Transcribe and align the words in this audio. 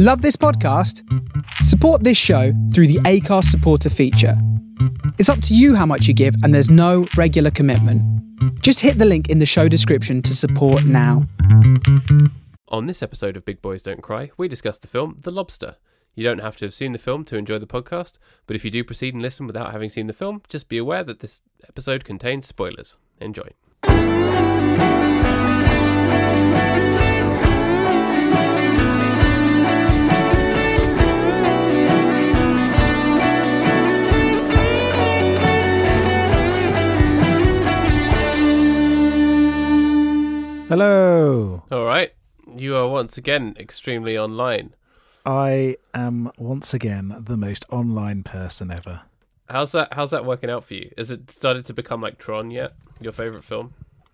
Love 0.00 0.22
this 0.22 0.36
podcast? 0.36 1.02
Support 1.64 2.04
this 2.04 2.16
show 2.16 2.52
through 2.72 2.86
the 2.86 3.00
Acast 3.00 3.46
supporter 3.46 3.90
feature. 3.90 4.40
It's 5.18 5.28
up 5.28 5.42
to 5.42 5.56
you 5.56 5.74
how 5.74 5.86
much 5.86 6.06
you 6.06 6.14
give, 6.14 6.36
and 6.44 6.54
there's 6.54 6.70
no 6.70 7.08
regular 7.16 7.50
commitment. 7.50 8.00
Just 8.62 8.78
hit 8.78 8.98
the 8.98 9.04
link 9.04 9.28
in 9.28 9.40
the 9.40 9.44
show 9.44 9.66
description 9.66 10.22
to 10.22 10.36
support 10.36 10.84
now. 10.84 11.26
On 12.68 12.86
this 12.86 13.02
episode 13.02 13.36
of 13.36 13.44
Big 13.44 13.60
Boys 13.60 13.82
Don't 13.82 14.00
Cry, 14.00 14.30
we 14.36 14.46
discuss 14.46 14.78
the 14.78 14.86
film 14.86 15.16
The 15.22 15.32
Lobster. 15.32 15.74
You 16.14 16.22
don't 16.22 16.42
have 16.42 16.56
to 16.58 16.66
have 16.66 16.74
seen 16.74 16.92
the 16.92 16.98
film 17.00 17.24
to 17.24 17.36
enjoy 17.36 17.58
the 17.58 17.66
podcast, 17.66 18.18
but 18.46 18.54
if 18.54 18.64
you 18.64 18.70
do 18.70 18.84
proceed 18.84 19.14
and 19.14 19.22
listen 19.24 19.48
without 19.48 19.72
having 19.72 19.90
seen 19.90 20.06
the 20.06 20.12
film, 20.12 20.42
just 20.48 20.68
be 20.68 20.78
aware 20.78 21.02
that 21.02 21.18
this 21.18 21.42
episode 21.68 22.04
contains 22.04 22.46
spoilers. 22.46 22.98
Enjoy. 23.20 23.48
Hello. 40.68 41.62
All 41.72 41.86
right, 41.86 42.12
you 42.54 42.76
are 42.76 42.86
once 42.86 43.16
again 43.16 43.56
extremely 43.58 44.18
online. 44.18 44.74
I 45.24 45.78
am 45.94 46.30
once 46.36 46.74
again 46.74 47.16
the 47.20 47.38
most 47.38 47.64
online 47.70 48.22
person 48.22 48.70
ever. 48.70 49.00
How's 49.48 49.72
that? 49.72 49.94
How's 49.94 50.10
that 50.10 50.26
working 50.26 50.50
out 50.50 50.64
for 50.64 50.74
you? 50.74 50.90
Has 50.98 51.10
it 51.10 51.30
started 51.30 51.64
to 51.64 51.72
become 51.72 52.02
like 52.02 52.18
Tron 52.18 52.50
yet? 52.50 52.72
Your 53.00 53.12
favorite 53.12 53.44
film? 53.44 53.72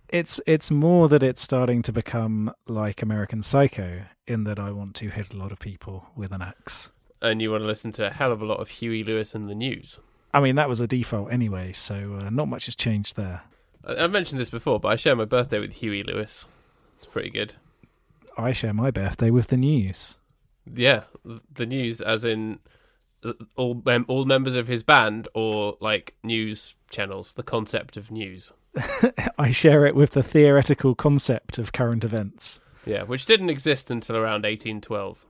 It's 0.08 0.40
it's 0.46 0.70
more 0.70 1.08
that 1.08 1.24
it's 1.24 1.42
starting 1.42 1.82
to 1.82 1.92
become 1.92 2.52
like 2.68 3.02
American 3.02 3.42
Psycho 3.42 4.02
in 4.28 4.44
that 4.44 4.60
I 4.60 4.70
want 4.70 4.94
to 4.96 5.08
hit 5.08 5.34
a 5.34 5.36
lot 5.36 5.50
of 5.50 5.58
people 5.58 6.06
with 6.14 6.30
an 6.30 6.40
axe. 6.40 6.92
And 7.20 7.42
you 7.42 7.50
want 7.50 7.62
to 7.62 7.66
listen 7.66 7.90
to 7.92 8.06
a 8.06 8.10
hell 8.10 8.30
of 8.30 8.40
a 8.40 8.46
lot 8.46 8.60
of 8.60 8.68
Huey 8.68 9.02
Lewis 9.02 9.34
and 9.34 9.48
the 9.48 9.56
News. 9.56 9.98
I 10.32 10.38
mean 10.38 10.54
that 10.54 10.68
was 10.68 10.80
a 10.80 10.86
default 10.86 11.32
anyway, 11.32 11.72
so 11.72 12.20
uh, 12.22 12.30
not 12.30 12.46
much 12.46 12.66
has 12.66 12.76
changed 12.76 13.16
there. 13.16 13.42
I- 13.86 14.04
I've 14.04 14.12
mentioned 14.12 14.40
this 14.40 14.50
before, 14.50 14.80
but 14.80 14.88
I 14.88 14.96
share 14.96 15.16
my 15.16 15.24
birthday 15.24 15.58
with 15.58 15.74
Huey 15.74 16.02
Lewis. 16.02 16.46
It's 16.96 17.06
pretty 17.06 17.30
good. 17.30 17.54
I 18.36 18.52
share 18.52 18.74
my 18.74 18.90
birthday 18.90 19.30
with 19.30 19.48
the 19.48 19.56
news. 19.56 20.16
Yeah, 20.72 21.04
the 21.52 21.66
news, 21.66 22.00
as 22.00 22.24
in 22.24 22.58
all 23.56 23.80
mem- 23.84 24.06
all 24.08 24.24
members 24.24 24.56
of 24.56 24.66
his 24.66 24.82
band, 24.82 25.28
or 25.34 25.76
like 25.80 26.14
news 26.22 26.74
channels. 26.90 27.32
The 27.34 27.42
concept 27.42 27.96
of 27.96 28.10
news. 28.10 28.52
I 29.38 29.50
share 29.50 29.86
it 29.86 29.94
with 29.94 30.10
the 30.12 30.22
theoretical 30.22 30.94
concept 30.94 31.58
of 31.58 31.72
current 31.72 32.02
events. 32.04 32.60
Yeah, 32.86 33.02
which 33.04 33.24
didn't 33.26 33.50
exist 33.50 33.90
until 33.90 34.16
around 34.16 34.42
1812. 34.44 35.24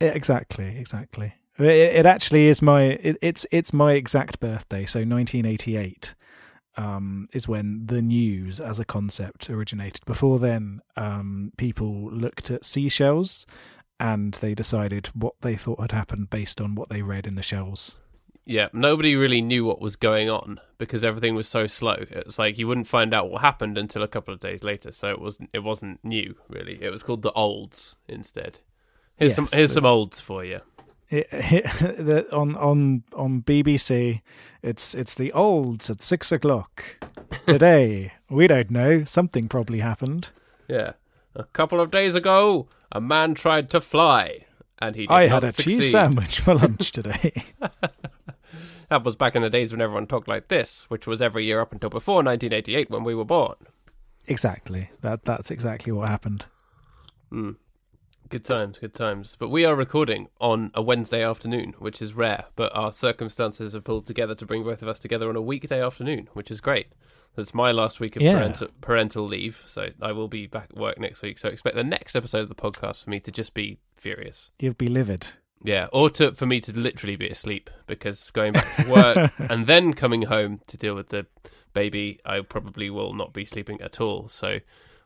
Yeah, 0.00 0.08
exactly, 0.08 0.76
exactly. 0.78 1.34
It, 1.58 1.64
it 1.66 2.06
actually 2.06 2.46
is 2.48 2.60
my 2.62 2.82
it, 2.82 3.16
it's 3.22 3.46
it's 3.50 3.72
my 3.72 3.92
exact 3.92 4.38
birthday. 4.38 4.84
So 4.86 5.00
1988 5.00 6.14
um, 6.78 7.28
is 7.32 7.46
when 7.46 7.84
the 7.86 8.00
news 8.00 8.60
as 8.60 8.78
a 8.78 8.84
concept 8.84 9.50
originated. 9.50 10.04
Before 10.06 10.38
then, 10.38 10.80
um, 10.96 11.52
people 11.58 12.10
looked 12.10 12.50
at 12.50 12.64
seashells 12.64 13.44
and 14.00 14.34
they 14.34 14.54
decided 14.54 15.08
what 15.08 15.34
they 15.42 15.56
thought 15.56 15.80
had 15.80 15.92
happened 15.92 16.30
based 16.30 16.60
on 16.60 16.74
what 16.74 16.88
they 16.88 17.02
read 17.02 17.26
in 17.26 17.34
the 17.34 17.42
shells. 17.42 17.96
Yeah, 18.46 18.68
nobody 18.72 19.14
really 19.14 19.42
knew 19.42 19.64
what 19.66 19.80
was 19.80 19.96
going 19.96 20.30
on 20.30 20.58
because 20.78 21.04
everything 21.04 21.34
was 21.34 21.46
so 21.48 21.66
slow. 21.66 21.96
It's 22.08 22.38
like 22.38 22.56
you 22.56 22.66
wouldn't 22.66 22.86
find 22.86 23.12
out 23.12 23.28
what 23.30 23.42
happened 23.42 23.76
until 23.76 24.02
a 24.02 24.08
couple 24.08 24.32
of 24.32 24.40
days 24.40 24.64
later. 24.64 24.90
So 24.90 25.08
it 25.10 25.20
wasn't 25.20 25.50
it 25.52 25.58
wasn't 25.64 26.02
new 26.02 26.36
really. 26.48 26.78
It 26.82 26.90
was 26.90 27.02
called 27.02 27.20
the 27.22 27.32
olds 27.32 27.96
instead. 28.08 28.60
Here's 29.16 29.34
some 29.34 29.44
Yes. 29.46 29.54
here's 29.54 29.72
some 29.72 29.84
olds 29.84 30.20
for 30.20 30.44
you. 30.44 30.60
It, 31.10 31.30
the, 31.80 32.26
on 32.32 32.54
on 32.56 33.02
on 33.14 33.42
BBC, 33.42 34.20
it's 34.62 34.94
it's 34.94 35.14
the 35.14 35.32
olds 35.32 35.88
at 35.88 36.02
six 36.02 36.30
o'clock 36.32 36.84
today. 37.46 38.12
we 38.28 38.46
don't 38.46 38.70
know. 38.70 39.04
Something 39.04 39.48
probably 39.48 39.80
happened. 39.80 40.30
Yeah, 40.68 40.92
a 41.34 41.44
couple 41.44 41.80
of 41.80 41.90
days 41.90 42.14
ago, 42.14 42.68
a 42.92 43.00
man 43.00 43.34
tried 43.34 43.70
to 43.70 43.80
fly, 43.80 44.44
and 44.80 44.96
he. 44.96 45.02
Did 45.06 45.10
I 45.14 45.28
had 45.28 45.44
a 45.44 45.52
succeed. 45.52 45.80
cheese 45.80 45.90
sandwich 45.92 46.40
for 46.40 46.54
lunch 46.56 46.92
today. 46.92 47.32
That 48.90 49.04
was 49.04 49.16
back 49.16 49.36
in 49.36 49.42
the 49.42 49.50
days 49.50 49.70
when 49.70 49.82
everyone 49.82 50.06
talked 50.06 50.28
like 50.28 50.48
this, 50.48 50.86
which 50.88 51.06
was 51.06 51.20
every 51.20 51.44
year 51.44 51.60
up 51.60 51.72
until 51.72 51.90
before 51.90 52.22
1988 52.22 52.88
when 52.88 53.04
we 53.04 53.14
were 53.14 53.22
born. 53.26 53.54
exactly. 54.26 54.88
That 55.02 55.26
that's 55.26 55.50
exactly 55.50 55.92
what 55.92 56.08
happened. 56.08 56.46
Mm. 57.30 57.56
Good 58.30 58.44
times, 58.44 58.78
good 58.78 58.92
times. 58.92 59.36
But 59.38 59.48
we 59.48 59.64
are 59.64 59.74
recording 59.74 60.28
on 60.38 60.70
a 60.74 60.82
Wednesday 60.82 61.24
afternoon, 61.24 61.74
which 61.78 62.02
is 62.02 62.12
rare, 62.12 62.44
but 62.56 62.70
our 62.76 62.92
circumstances 62.92 63.72
have 63.72 63.84
pulled 63.84 64.06
together 64.06 64.34
to 64.34 64.44
bring 64.44 64.64
both 64.64 64.82
of 64.82 64.88
us 64.88 64.98
together 64.98 65.30
on 65.30 65.36
a 65.36 65.40
weekday 65.40 65.82
afternoon, 65.82 66.28
which 66.34 66.50
is 66.50 66.60
great. 66.60 66.88
That's 67.36 67.54
my 67.54 67.72
last 67.72 68.00
week 68.00 68.16
of 68.16 68.22
Yeah. 68.22 68.34
parental, 68.34 68.68
parental 68.82 69.24
leave, 69.24 69.62
so 69.66 69.88
I 70.02 70.12
will 70.12 70.28
be 70.28 70.46
back 70.46 70.68
at 70.70 70.76
work 70.76 70.98
next 70.98 71.22
week. 71.22 71.38
So 71.38 71.48
expect 71.48 71.74
the 71.74 71.84
next 71.84 72.14
episode 72.14 72.42
of 72.42 72.48
the 72.50 72.54
podcast 72.54 73.04
for 73.04 73.08
me 73.10 73.18
to 73.20 73.32
just 73.32 73.54
be 73.54 73.78
furious. 73.96 74.50
You'll 74.58 74.74
be 74.74 74.88
livid. 74.88 75.28
Yeah, 75.64 75.88
or 75.90 76.10
to 76.10 76.34
for 76.34 76.44
me 76.44 76.60
to 76.60 76.78
literally 76.78 77.16
be 77.16 77.28
asleep 77.28 77.70
because 77.86 78.30
going 78.32 78.52
back 78.52 78.76
to 78.76 78.90
work 78.90 79.32
and 79.38 79.66
then 79.66 79.94
coming 79.94 80.22
home 80.22 80.60
to 80.66 80.76
deal 80.76 80.94
with 80.94 81.08
the 81.08 81.26
baby, 81.72 82.20
I 82.26 82.40
probably 82.42 82.90
will 82.90 83.14
not 83.14 83.32
be 83.32 83.46
sleeping 83.46 83.80
at 83.80 84.00
all. 84.02 84.28
So 84.28 84.58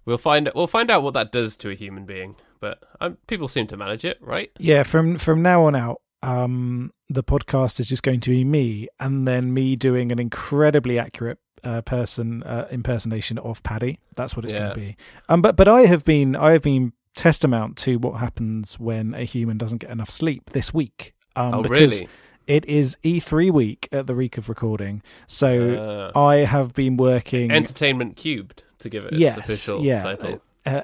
we'll 0.05 0.19
find 0.19 0.51
we'll 0.57 0.67
find 0.67 0.91
out 0.91 1.05
what 1.05 1.15
that 1.15 1.31
does 1.31 1.57
to 1.59 1.71
a 1.71 1.75
human 1.75 2.05
being. 2.05 2.35
But 2.63 2.79
um, 3.01 3.19
people 3.27 3.49
seem 3.49 3.67
to 3.67 3.77
manage 3.77 4.05
it, 4.05 4.19
right? 4.23 4.51
Yeah, 4.59 4.85
from 4.85 5.17
from 5.17 5.43
now 5.43 5.65
on 5.67 5.75
out, 5.75 6.01
um, 6.23 6.93
the 7.11 7.25
podcast 7.25 7.81
is 7.81 7.89
just 7.89 8.03
going 8.05 8.21
to 8.21 8.31
be 8.31 8.45
me, 8.45 8.87
and 9.01 9.27
then 9.27 9.53
me 9.53 9.75
doing 9.77 10.13
an 10.13 10.19
incredibly 10.21 10.97
accurate 10.99 11.39
uh, 11.65 11.81
person 11.83 12.43
uh, 12.45 12.69
impersonation 12.71 13.37
of 13.39 13.63
Paddy. 13.65 13.99
That's 14.15 14.37
what 14.37 14.45
it's 14.45 14.55
Yeah. 14.55 14.61
going 14.61 14.75
to 14.75 14.81
be. 14.81 14.97
Um, 15.29 15.43
but 15.43 15.57
but 15.57 15.67
I 15.69 15.87
have 15.87 16.05
been 16.05 16.37
I 16.37 16.53
have 16.53 16.63
been 16.63 16.93
testamount 17.17 17.77
to 17.79 17.97
what 17.99 18.21
happens 18.21 18.79
when 18.79 19.13
a 19.13 19.25
human 19.25 19.59
doesn't 19.59 19.79
get 19.79 19.91
enough 19.91 20.09
sleep 20.11 20.51
this 20.51 20.73
week. 20.73 21.15
Um, 21.37 21.55
oh, 21.55 21.63
because 21.63 22.01
really? 22.01 22.09
It 22.47 22.65
is 22.67 22.97
E3 23.05 23.53
week 23.53 23.89
at 23.93 24.07
the 24.09 24.15
week 24.15 24.37
of 24.39 24.49
recording, 24.49 25.03
so 25.27 26.11
Uh, 26.15 26.19
I 26.19 26.39
have 26.45 26.73
been 26.75 26.97
working. 26.97 27.51
Entertainment 27.53 28.17
cubed 28.17 28.63
to 28.79 28.89
give 28.89 29.05
it 29.05 29.13
its 29.13 29.21
yes, 29.21 29.39
official 29.39 29.85
yeah, 29.85 30.03
title. 30.03 30.43
uh, 30.67 30.83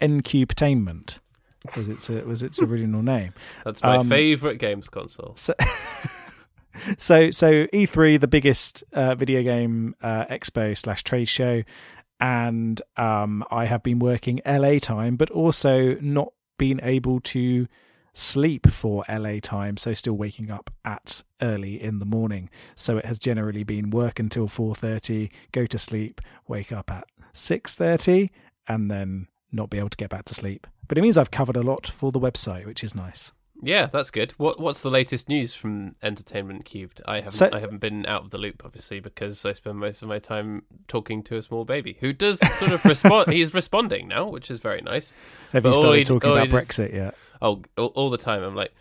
Encubetainment 0.00 1.20
was 1.76 1.88
its 1.88 2.10
uh, 2.10 2.22
was 2.26 2.42
its 2.42 2.60
original 2.62 3.02
name. 3.02 3.32
That's 3.64 3.82
my 3.82 3.96
um, 3.98 4.08
favorite 4.08 4.58
games 4.58 4.88
console. 4.88 5.34
So, 5.34 5.54
so, 6.98 7.30
so 7.30 7.66
E3, 7.68 8.20
the 8.20 8.28
biggest 8.28 8.84
uh, 8.92 9.14
video 9.14 9.42
game 9.42 9.94
uh, 10.02 10.26
expo 10.26 10.76
slash 10.76 11.02
trade 11.02 11.28
show, 11.28 11.62
and 12.20 12.80
um, 12.96 13.44
I 13.50 13.64
have 13.66 13.82
been 13.82 13.98
working 13.98 14.40
LA 14.46 14.78
time, 14.78 15.16
but 15.16 15.30
also 15.30 15.94
not 16.00 16.32
been 16.58 16.80
able 16.82 17.20
to 17.20 17.66
sleep 18.12 18.68
for 18.68 19.04
LA 19.08 19.38
time, 19.42 19.76
so 19.76 19.92
still 19.92 20.14
waking 20.14 20.50
up 20.50 20.70
at 20.84 21.22
early 21.42 21.82
in 21.82 21.98
the 21.98 22.04
morning. 22.04 22.48
So 22.76 22.96
it 22.98 23.06
has 23.06 23.18
generally 23.18 23.64
been 23.64 23.90
work 23.90 24.18
until 24.18 24.48
four 24.48 24.74
thirty, 24.74 25.30
go 25.52 25.66
to 25.66 25.78
sleep, 25.78 26.20
wake 26.46 26.72
up 26.72 26.90
at 26.90 27.04
six 27.32 27.74
thirty, 27.74 28.30
and 28.68 28.90
then 28.90 29.28
not 29.54 29.70
be 29.70 29.78
able 29.78 29.90
to 29.90 29.96
get 29.96 30.10
back 30.10 30.24
to 30.26 30.34
sleep. 30.34 30.66
But 30.88 30.98
it 30.98 31.02
means 31.02 31.16
I've 31.16 31.30
covered 31.30 31.56
a 31.56 31.62
lot 31.62 31.86
for 31.86 32.12
the 32.12 32.20
website, 32.20 32.66
which 32.66 32.84
is 32.84 32.94
nice. 32.94 33.32
Yeah, 33.62 33.86
that's 33.86 34.10
good. 34.10 34.32
What 34.32 34.60
What's 34.60 34.82
the 34.82 34.90
latest 34.90 35.28
news 35.28 35.54
from 35.54 35.94
Entertainment 36.02 36.64
Cubed? 36.66 37.00
I 37.06 37.16
haven't 37.16 37.30
So- 37.30 37.48
I 37.52 37.60
haven't 37.60 37.78
been 37.78 38.04
out 38.04 38.24
of 38.24 38.30
the 38.30 38.36
loop, 38.36 38.62
obviously, 38.64 39.00
because 39.00 39.46
I 39.46 39.52
spend 39.54 39.78
most 39.78 40.02
of 40.02 40.08
my 40.08 40.18
time 40.18 40.64
talking 40.88 41.22
to 41.24 41.36
a 41.36 41.42
small 41.42 41.64
baby 41.64 41.96
who 42.00 42.12
does 42.12 42.40
sort 42.58 42.72
of 42.72 42.84
respond. 42.84 43.32
He's 43.32 43.54
responding 43.54 44.08
now, 44.08 44.28
which 44.28 44.50
is 44.50 44.58
very 44.58 44.82
nice. 44.82 45.14
Have 45.52 45.62
But 45.62 45.70
you 45.70 45.74
started 45.76 45.98
he- 45.98 46.04
talking 46.04 46.30
about 46.32 46.48
Brexit 46.48 46.92
yet? 46.92 47.14
Oh, 47.40 47.62
all, 47.78 47.86
all 47.94 48.10
the 48.10 48.18
time. 48.18 48.42
I'm 48.42 48.56
like, 48.56 48.72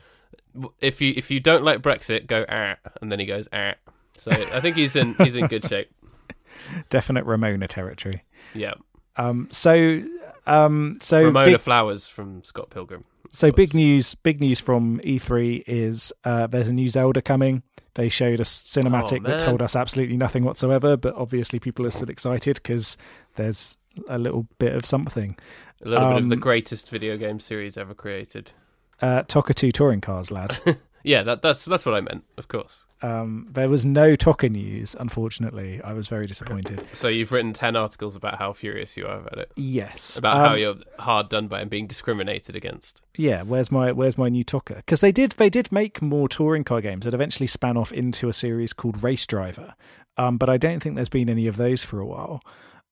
if 0.81 0.99
you 0.99 1.13
if 1.15 1.31
you 1.31 1.39
don't 1.39 1.63
like 1.63 1.81
Brexit, 1.81 2.27
go 2.27 2.45
ah, 2.49 2.75
and 3.01 3.11
then 3.11 3.19
he 3.19 3.25
goes 3.25 3.47
ah. 3.53 3.75
So 4.17 4.31
I 4.31 4.59
think 4.59 4.75
he's 4.75 4.95
in 4.95 5.13
he's 5.15 5.35
in 5.35 5.47
good 5.47 5.65
shape. 5.69 5.89
Definite 6.89 7.25
Ramona 7.25 7.67
territory. 7.67 8.23
Yeah, 8.53 8.73
Um, 9.17 9.47
so, 9.49 10.03
um, 10.45 10.97
so 11.01 11.25
Ramona 11.25 11.51
big, 11.51 11.59
Flowers 11.59 12.07
from 12.07 12.43
Scott 12.43 12.69
Pilgrim. 12.69 13.03
so 13.31 13.49
course. 13.49 13.55
big 13.55 13.73
news. 13.73 14.15
Big 14.15 14.39
news 14.41 14.59
from 14.59 14.99
E3 15.01 15.63
is 15.67 16.11
uh, 16.23 16.47
there's 16.47 16.67
a 16.67 16.73
new 16.73 16.89
Zelda 16.89 17.21
coming. 17.21 17.63
They 17.95 18.09
showed 18.09 18.39
a 18.39 18.43
cinematic 18.43 19.19
Oh, 19.25 19.29
that 19.29 19.39
told 19.39 19.61
us 19.61 19.75
absolutely 19.75 20.17
nothing 20.17 20.43
whatsoever, 20.43 20.97
but 20.97 21.13
obviously 21.15 21.59
people 21.59 21.85
are 21.85 21.91
still 21.91 22.09
excited 22.09 22.55
because 22.55 22.97
there's 23.35 23.77
a 24.07 24.17
little 24.17 24.47
bit 24.57 24.73
of 24.75 24.85
something. 24.85 25.37
A 25.85 25.89
little 25.89 26.09
bit 26.09 26.23
of 26.23 26.29
the 26.29 26.35
Um, 26.35 26.39
greatest 26.39 26.89
video 26.89 27.17
game 27.17 27.39
series 27.39 27.77
ever 27.77 27.93
created. 27.93 28.51
Uh, 28.99 29.21
TOCA 29.23 29.53
2 29.53 29.71
touring 29.71 30.01
cars, 30.01 30.31
lad. 30.31 30.59
Yeah, 31.03 31.23
that, 31.23 31.41
that's 31.41 31.65
that's 31.65 31.85
what 31.85 31.95
I 31.95 32.01
meant, 32.01 32.23
of 32.37 32.47
course. 32.47 32.85
Um, 33.01 33.47
there 33.51 33.67
was 33.67 33.85
no 33.85 34.15
TOCA 34.15 34.49
news, 34.49 34.95
unfortunately. 34.97 35.81
I 35.83 35.91
was 35.91 36.07
very 36.07 36.25
disappointed. 36.25 36.85
So 36.93 37.09
you've 37.09 37.31
written 37.33 37.51
ten 37.51 37.75
articles 37.75 38.15
about 38.15 38.39
how 38.39 38.53
furious 38.53 38.95
you 38.95 39.05
are 39.05 39.19
about 39.19 39.37
it, 39.37 39.51
Yes, 39.57 40.17
about 40.17 40.37
Um, 40.37 40.47
how 40.47 40.53
you're 40.55 40.75
hard 40.99 41.27
done 41.27 41.47
by 41.49 41.59
and 41.59 41.69
being 41.69 41.87
discriminated 41.87 42.55
against. 42.55 43.01
Yeah, 43.17 43.41
where's 43.43 43.69
my 43.71 43.91
where's 43.91 44.17
my 44.17 44.29
new 44.29 44.45
TOCA? 44.45 44.77
Because 44.77 45.01
they 45.01 45.11
did 45.11 45.33
they 45.33 45.49
did 45.49 45.71
make 45.71 46.01
more 46.01 46.29
touring 46.29 46.63
car 46.63 46.79
games 46.79 47.03
that 47.03 47.13
eventually 47.13 47.47
span 47.47 47.75
off 47.75 47.91
into 47.91 48.29
a 48.29 48.33
series 48.33 48.71
called 48.71 49.03
Race 49.03 49.27
Driver, 49.27 49.73
um, 50.17 50.37
but 50.37 50.49
I 50.49 50.55
don't 50.57 50.79
think 50.81 50.95
there's 50.95 51.09
been 51.09 51.29
any 51.29 51.47
of 51.47 51.57
those 51.57 51.83
for 51.83 51.99
a 51.99 52.05
while. 52.05 52.41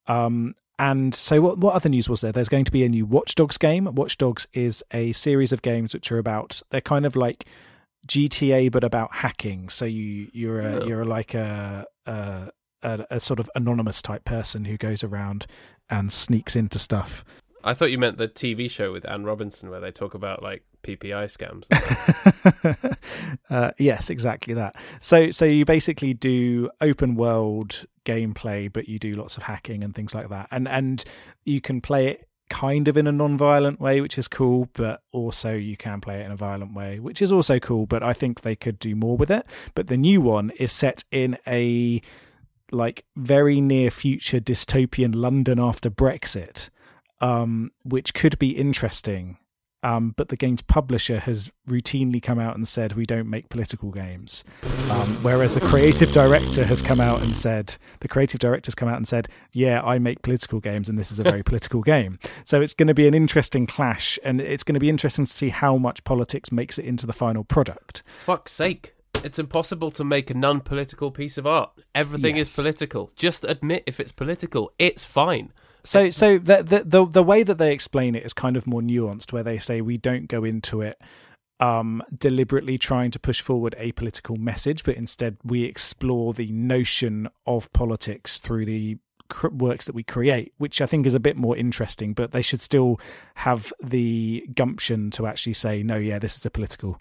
Um, 0.07 0.55
and 0.77 1.13
so 1.15 1.39
what 1.39 1.59
what 1.59 1.75
other 1.75 1.89
news 1.89 2.09
was 2.09 2.21
there? 2.21 2.31
There's 2.33 2.49
going 2.49 2.65
to 2.65 2.71
be 2.71 2.83
a 2.83 2.89
new 2.89 3.05
Watch 3.05 3.35
Dogs 3.35 3.57
game. 3.57 3.85
Watch 3.95 4.17
Dogs 4.17 4.47
is 4.53 4.83
a 4.91 5.13
series 5.13 5.53
of 5.53 5.61
games 5.61 5.93
which 5.93 6.11
are 6.11 6.17
about 6.17 6.61
they're 6.71 6.81
kind 6.81 7.05
of 7.05 7.15
like 7.15 7.45
GTA 8.07 8.71
but 8.71 8.83
about 8.83 9.13
hacking. 9.15 9.69
So 9.69 9.85
you 9.85 10.29
you're 10.33 10.61
a, 10.61 10.83
Oh. 10.83 10.87
you're 10.87 11.05
like 11.05 11.33
a, 11.33 11.85
a 12.05 12.49
a 12.83 13.05
a 13.11 13.19
sort 13.19 13.39
of 13.39 13.49
anonymous 13.55 14.01
type 14.01 14.25
person 14.25 14.65
who 14.65 14.77
goes 14.77 15.03
around 15.03 15.45
and 15.89 16.11
sneaks 16.11 16.55
into 16.55 16.79
stuff 16.79 17.23
I 17.63 17.73
thought 17.73 17.91
you 17.91 17.97
meant 17.97 18.17
the 18.17 18.27
TV 18.27 18.69
show 18.69 18.91
with 18.91 19.07
Anne 19.07 19.23
Robinson 19.23 19.69
where 19.69 19.79
they 19.79 19.91
talk 19.91 20.13
about 20.13 20.41
like 20.41 20.63
PPI 20.83 21.29
scams. 21.29 21.67
uh, 23.49 23.71
yes, 23.77 24.09
exactly 24.09 24.53
that. 24.55 24.75
So, 24.99 25.29
so 25.31 25.45
you 25.45 25.65
basically 25.65 26.13
do 26.13 26.69
open 26.79 27.15
world 27.15 27.85
gameplay, 28.05 28.71
but 28.71 28.87
you 28.87 28.97
do 28.97 29.13
lots 29.13 29.37
of 29.37 29.43
hacking 29.43 29.83
and 29.83 29.93
things 29.93 30.15
like 30.15 30.29
that, 30.29 30.47
and 30.51 30.67
and 30.67 31.03
you 31.45 31.61
can 31.61 31.81
play 31.81 32.07
it 32.07 32.27
kind 32.51 32.89
of 32.89 32.97
in 32.97 33.07
a 33.07 33.11
non-violent 33.13 33.79
way, 33.79 34.01
which 34.01 34.17
is 34.17 34.27
cool, 34.27 34.67
but 34.73 35.01
also 35.13 35.53
you 35.53 35.77
can 35.77 36.01
play 36.01 36.19
it 36.19 36.25
in 36.25 36.31
a 36.31 36.35
violent 36.35 36.73
way, 36.73 36.99
which 36.99 37.21
is 37.21 37.31
also 37.31 37.59
cool. 37.59 37.85
But 37.85 38.03
I 38.03 38.11
think 38.11 38.41
they 38.41 38.57
could 38.57 38.77
do 38.77 38.93
more 38.93 39.15
with 39.15 39.31
it. 39.31 39.45
But 39.73 39.87
the 39.87 39.95
new 39.95 40.19
one 40.19 40.51
is 40.59 40.71
set 40.71 41.05
in 41.11 41.37
a 41.47 42.01
like 42.69 43.05
very 43.15 43.61
near 43.61 43.89
future 43.89 44.39
dystopian 44.39 45.15
London 45.15 45.59
after 45.59 45.89
Brexit, 45.89 46.69
um, 47.21 47.71
which 47.83 48.13
could 48.13 48.37
be 48.37 48.49
interesting. 48.49 49.37
Um, 49.83 50.13
but 50.15 50.29
the 50.29 50.35
game's 50.37 50.61
publisher 50.61 51.19
has 51.19 51.51
routinely 51.67 52.21
come 52.21 52.37
out 52.37 52.55
and 52.55 52.67
said 52.67 52.93
we 52.93 53.05
don't 53.05 53.27
make 53.27 53.49
political 53.49 53.89
games, 53.91 54.43
um, 54.91 55.07
whereas 55.23 55.55
the 55.55 55.61
creative 55.61 56.11
director 56.11 56.63
has 56.65 56.83
come 56.83 56.99
out 57.01 57.21
and 57.23 57.35
said 57.35 57.77
the 58.01 58.07
creative 58.07 58.39
director's 58.39 58.75
come 58.75 58.87
out 58.87 58.97
and 58.97 59.07
said, 59.07 59.27
yeah, 59.51 59.81
I 59.81 59.97
make 59.97 60.21
political 60.21 60.59
games 60.59 60.87
and 60.87 60.99
this 60.99 61.11
is 61.11 61.19
a 61.19 61.23
very 61.23 61.41
political 61.51 61.81
game. 61.81 62.19
So 62.45 62.61
it's 62.61 62.75
going 62.75 62.87
to 62.89 62.93
be 62.93 63.07
an 63.07 63.15
interesting 63.15 63.65
clash, 63.65 64.19
and 64.23 64.39
it's 64.39 64.63
going 64.63 64.75
to 64.75 64.79
be 64.79 64.89
interesting 64.89 65.25
to 65.25 65.31
see 65.31 65.49
how 65.49 65.77
much 65.77 66.03
politics 66.03 66.51
makes 66.51 66.77
it 66.77 66.85
into 66.85 67.07
the 67.07 67.13
final 67.13 67.43
product. 67.43 68.03
Fuck's 68.23 68.51
sake. 68.51 68.93
It's 69.23 69.37
impossible 69.39 69.91
to 69.91 70.03
make 70.03 70.29
a 70.29 70.33
non 70.33 70.61
political 70.61 71.11
piece 71.11 71.37
of 71.37 71.45
art. 71.45 71.71
Everything 71.93 72.37
Yes. 72.37 72.49
is 72.49 72.55
political. 72.55 73.11
Just 73.15 73.43
admit 73.45 73.83
if 73.85 73.99
it's 73.99 74.11
political. 74.11 74.71
It's 74.79 75.03
fine. 75.05 75.53
So, 75.83 76.09
so 76.09 76.37
the, 76.37 76.63
the 76.63 76.83
the 76.83 77.05
the 77.05 77.23
way 77.23 77.43
that 77.43 77.57
they 77.57 77.73
explain 77.73 78.15
it 78.15 78.23
is 78.23 78.33
kind 78.33 78.55
of 78.55 78.67
more 78.67 78.81
nuanced, 78.81 79.33
where 79.33 79.43
they 79.43 79.57
say 79.57 79.81
we 79.81 79.97
don't 79.97 80.27
go 80.27 80.43
into 80.43 80.81
it 80.81 81.01
um, 81.61 82.01
deliberately 82.13 82.77
trying 82.77 83.11
to 83.11 83.19
push 83.19 83.39
forward 83.39 83.75
a 83.77 83.91
political 83.93 84.35
message, 84.35 84.83
but 84.83 84.97
instead 84.97 85.37
we 85.43 85.63
explore 85.63 86.33
the 86.33 86.51
notion 86.51 87.29
of 87.45 87.71
politics 87.71 88.39
through 88.39 88.65
the 88.65 88.97
works 89.51 89.85
that 89.85 89.95
we 89.95 90.03
create, 90.03 90.53
which 90.57 90.81
I 90.81 90.85
think 90.85 91.05
is 91.05 91.13
a 91.13 91.19
bit 91.19 91.37
more 91.37 91.55
interesting. 91.55 92.13
But 92.13 92.31
they 92.31 92.41
should 92.41 92.61
still 92.61 92.99
have 93.35 93.71
the 93.81 94.45
gumption 94.55 95.11
to 95.11 95.27
actually 95.27 95.53
say, 95.53 95.83
no, 95.83 95.97
yeah, 95.97 96.19
this 96.19 96.35
is 96.35 96.45
a 96.45 96.51
political 96.51 96.99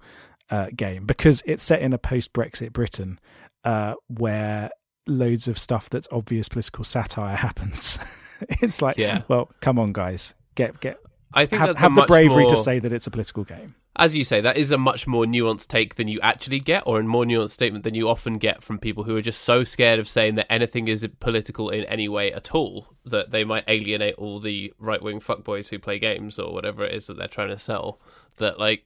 uh, 0.51 0.69
game 0.77 1.07
because 1.07 1.43
it's 1.47 1.65
set 1.65 1.81
in 1.81 1.93
a 1.93 1.99
post-Brexit 1.99 2.73
Britain 2.73 3.19
uh, 3.65 3.95
where 4.09 4.71
loads 5.07 5.49
of 5.49 5.59
stuff 5.59 5.89
that's 5.89 6.09
obvious 6.13 6.49
political 6.49 6.85
satire 6.85 7.37
happens. 7.47 7.99
it's 8.63 8.81
like, 8.83 8.97
Yeah. 8.99 9.23
well, 9.29 9.51
come 9.61 9.79
on, 9.79 9.93
guys, 9.93 10.35
get 10.55 10.81
get 10.81 10.99
I 11.33 11.45
think 11.45 11.61
have, 11.61 11.69
that's 11.69 11.81
have 11.81 11.95
the 11.95 12.03
bravery 12.07 12.47
to 12.47 12.57
say 12.57 12.79
that 12.81 12.93
it's 12.93 13.07
a 13.07 13.11
political 13.11 13.45
game. 13.45 13.77
as 13.95 14.17
you 14.17 14.25
say, 14.25 14.41
that 14.41 14.57
is 14.57 14.73
a 14.73 14.79
much 14.79 15.07
more 15.07 15.25
nuanced 15.27 15.69
take 15.69 15.95
than 15.95 16.09
you 16.09 16.19
actually 16.23 16.59
get, 16.59 16.83
or 16.87 16.99
a 16.99 17.05
more 17.05 17.25
nuanced 17.25 17.51
statement 17.51 17.85
than 17.85 17.95
you 17.95 18.09
often 18.09 18.37
get 18.37 18.65
from 18.65 18.81
people 18.81 19.05
who 19.05 19.15
are 19.17 19.23
just 19.23 19.43
so 19.43 19.63
scared 19.63 20.01
of 20.01 20.09
saying 20.09 20.35
that 20.35 20.51
anything 20.53 20.89
is 20.89 21.07
political 21.21 21.71
in 21.71 21.85
any 21.85 22.09
way 22.09 22.33
at 22.33 22.53
all 22.53 22.89
that 23.05 23.31
they 23.31 23.45
might 23.45 23.63
alienate 23.69 24.17
all 24.17 24.41
the 24.41 24.73
right 24.79 25.01
wing 25.03 25.21
fuckboys 25.21 25.69
who 25.69 25.79
play 25.79 26.01
games 26.01 26.37
or 26.37 26.53
whatever 26.53 26.85
it 26.85 26.93
is 26.95 27.07
that 27.07 27.17
they're 27.17 27.29
trying 27.29 27.51
to 27.51 27.59
sell. 27.59 28.01
That, 28.39 28.59
like, 28.59 28.83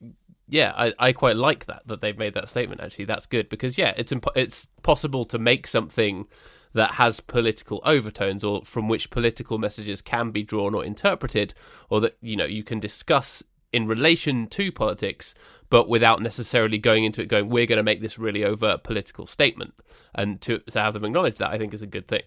yeah, 0.47 0.71
I, 0.77 0.93
I 0.99 1.13
quite 1.13 1.35
like 1.37 1.65
that, 1.65 1.81
that 1.87 2.01
they've 2.01 2.15
made 2.17 2.35
that 2.35 2.49
statement, 2.49 2.79
actually. 2.81 3.05
That's 3.05 3.25
good 3.25 3.49
because, 3.49 3.75
yeah, 3.79 3.95
it's, 3.97 4.11
imp- 4.11 4.27
it's 4.35 4.67
possible 4.83 5.25
to 5.25 5.39
make 5.39 5.65
something 5.65 6.27
that 6.75 6.91
has 6.91 7.19
political 7.19 7.81
overtones 7.83 8.43
or 8.43 8.61
from 8.63 8.87
which 8.87 9.09
political 9.09 9.57
messages 9.57 10.01
can 10.01 10.29
be 10.29 10.43
drawn 10.43 10.75
or 10.75 10.85
interpreted 10.85 11.53
or 11.89 11.99
that 12.01 12.15
you 12.21 12.35
know 12.35 12.45
you 12.45 12.63
can 12.63 12.79
discuss 12.79 13.41
in 13.73 13.87
relation 13.87 14.45
to 14.47 14.71
politics 14.71 15.33
but 15.69 15.89
without 15.89 16.21
necessarily 16.21 16.77
going 16.77 17.03
into 17.03 17.21
it 17.21 17.27
going 17.27 17.49
we're 17.49 17.65
going 17.65 17.77
to 17.77 17.83
make 17.83 18.01
this 18.01 18.19
really 18.19 18.43
overt 18.43 18.83
political 18.83 19.25
statement 19.25 19.73
and 20.13 20.39
to, 20.41 20.59
to 20.59 20.79
have 20.79 20.93
them 20.93 21.03
acknowledge 21.05 21.37
that 21.39 21.49
i 21.51 21.57
think 21.57 21.73
is 21.73 21.81
a 21.81 21.87
good 21.87 22.07
thing 22.07 22.21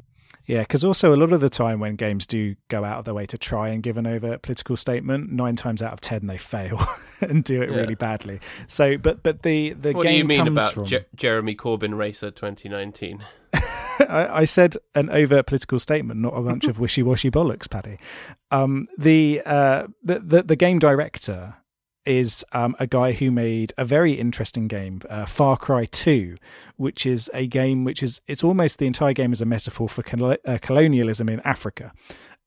Yeah, 0.46 0.62
because 0.62 0.82
also 0.82 1.14
a 1.14 1.18
lot 1.22 1.32
of 1.34 1.40
the 1.42 1.50
time 1.50 1.78
when 1.78 1.96
games 1.96 2.26
do 2.26 2.56
go 2.68 2.82
out 2.84 2.98
of 2.98 3.04
their 3.04 3.12
way 3.14 3.26
to 3.26 3.36
try 3.38 3.68
and 3.68 3.82
give 3.82 3.98
an 3.98 4.06
overt 4.06 4.40
political 4.40 4.76
statement, 4.78 5.30
nine 5.30 5.56
times 5.56 5.82
out 5.82 5.92
of 5.92 6.00
ten 6.00 6.26
they 6.26 6.38
fail 6.38 6.78
and 7.20 7.44
do 7.44 7.60
it 7.60 7.68
Yeah. 7.70 7.76
really 7.76 7.94
badly. 7.94 8.40
So, 8.66 8.96
but 8.96 9.22
but 9.22 9.42
the 9.42 9.74
the 9.74 9.92
what 9.92 10.04
game 10.04 10.26
What 10.26 10.30
do 10.30 10.34
you 10.36 10.44
mean 10.44 10.48
about 10.48 10.72
from. 10.72 10.86
Je- 10.86 11.04
jeremy 11.14 11.54
corbyn 11.54 11.98
racer 11.98 12.30
2019 12.30 13.22
I, 14.08 14.40
I 14.40 14.44
said 14.44 14.76
an 14.94 15.10
overt 15.10 15.46
political 15.46 15.78
statement, 15.78 16.20
not 16.20 16.36
a 16.36 16.42
bunch 16.42 16.66
of 16.66 16.78
wishy 16.80 17.02
washy 17.02 17.30
bollocks, 17.30 17.68
Paddy. 17.68 17.98
Um, 18.50 18.86
the, 18.96 19.42
uh, 19.44 19.88
the 20.02 20.18
the 20.20 20.42
the 20.42 20.56
game 20.56 20.78
director 20.78 21.56
is 22.04 22.44
um, 22.52 22.74
a 22.80 22.86
guy 22.86 23.12
who 23.12 23.30
made 23.30 23.72
a 23.76 23.84
very 23.84 24.14
interesting 24.14 24.66
game, 24.66 25.02
uh, 25.10 25.26
Far 25.26 25.56
Cry 25.56 25.84
Two, 25.84 26.36
which 26.76 27.04
is 27.04 27.30
a 27.34 27.46
game 27.46 27.84
which 27.84 28.02
is 28.02 28.20
it's 28.26 28.42
almost 28.42 28.78
the 28.78 28.86
entire 28.86 29.12
game 29.12 29.32
is 29.32 29.42
a 29.42 29.46
metaphor 29.46 29.88
for 29.88 30.02
colo- 30.02 30.38
uh, 30.44 30.58
colonialism 30.60 31.28
in 31.28 31.40
Africa. 31.40 31.92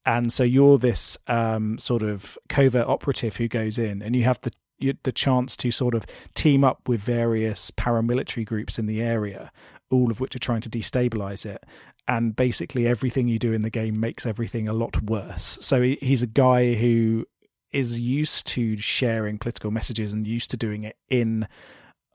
And 0.03 0.33
so 0.33 0.43
you're 0.43 0.79
this 0.79 1.15
um, 1.27 1.77
sort 1.77 2.01
of 2.01 2.37
covert 2.49 2.87
operative 2.87 3.37
who 3.37 3.47
goes 3.47 3.77
in, 3.77 4.01
and 4.01 4.15
you 4.15 4.23
have 4.23 4.41
the 4.41 4.51
you, 4.79 4.95
the 5.03 5.11
chance 5.11 5.55
to 5.57 5.71
sort 5.71 5.93
of 5.93 6.05
team 6.33 6.63
up 6.63 6.87
with 6.87 7.01
various 7.01 7.69
paramilitary 7.71 8.45
groups 8.45 8.79
in 8.79 8.87
the 8.87 9.01
area, 9.01 9.51
all 9.91 10.09
of 10.09 10.19
which 10.19 10.35
are 10.35 10.39
trying 10.39 10.61
to 10.61 10.69
destabilize 10.69 11.45
it. 11.45 11.63
And 12.07 12.35
basically, 12.35 12.87
everything 12.87 13.27
you 13.27 13.37
do 13.37 13.53
in 13.53 13.61
the 13.61 13.69
game 13.69 13.99
makes 13.99 14.25
everything 14.25 14.67
a 14.67 14.73
lot 14.73 15.01
worse. 15.03 15.57
So 15.61 15.81
he's 15.81 16.23
a 16.23 16.27
guy 16.27 16.73
who 16.73 17.25
is 17.71 17.99
used 17.99 18.47
to 18.47 18.75
sharing 18.77 19.37
political 19.37 19.71
messages 19.71 20.13
and 20.13 20.27
used 20.27 20.51
to 20.51 20.57
doing 20.57 20.83
it 20.83 20.97
in 21.09 21.47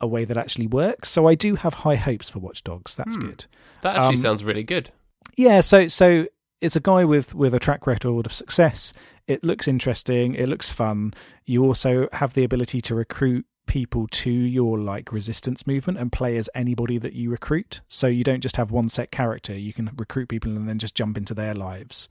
a 0.01 0.07
way 0.07 0.25
that 0.27 0.37
actually 0.37 0.67
works. 0.67 1.09
So 1.09 1.27
I 1.27 1.35
do 1.35 1.55
have 1.55 1.73
high 1.75 1.95
hopes 1.97 2.29
for 2.29 2.41
Watch 2.41 2.63
Dogs. 2.65 2.95
That's 2.95 3.15
Hmm. 3.17 3.23
good. 3.27 3.47
that 3.83 3.97
actually 3.97 4.17
Um, 4.17 4.17
sounds 4.17 4.43
really 4.45 4.65
good 4.65 4.91
Yeah, 5.37 5.61
so 5.61 5.87
so 5.89 6.27
it's 6.61 6.77
a 6.77 6.81
guy 6.81 7.05
with 7.05 7.35
with 7.35 7.55
a 7.55 7.59
track 7.59 7.87
record 7.87 8.27
of 8.27 8.33
success. 8.33 8.93
It 9.27 9.43
looks 9.45 9.67
interesting. 9.69 10.35
It 10.35 10.49
looks 10.49 10.71
fun. 10.71 11.15
You 11.47 11.65
also 11.65 12.09
have 12.13 12.35
the 12.35 12.45
ability 12.45 12.81
to 12.83 12.95
recruit 12.95 13.47
people 13.67 14.07
to 14.09 14.31
your 14.31 14.79
like 14.79 15.13
resistance 15.13 15.67
movement 15.67 15.99
and 15.99 16.13
play 16.13 16.37
as 16.37 16.51
anybody 16.55 16.99
that 16.99 17.13
you 17.13 17.31
recruit. 17.31 17.81
So 17.89 18.07
you 18.07 18.25
don't 18.25 18.41
just 18.41 18.57
have 18.57 18.71
one 18.71 18.89
set 18.89 19.11
character. 19.11 19.55
You 19.55 19.73
can 19.73 19.91
recruit 19.97 20.29
people 20.29 20.57
and 20.57 20.69
then 20.69 20.79
just 20.79 20.95
jump 20.95 21.17
into 21.17 21.35
their 21.35 21.55
lives, 21.55 22.09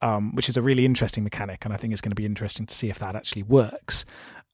um, 0.00 0.34
which 0.34 0.48
is 0.48 0.56
a 0.56 0.62
really 0.62 0.84
interesting 0.84 1.24
mechanic. 1.24 1.64
And 1.64 1.74
I 1.74 1.76
think 1.76 1.92
it's 1.92 2.02
going 2.02 2.10
to 2.10 2.16
be 2.16 2.26
interesting 2.26 2.66
to 2.66 2.74
see 2.74 2.88
if 2.88 2.98
that 2.98 3.16
actually 3.16 3.42
works. 3.42 4.04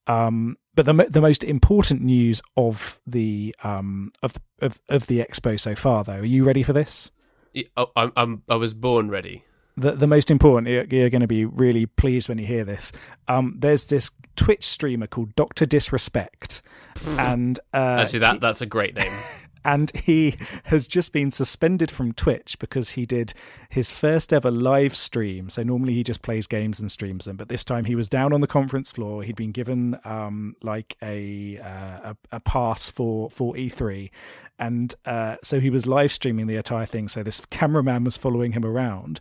Um, 0.07 0.57
but 0.73 0.85
the 0.85 0.93
the 1.09 1.21
most 1.21 1.43
important 1.43 2.01
news 2.01 2.41
of 2.57 2.99
the 3.05 3.55
um, 3.63 4.11
of, 4.23 4.37
of 4.59 4.79
of 4.89 5.07
the 5.07 5.19
expo 5.19 5.59
so 5.59 5.75
far, 5.75 6.03
though, 6.03 6.19
are 6.19 6.25
you 6.25 6.43
ready 6.43 6.63
for 6.63 6.73
this? 6.73 7.11
Y- 7.53 7.65
oh, 7.77 7.91
I'm, 7.95 8.43
i 8.47 8.55
was 8.55 8.73
born 8.73 9.09
ready 9.09 9.43
the 9.79 9.91
the 9.93 10.07
most 10.07 10.29
important 10.29 10.67
you're, 10.67 10.85
you're 10.85 11.09
going 11.09 11.21
to 11.21 11.27
be 11.27 11.45
really 11.45 11.85
pleased 11.85 12.29
when 12.29 12.37
you 12.37 12.45
hear 12.45 12.63
this 12.63 12.91
um 13.27 13.55
there's 13.57 13.87
this 13.87 14.11
twitch 14.35 14.63
streamer 14.63 15.07
called 15.07 15.35
dr 15.35 15.65
disrespect 15.65 16.61
and 17.17 17.59
uh 17.73 17.97
actually 17.99 18.19
that 18.19 18.39
that's 18.39 18.61
a 18.61 18.65
great 18.65 18.95
name 18.95 19.11
and 19.65 19.91
he 19.91 20.35
has 20.65 20.87
just 20.87 21.13
been 21.13 21.31
suspended 21.31 21.91
from 21.91 22.13
Twitch 22.13 22.57
because 22.59 22.91
he 22.91 23.05
did 23.05 23.33
his 23.69 23.91
first 23.91 24.31
ever 24.31 24.51
live 24.51 24.95
stream. 24.95 25.49
So 25.49 25.63
normally 25.63 25.93
he 25.93 26.03
just 26.03 26.21
plays 26.21 26.47
games 26.47 26.79
and 26.79 26.91
streams 26.91 27.25
them, 27.25 27.35
but 27.35 27.49
this 27.49 27.65
time 27.65 27.85
he 27.85 27.95
was 27.95 28.09
down 28.09 28.33
on 28.33 28.41
the 28.41 28.47
conference 28.47 28.91
floor. 28.91 29.23
He'd 29.23 29.35
been 29.35 29.51
given 29.51 29.99
um, 30.05 30.55
like 30.61 30.95
a, 31.01 31.59
uh, 31.59 32.13
a 32.13 32.17
a 32.31 32.39
pass 32.39 32.89
for 32.89 33.29
for 33.29 33.53
E3, 33.53 34.09
and 34.57 34.93
uh, 35.05 35.37
so 35.43 35.59
he 35.59 35.69
was 35.69 35.85
live 35.85 36.11
streaming 36.11 36.47
the 36.47 36.55
entire 36.55 36.85
thing. 36.85 37.07
So 37.07 37.23
this 37.23 37.41
cameraman 37.49 38.03
was 38.03 38.17
following 38.17 38.53
him 38.53 38.65
around. 38.65 39.19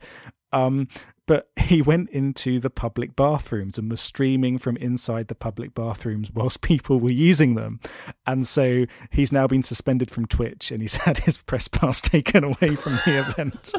Um, 0.52 0.88
but 1.28 1.50
he 1.60 1.80
went 1.80 2.10
into 2.10 2.58
the 2.58 2.70
public 2.70 3.14
bathrooms 3.14 3.78
and 3.78 3.88
was 3.88 4.00
streaming 4.00 4.58
from 4.58 4.76
inside 4.78 5.28
the 5.28 5.36
public 5.36 5.74
bathrooms 5.74 6.32
whilst 6.32 6.60
people 6.62 6.98
were 6.98 7.10
using 7.12 7.54
them. 7.54 7.78
And 8.26 8.44
so 8.44 8.86
he's 9.12 9.30
now 9.30 9.46
been 9.46 9.62
suspended 9.62 10.10
from 10.10 10.26
Twitch 10.26 10.72
and 10.72 10.82
he's 10.82 10.94
had 11.04 11.18
his 11.18 11.38
press 11.38 11.68
pass 11.68 12.00
taken 12.00 12.42
away 12.42 12.74
from 12.74 12.98
the 13.04 13.20
event. 13.20 13.72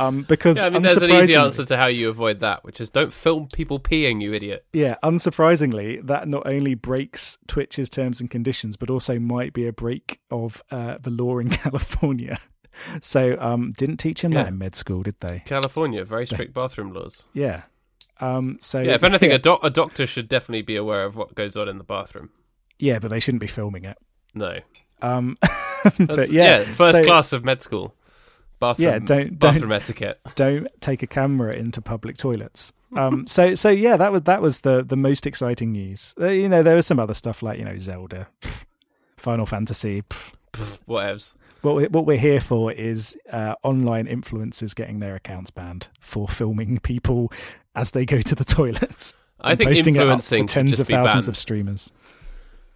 um, 0.00 0.22
because 0.22 0.56
Yeah, 0.56 0.66
I 0.66 0.70
mean, 0.70 0.82
there's 0.82 0.96
an 0.96 1.12
easy 1.12 1.36
answer 1.36 1.64
to 1.64 1.76
how 1.76 1.86
you 1.86 2.08
avoid 2.08 2.40
that, 2.40 2.64
which 2.64 2.80
is 2.80 2.88
don't 2.88 3.12
film 3.12 3.46
people 3.48 3.78
peeing, 3.78 4.20
you 4.20 4.32
idiot. 4.32 4.64
Yeah, 4.72 4.96
unsurprisingly, 5.04 6.04
that 6.06 6.26
not 6.26 6.46
only 6.46 6.74
breaks 6.74 7.38
Twitch's 7.46 7.88
terms 7.88 8.20
and 8.20 8.30
conditions, 8.30 8.76
but 8.76 8.90
also 8.90 9.18
might 9.20 9.52
be 9.52 9.66
a 9.66 9.72
break 9.72 10.20
of 10.30 10.62
uh, 10.70 10.96
the 11.00 11.10
law 11.10 11.38
in 11.38 11.50
California. 11.50 12.38
So, 13.00 13.36
um, 13.40 13.72
didn't 13.72 13.96
teach 13.96 14.22
him 14.22 14.32
Yeah. 14.32 14.42
that 14.44 14.48
in 14.48 14.58
med 14.58 14.76
school, 14.76 15.02
did 15.02 15.16
they? 15.20 15.42
California, 15.46 16.04
very 16.04 16.26
strict 16.26 16.54
bathroom 16.54 16.92
laws. 16.92 17.24
Yeah. 17.32 17.62
Um, 18.20 18.58
so 18.60 18.80
Yeah, 18.80 18.94
if 18.94 19.04
anything, 19.04 19.32
a, 19.32 19.38
doc- 19.38 19.60
a 19.62 19.70
doctor 19.70 20.06
should 20.06 20.28
definitely 20.28 20.62
be 20.62 20.76
aware 20.76 21.04
of 21.04 21.16
what 21.16 21.34
goes 21.34 21.56
on 21.56 21.68
in 21.68 21.78
the 21.78 21.84
bathroom. 21.84 22.30
yeah, 22.78 22.98
but 22.98 23.08
they 23.10 23.20
shouldn't 23.20 23.40
be 23.40 23.46
filming 23.46 23.84
it. 23.84 23.96
No. 24.34 24.58
Um, 25.02 25.36
but 25.98 26.30
yeah, 26.30 26.60
first 26.64 26.96
so 26.98 27.04
class 27.04 27.32
of 27.32 27.44
med 27.44 27.62
school. 27.62 27.94
Bathroom, 28.60 28.88
Yeah, 28.88 28.98
don't- 28.98 29.38
bathroom 29.38 29.70
etiquette. 29.72 30.20
Don't 30.34 30.66
take 30.80 31.02
a 31.04 31.06
camera 31.06 31.52
into 31.54 31.80
public 31.80 32.16
toilets. 32.16 32.72
Um, 32.96 33.26
so 33.26 33.54
so 33.54 33.68
yeah, 33.68 33.98
that 33.98 34.12
was 34.12 34.22
that 34.22 34.40
was 34.40 34.60
the 34.60 34.82
the 34.82 34.96
most 34.96 35.26
exciting 35.26 35.72
news. 35.72 36.14
Uh, 36.18 36.28
you 36.28 36.48
know, 36.48 36.62
there 36.62 36.74
was 36.74 36.86
some 36.86 36.98
other 36.98 37.12
stuff 37.12 37.42
like 37.42 37.58
you 37.58 37.64
know 37.66 37.76
Zelda, 37.76 38.28
Final 39.18 39.44
Fantasy. 39.44 40.00
pff. 40.02 40.32
Whatevs. 40.88 41.34
What 41.62 41.74
we, 41.76 41.86
what 41.88 42.06
we're 42.06 42.18
here 42.18 42.40
for 42.40 42.70
is 42.72 43.16
uh, 43.32 43.54
online 43.62 44.06
influencers 44.06 44.74
getting 44.74 45.00
their 45.00 45.16
accounts 45.16 45.50
banned 45.50 45.88
for 46.00 46.28
filming 46.28 46.78
people 46.78 47.32
as 47.74 47.90
they 47.90 48.06
go 48.06 48.20
to 48.20 48.34
the 48.34 48.44
toilets. 48.56 49.14
I 49.40 49.54
think 49.54 49.70
posting 49.70 49.96
it 49.96 50.00
influencing 50.00 50.46
for 50.46 50.52
should 50.52 50.54
tens 50.54 50.80
of 50.80 50.86
be 50.86 50.94
thousands 50.94 51.26
banned. 51.26 51.28
of 51.28 51.36
streamers. 51.36 51.92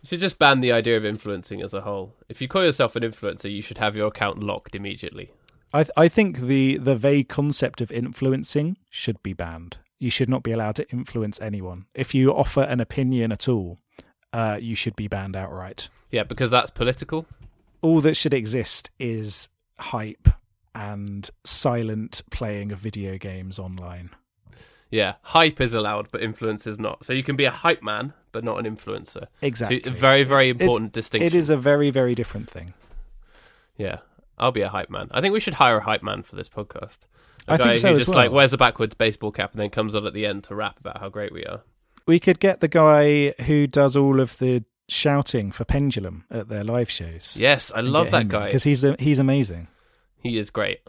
You 0.02 0.08
should 0.08 0.20
just 0.20 0.38
ban 0.38 0.60
the 0.60 0.72
idea 0.72 0.96
of 0.96 1.04
influencing 1.04 1.62
as 1.62 1.74
a 1.74 1.82
whole. 1.82 2.14
If 2.28 2.40
you 2.40 2.48
call 2.48 2.64
yourself 2.64 2.96
an 2.96 3.04
influencer, 3.04 3.50
you 3.52 3.62
should 3.62 3.78
have 3.78 3.94
your 3.94 4.08
account 4.08 4.42
locked 4.42 4.74
immediately. 4.74 5.30
I 5.72 5.84
th- 5.84 5.92
I 5.96 6.08
think 6.08 6.40
the 6.40 6.76
the 6.76 6.96
vague 6.96 7.28
concept 7.28 7.80
of 7.80 7.90
influencing 7.92 8.76
should 8.90 9.22
be 9.22 9.32
banned. 9.32 9.78
You 9.98 10.10
should 10.10 10.28
not 10.28 10.42
be 10.42 10.50
allowed 10.52 10.74
to 10.76 10.90
influence 10.90 11.40
anyone. 11.40 11.86
If 11.94 12.14
you 12.14 12.32
offer 12.32 12.62
an 12.62 12.80
opinion 12.80 13.30
at 13.32 13.48
all, 13.48 13.78
uh, 14.32 14.58
you 14.60 14.74
should 14.74 14.96
be 14.96 15.06
banned 15.08 15.36
outright. 15.36 15.88
Yeah, 16.10 16.24
because 16.24 16.50
that's 16.50 16.70
political. 16.70 17.26
All 17.82 18.00
that 18.00 18.16
should 18.16 18.32
exist 18.34 18.90
is 18.98 19.48
hype 19.78 20.28
and 20.74 21.28
silent 21.44 22.22
playing 22.30 22.72
of 22.72 22.78
video 22.78 23.18
games 23.18 23.58
online. 23.58 24.10
Yeah, 24.90 25.14
hype 25.22 25.60
is 25.60 25.74
allowed, 25.74 26.08
but 26.10 26.22
influence 26.22 26.66
is 26.66 26.78
not. 26.78 27.04
So 27.04 27.12
you 27.12 27.22
can 27.22 27.34
be 27.36 27.44
a 27.44 27.50
hype 27.50 27.82
man, 27.82 28.12
but 28.30 28.44
not 28.44 28.58
an 28.64 28.76
influencer. 28.76 29.26
Exactly. 29.40 29.80
Two- 29.80 29.90
very, 29.90 30.22
very 30.22 30.50
important 30.50 30.92
distinction. 30.92 31.26
It 31.26 31.34
is 31.34 31.50
a 31.50 31.56
very 31.56 31.90
very 31.90 32.14
different 32.14 32.50
thing. 32.50 32.74
Yeah, 33.76 33.98
I'll 34.38 34.52
be 34.52 34.60
a 34.62 34.68
hype 34.68 34.90
man. 34.90 35.08
I 35.10 35.20
think 35.20 35.32
we 35.32 35.40
should 35.40 35.54
hire 35.54 35.78
a 35.78 35.82
hype 35.82 36.02
man 36.02 36.22
for 36.22 36.36
this 36.36 36.48
podcast. 36.48 36.98
A 37.48 37.52
I 37.54 37.56
guy 37.56 37.64
think 37.68 37.78
so 37.78 37.92
who 37.92 37.98
just 37.98 38.08
well. 38.08 38.18
like 38.18 38.30
wears 38.32 38.52
a 38.52 38.58
backwards 38.58 38.94
baseball 38.94 39.32
cap 39.32 39.52
and 39.52 39.60
then 39.60 39.70
comes 39.70 39.94
on 39.94 40.06
at 40.06 40.12
the 40.12 40.26
end 40.26 40.44
to 40.44 40.54
rap 40.54 40.78
about 40.78 40.98
how 40.98 41.08
great 41.08 41.32
we 41.32 41.44
are. 41.44 41.62
We 42.06 42.20
could 42.20 42.38
get 42.38 42.60
the 42.60 42.68
guy 42.68 43.30
who 43.44 43.66
does 43.66 43.96
all 43.96 44.20
of 44.20 44.38
the 44.38 44.62
shouting 44.88 45.52
for 45.52 45.64
Pendulum 45.64 46.24
at 46.30 46.48
their 46.48 46.64
live 46.64 46.90
shows. 46.90 47.36
Yes, 47.38 47.70
I 47.74 47.80
love 47.80 48.10
that 48.10 48.28
guy. 48.28 48.46
because 48.46 48.64
he's 48.64 48.84
a, 48.84 48.96
he's 48.98 49.18
amazing. 49.18 49.68
He 50.18 50.38
is 50.38 50.50
great. 50.50 50.80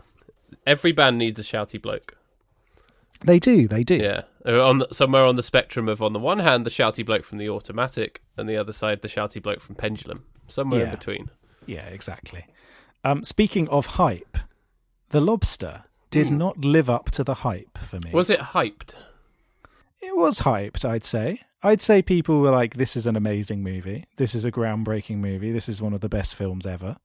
Every 0.66 0.92
band 0.92 1.18
needs 1.18 1.40
a 1.40 1.44
shouty 1.44 1.82
bloke. 1.82 2.16
They 3.24 3.40
do, 3.40 3.68
they 3.68 3.84
do. 3.84 3.96
Yeah, 3.96 4.22
Uh, 4.46 4.62
on 4.68 4.80
the, 4.80 4.88
somewhere 4.92 5.24
on 5.26 5.36
the 5.38 5.44
spectrum 5.44 5.88
of 5.88 6.02
on 6.02 6.14
the 6.14 6.20
one 6.20 6.40
hand 6.40 6.66
the 6.66 6.70
shouty 6.70 7.06
bloke 7.06 7.24
from 7.24 7.38
the 7.38 7.50
automatic, 7.50 8.22
and 8.36 8.50
the 8.50 8.58
other 8.58 8.74
side 8.74 9.02
the 9.02 9.08
shouty 9.08 9.42
bloke 9.42 9.62
from 9.62 9.76
Pendulum. 9.76 10.24
Somewhere 10.48 10.86
in 10.86 10.92
between. 10.92 11.30
Yeah, 11.66 11.86
exactly. 11.86 12.46
Um, 13.06 13.24
speaking 13.24 13.68
of 13.70 13.86
hype, 13.86 14.38
The 15.10 15.22
Lobster 15.22 15.84
did 16.10 16.30
Hmm. 16.30 16.38
not 16.38 16.66
live 16.66 16.90
up 16.90 17.12
to 17.12 17.24
the 17.24 17.36
hype 17.36 17.78
for 17.78 18.00
me. 18.00 18.12
Was 18.12 18.30
it 18.30 18.40
hyped? 18.40 18.96
It 20.02 20.16
was 20.18 20.40
hyped, 20.42 20.84
I'd 20.84 21.06
say. 21.06 21.42
I'd 21.64 21.82
say 21.82 22.02
people 22.02 22.40
were 22.42 22.52
like, 22.52 22.76
"This 22.76 22.96
is 22.96 23.08
an 23.08 23.16
amazing 23.16 23.64
movie. 23.64 24.06
This 24.18 24.36
is 24.36 24.46
a 24.46 24.52
groundbreaking 24.52 25.18
movie. 25.18 25.52
This 25.52 25.70
is 25.70 25.82
one 25.82 25.94
of 25.94 26.02
the 26.02 26.10
best 26.10 26.36
films 26.36 26.68
ever." 26.68 26.98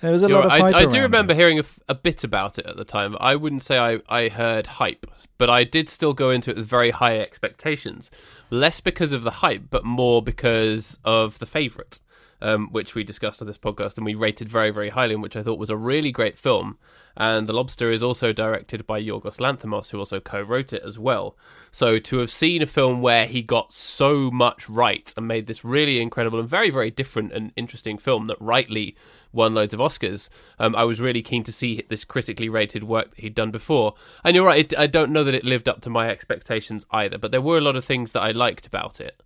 There 0.00 0.10
was 0.10 0.22
a 0.22 0.28
You're 0.28 0.38
lot 0.38 0.46
of 0.46 0.50
hype. 0.50 0.74
I, 0.74 0.78
I 0.80 0.86
do 0.86 1.00
remember 1.00 1.32
it. 1.32 1.36
hearing 1.36 1.58
a, 1.58 1.62
f- 1.62 1.78
a 1.88 1.94
bit 1.94 2.24
about 2.24 2.58
it 2.58 2.66
at 2.66 2.76
the 2.76 2.84
time. 2.84 3.16
I 3.20 3.36
wouldn't 3.36 3.62
say 3.62 3.78
I, 3.78 4.00
I 4.08 4.28
heard 4.28 4.66
hype, 4.66 5.06
but 5.38 5.48
I 5.48 5.64
did 5.64 5.88
still 5.88 6.12
go 6.14 6.30
into 6.30 6.50
it 6.50 6.56
with 6.56 6.66
very 6.66 6.90
high 6.90 7.18
expectations. 7.20 8.10
Less 8.50 8.80
because 8.80 9.12
of 9.12 9.22
the 9.22 9.30
hype, 9.30 9.70
but 9.70 9.84
more 9.84 10.20
because 10.20 10.98
of 11.04 11.38
the 11.38 11.46
favourite, 11.46 12.00
um, 12.42 12.68
which 12.72 12.94
we 12.94 13.04
discussed 13.04 13.40
on 13.40 13.46
this 13.46 13.56
podcast 13.56 13.96
and 13.96 14.04
we 14.04 14.14
rated 14.14 14.48
very, 14.48 14.70
very 14.70 14.90
highly, 14.90 15.14
and 15.14 15.22
which 15.22 15.36
I 15.36 15.42
thought 15.42 15.60
was 15.60 15.70
a 15.70 15.76
really 15.76 16.10
great 16.10 16.36
film. 16.36 16.76
And 17.16 17.46
The 17.46 17.52
Lobster 17.52 17.90
is 17.90 18.02
also 18.02 18.32
directed 18.32 18.86
by 18.86 19.00
Yorgos 19.00 19.38
Lanthimos, 19.38 19.90
who 19.90 19.98
also 19.98 20.18
co-wrote 20.18 20.72
it 20.72 20.82
as 20.84 20.98
well. 20.98 21.36
So 21.70 21.98
to 21.98 22.18
have 22.18 22.30
seen 22.30 22.62
a 22.62 22.66
film 22.66 23.02
where 23.02 23.26
he 23.26 23.42
got 23.42 23.72
so 23.72 24.30
much 24.30 24.68
right 24.68 25.12
and 25.16 25.28
made 25.28 25.46
this 25.46 25.64
really 25.64 26.00
incredible 26.00 26.40
and 26.40 26.48
very, 26.48 26.70
very 26.70 26.90
different 26.90 27.32
and 27.32 27.52
interesting 27.56 27.98
film 27.98 28.26
that 28.26 28.40
rightly 28.40 28.96
won 29.32 29.54
loads 29.54 29.74
of 29.74 29.80
Oscars, 29.80 30.28
um, 30.58 30.74
I 30.74 30.84
was 30.84 31.00
really 31.00 31.22
keen 31.22 31.44
to 31.44 31.52
see 31.52 31.84
this 31.88 32.04
critically 32.04 32.48
rated 32.48 32.84
work 32.84 33.10
that 33.10 33.20
he'd 33.20 33.34
done 33.34 33.50
before. 33.50 33.94
And 34.24 34.34
you're 34.34 34.46
right, 34.46 34.72
it, 34.72 34.78
I 34.78 34.86
don't 34.86 35.12
know 35.12 35.24
that 35.24 35.34
it 35.34 35.44
lived 35.44 35.68
up 35.68 35.80
to 35.82 35.90
my 35.90 36.08
expectations 36.08 36.86
either, 36.90 37.18
but 37.18 37.30
there 37.30 37.40
were 37.40 37.58
a 37.58 37.62
lot 37.62 37.76
of 37.76 37.84
things 37.84 38.12
that 38.12 38.22
I 38.22 38.32
liked 38.32 38.66
about 38.66 39.00
it. 39.00 39.22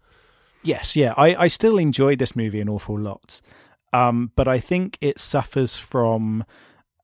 Yes, 0.62 0.96
yeah. 0.96 1.14
I, 1.16 1.34
I 1.36 1.48
still 1.48 1.78
enjoyed 1.78 2.18
this 2.18 2.36
movie 2.36 2.60
an 2.60 2.68
awful 2.68 2.98
lot. 2.98 3.40
Um, 3.92 4.32
but 4.36 4.48
I 4.48 4.58
think 4.58 4.98
it 5.00 5.18
suffers 5.18 5.78
from 5.78 6.44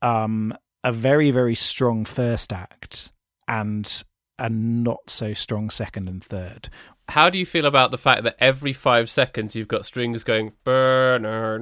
um, 0.02 0.54
a 0.84 0.92
very, 0.92 1.30
very 1.30 1.54
strong 1.54 2.04
first 2.04 2.52
act 2.52 3.10
and 3.48 4.04
a 4.38 4.48
not 4.50 5.08
so 5.08 5.32
strong 5.32 5.70
second 5.70 6.08
and 6.08 6.22
third. 6.22 6.68
How 7.08 7.30
do 7.30 7.38
you 7.38 7.46
feel 7.46 7.66
about 7.66 7.90
the 7.90 7.98
fact 7.98 8.22
that 8.24 8.36
every 8.38 8.72
five 8.72 9.10
seconds 9.10 9.56
you've 9.56 9.68
got 9.68 9.84
strings 9.86 10.22
going 10.24 10.52
burner. 10.62 11.58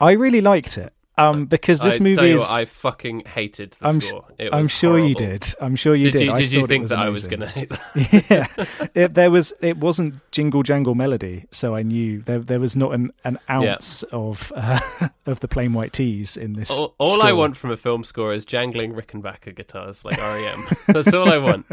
I 0.00 0.12
really 0.12 0.40
liked 0.40 0.78
it 0.78 0.92
um, 1.18 1.46
because 1.46 1.80
this 1.80 2.00
I 2.00 2.02
movie 2.02 2.30
is. 2.30 2.40
what, 2.40 2.50
I 2.50 2.64
fucking 2.64 3.24
hated 3.26 3.72
the 3.72 3.88
I'm, 3.88 4.00
score. 4.00 4.24
It 4.38 4.54
I'm 4.54 4.68
sure 4.68 4.98
you 4.98 5.14
did. 5.14 5.46
I'm 5.60 5.76
sure 5.76 5.94
you 5.94 6.10
did. 6.10 6.18
did. 6.18 6.26
you, 6.26 6.32
I 6.32 6.40
did 6.40 6.52
you 6.52 6.66
think 6.66 6.88
that 6.88 6.98
I 6.98 7.08
was 7.08 7.26
going 7.26 7.40
to 7.40 7.48
hate 7.48 7.70
that? 7.70 8.80
yeah, 8.86 8.88
it, 8.94 9.14
there 9.14 9.30
was. 9.30 9.52
It 9.60 9.78
wasn't 9.78 10.14
jingle 10.30 10.62
jangle 10.62 10.94
melody, 10.94 11.46
so 11.50 11.74
I 11.74 11.82
knew 11.82 12.22
there 12.22 12.38
there 12.38 12.60
was 12.60 12.76
not 12.76 12.94
an, 12.94 13.12
an 13.24 13.38
ounce 13.50 14.02
of 14.04 14.52
uh, 14.54 14.80
of 15.26 15.40
the 15.40 15.48
Plain 15.48 15.72
White 15.72 15.92
T's 15.92 16.36
in 16.36 16.52
this. 16.52 16.70
All, 16.70 16.94
all 16.98 17.22
I 17.22 17.32
want 17.32 17.56
from 17.56 17.70
a 17.70 17.76
film 17.76 18.04
score 18.04 18.32
is 18.32 18.44
jangling 18.44 18.94
Rickenbacker 18.94 19.54
guitars 19.54 20.04
like 20.04 20.16
REM. 20.18 20.66
That's 20.86 21.12
all 21.12 21.30
I 21.30 21.38
want. 21.38 21.66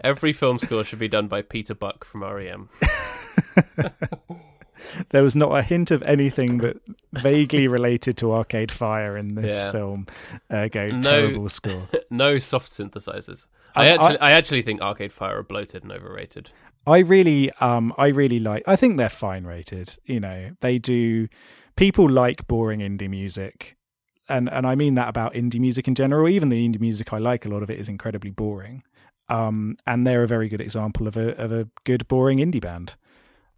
Every 0.00 0.32
film 0.32 0.58
score 0.58 0.84
should 0.84 0.98
be 0.98 1.08
done 1.08 1.28
by 1.28 1.42
Peter 1.42 1.74
Buck 1.74 2.04
from 2.04 2.22
REM. 2.22 2.68
There 5.10 5.22
was 5.22 5.34
not 5.36 5.52
a 5.56 5.62
hint 5.62 5.90
of 5.90 6.02
anything 6.04 6.58
that 6.58 6.76
vaguely 7.12 7.68
related 7.78 8.16
to 8.18 8.32
Arcade 8.32 8.70
Fire 8.72 9.16
in 9.16 9.34
this 9.34 9.64
Yeah. 9.64 9.72
film. 9.72 10.06
Uh, 10.50 10.68
go 10.68 10.88
No. 10.88 11.00
terrible 11.02 11.48
score. 11.60 11.88
No 12.10 12.38
soft 12.38 12.70
synthesizers. 12.72 13.46
I, 13.74 13.86
I- 13.86 13.88
actually, 13.88 14.18
I, 14.20 14.30
actually 14.32 14.62
think 14.62 14.80
Arcade 14.80 15.12
Fire 15.12 15.38
are 15.38 15.42
bloated 15.42 15.82
and 15.82 15.90
overrated. 15.92 16.50
I 16.86 16.98
really, 16.98 17.50
um, 17.60 17.92
I 17.98 18.08
really 18.08 18.38
like. 18.38 18.62
I 18.66 18.76
think 18.76 18.98
they're 18.98 19.08
fine 19.08 19.44
rated. 19.44 19.96
You 20.04 20.20
know, 20.20 20.50
they 20.60 20.78
do. 20.78 21.28
People 21.76 22.08
like 22.08 22.46
boring 22.46 22.80
indie 22.80 23.08
music, 23.10 23.76
and 24.28 24.48
and 24.52 24.64
I 24.66 24.74
mean 24.74 24.94
that 24.96 25.08
about 25.08 25.32
indie 25.34 25.58
music 25.58 25.88
in 25.88 25.94
general. 25.94 26.28
Even 26.28 26.50
the 26.50 26.68
indie 26.68 26.78
music 26.78 27.12
I 27.12 27.18
like, 27.18 27.46
a 27.46 27.48
lot 27.48 27.62
of 27.64 27.70
it 27.70 27.80
is 27.80 27.88
incredibly 27.88 28.30
boring. 28.30 28.82
Um, 29.30 29.76
and 29.86 30.06
they're 30.06 30.22
a 30.22 30.28
very 30.28 30.48
good 30.50 30.60
example 30.60 31.08
of 31.08 31.16
a 31.16 31.34
of 31.42 31.50
a 31.50 31.66
good 31.84 32.06
boring 32.06 32.38
indie 32.38 32.60
band. 32.60 32.94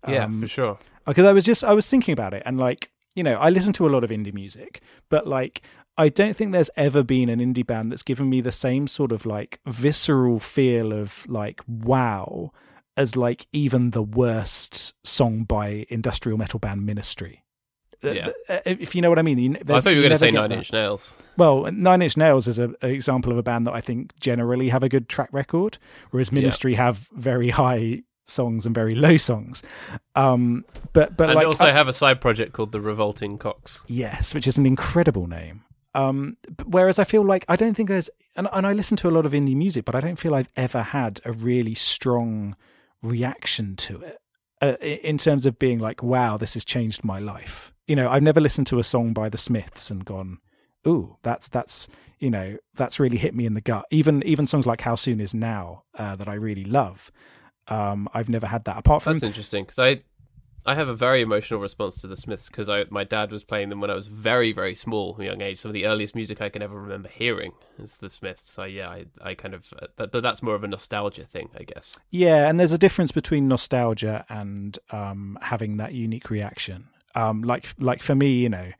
Yeah, 0.08 0.24
Um, 0.26 0.40
for 0.40 0.46
sure. 0.48 0.78
Because 1.06 1.24
I 1.26 1.32
was 1.32 1.44
just 1.44 1.64
I 1.64 1.72
was 1.72 1.88
thinking 1.88 2.12
about 2.12 2.34
it 2.34 2.42
and 2.46 2.58
like 2.58 2.90
you 3.14 3.22
know 3.22 3.34
I 3.36 3.50
listen 3.50 3.72
to 3.74 3.86
a 3.86 3.90
lot 3.90 4.04
of 4.04 4.10
indie 4.10 4.34
music, 4.34 4.80
but 5.08 5.26
like 5.26 5.62
I 5.98 6.08
don't 6.10 6.36
think 6.36 6.52
there's 6.52 6.70
ever 6.76 7.02
been 7.02 7.28
an 7.28 7.38
indie 7.40 7.66
band 7.66 7.90
that's 7.90 8.02
given 8.02 8.28
me 8.28 8.40
the 8.42 8.52
same 8.52 8.86
sort 8.86 9.12
of 9.12 9.24
like 9.24 9.60
visceral 9.66 10.38
feel 10.38 10.92
of 10.92 11.26
like 11.28 11.60
wow 11.66 12.52
as 12.96 13.16
like 13.16 13.46
even 13.52 13.90
the 13.90 14.02
worst 14.02 14.94
song 15.04 15.44
by 15.44 15.86
industrial 15.88 16.38
metal 16.38 16.58
band 16.58 16.84
Ministry. 16.84 17.44
Uh, 18.04 18.10
Yeah. 18.10 18.30
uh, 18.48 18.60
if 18.64 18.94
you 18.94 19.00
know 19.02 19.08
what 19.08 19.18
I 19.18 19.22
mean. 19.22 19.38
You, 19.38 19.56
I 19.68 19.80
thought 19.80 19.90
you 19.90 19.96
were 19.96 20.02
going 20.02 20.10
to 20.12 20.18
say 20.18 20.30
Nine. 20.30 20.52
Inch 20.52 20.72
Nails. 20.72 21.14
Well, 21.38 21.70
Nine 21.72 22.02
Inch 22.02 22.16
Nails 22.16 22.46
is 22.46 22.58
a, 22.58 22.64
an 22.82 22.90
example 22.90 23.32
of 23.32 23.38
a 23.38 23.42
band 23.42 23.66
that 23.66 23.72
I 23.74 23.80
think 23.80 24.18
generally 24.20 24.68
have 24.68 24.82
a 24.82 24.88
good 24.88 25.08
track 25.08 25.30
record, 25.32 25.78
whereas 26.10 26.30
Ministry 26.30 26.74
have 26.74 27.08
very 27.12 27.50
high 27.50 28.02
songs 28.28 28.66
and 28.66 28.74
very 28.74 28.94
low 28.94 29.16
songs. 29.16 29.62
Um, 30.14 30.64
but 30.92 31.16
but 31.16 31.30
and 31.30 31.36
like 31.36 31.46
also 31.46 31.66
I- 31.66 31.72
have 31.72 31.88
a 31.88 31.92
side 31.92 32.20
project 32.20 32.52
called 32.52 32.72
The 32.72 32.80
Revolting 32.80 33.38
Cocks. 33.38 33.82
yes, 33.86 34.34
which 34.34 34.46
is 34.46 34.58
an 34.58 34.66
incredible 34.66 35.26
name. 35.26 35.62
Um, 35.94 36.36
whereas 36.66 36.98
I 36.98 37.04
feel 37.04 37.22
like 37.24 37.46
I 37.48 37.56
don't 37.56 37.74
think 37.74 37.88
there's, 37.88 38.10
and, 38.36 38.46
and 38.52 38.66
I 38.66 38.74
listen 38.74 38.98
to 38.98 39.08
a 39.08 39.10
lot 39.10 39.24
of 39.24 39.32
indie 39.32 39.56
music, 39.56 39.86
but 39.86 39.94
I 39.94 40.00
don't 40.00 40.16
feel 40.18 40.34
I've 40.34 40.50
ever 40.54 40.82
had 40.82 41.20
a 41.24 41.32
really 41.32 41.74
strong 41.74 42.54
reaction 43.02 43.76
to 43.76 44.00
it 44.02 44.18
uh, 44.60 44.76
in 44.82 45.16
terms 45.16 45.46
of 45.46 45.58
being 45.58 45.78
like, 45.78 46.02
wow, 46.02 46.36
this 46.36 46.52
has 46.52 46.66
changed 46.66 47.02
my 47.02 47.18
life. 47.18 47.72
You 47.86 47.96
know, 47.96 48.10
I've 48.10 48.22
never 48.22 48.40
listened 48.42 48.66
to 48.68 48.78
a 48.78 48.84
song 48.84 49.14
by 49.14 49.30
the 49.30 49.38
Smiths 49.38 49.90
and 49.90 50.04
gone, 50.04 50.38
ooh, 50.86 51.16
that's 51.22 51.48
that's 51.48 51.88
you 52.18 52.30
know 52.30 52.58
that's 52.74 53.00
really 53.00 53.16
hit 53.16 53.34
me 53.34 53.46
in 53.46 53.54
the 53.54 53.60
gut. 53.62 53.86
Even 53.90 54.22
even 54.24 54.46
songs 54.46 54.66
like 54.66 54.82
How 54.82 54.96
Soon 54.96 55.18
Is 55.18 55.32
Now 55.34 55.84
uh, 55.98 56.14
that 56.16 56.28
I 56.28 56.34
really 56.34 56.64
love. 56.64 57.10
Um, 57.68 58.08
I've 58.14 58.28
never 58.28 58.46
had 58.46 58.64
that 58.64 58.78
apart 58.78 59.02
from. 59.02 59.14
That's 59.14 59.24
interesting 59.24 59.64
because 59.64 59.78
I 59.78 60.02
I 60.66 60.74
have 60.74 60.88
a 60.88 60.94
very 60.94 61.22
emotional 61.22 61.60
response 61.60 62.00
to 62.00 62.08
the 62.08 62.16
Smiths 62.16 62.48
because 62.48 62.68
my 62.90 63.04
dad 63.04 63.30
was 63.30 63.44
playing 63.44 63.68
them 63.68 63.80
when 63.80 63.90
I 63.90 63.94
was 63.94 64.08
very, 64.08 64.52
very 64.52 64.74
small, 64.74 65.16
young 65.20 65.40
age. 65.40 65.58
Some 65.58 65.68
of 65.68 65.74
the 65.74 65.86
earliest 65.86 66.16
music 66.16 66.40
I 66.40 66.48
can 66.48 66.60
ever 66.60 66.74
remember 66.78 67.08
hearing 67.08 67.52
is 67.78 67.96
the 67.96 68.10
Smiths. 68.10 68.50
So 68.50 68.64
yeah, 68.64 68.88
I, 68.88 69.06
I 69.22 69.34
kind 69.34 69.54
of 69.54 69.72
uh, 69.80 69.86
that, 69.96 70.10
that's 70.10 70.42
more 70.42 70.56
of 70.56 70.64
a 70.64 70.68
nostalgia 70.68 71.24
thing, 71.24 71.50
I 71.56 71.62
guess. 71.62 71.98
Yeah, 72.10 72.48
and 72.48 72.58
there's 72.58 72.72
a 72.72 72.78
difference 72.78 73.12
between 73.12 73.46
nostalgia 73.46 74.24
and 74.28 74.76
um, 74.90 75.38
having 75.40 75.76
that 75.76 75.92
unique 75.94 76.30
reaction. 76.30 76.88
Um, 77.14 77.42
like 77.42 77.68
like 77.78 78.02
for 78.02 78.16
me, 78.16 78.32
you 78.32 78.48
know, 78.48 78.72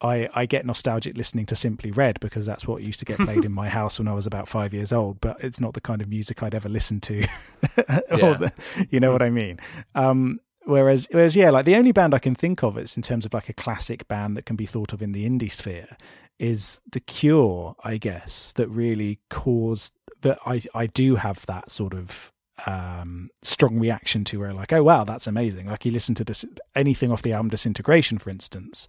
I 0.00 0.28
I 0.34 0.46
get 0.46 0.66
nostalgic 0.66 1.16
listening 1.16 1.46
to 1.46 1.56
Simply 1.56 1.90
Red 1.90 2.20
because 2.20 2.46
that's 2.46 2.66
what 2.66 2.82
used 2.82 3.00
to 3.00 3.04
get 3.04 3.18
played 3.18 3.44
in 3.44 3.52
my 3.52 3.68
house 3.78 3.98
when 3.98 4.08
I 4.08 4.14
was 4.14 4.26
about 4.26 4.48
five 4.48 4.72
years 4.72 4.92
old. 4.92 5.20
But 5.20 5.42
it's 5.42 5.60
not 5.60 5.74
the 5.74 5.80
kind 5.80 6.02
of 6.02 6.08
music 6.08 6.42
I'd 6.42 6.54
ever 6.54 6.68
listen 6.68 7.00
to. 7.00 7.26
the, 7.76 8.52
you 8.90 9.00
know 9.00 9.12
what 9.12 9.22
I 9.22 9.30
mean? 9.30 9.58
Um, 9.94 10.40
Whereas, 10.64 11.08
whereas, 11.10 11.34
yeah, 11.34 11.50
like 11.50 11.64
the 11.64 11.74
only 11.74 11.90
band 11.90 12.14
I 12.14 12.18
can 12.18 12.34
think 12.34 12.62
of, 12.62 12.76
it's 12.76 12.94
in 12.94 13.02
terms 13.02 13.24
of 13.24 13.32
like 13.32 13.48
a 13.48 13.54
classic 13.54 14.06
band 14.08 14.36
that 14.36 14.44
can 14.44 14.56
be 14.56 14.66
thought 14.66 14.92
of 14.92 15.00
in 15.00 15.12
the 15.12 15.28
indie 15.28 15.50
sphere, 15.50 15.96
is 16.38 16.80
The 16.92 17.00
Cure, 17.00 17.74
I 17.82 17.96
guess, 17.96 18.52
that 18.52 18.68
really 18.68 19.20
caused 19.30 19.94
that 20.22 20.38
I 20.44 20.60
I 20.74 20.86
do 20.86 21.16
have 21.16 21.46
that 21.46 21.70
sort 21.70 21.94
of 21.94 22.30
um, 22.66 23.30
strong 23.42 23.78
reaction 23.78 24.22
to 24.24 24.38
where 24.38 24.52
like, 24.52 24.72
oh 24.72 24.82
wow, 24.82 25.04
that's 25.04 25.26
amazing. 25.26 25.66
Like 25.66 25.84
you 25.84 25.92
listen 25.92 26.14
to 26.16 26.24
dis- 26.24 26.44
anything 26.76 27.10
off 27.10 27.22
the 27.22 27.32
album 27.32 27.48
Disintegration, 27.48 28.18
for 28.18 28.30
instance, 28.30 28.86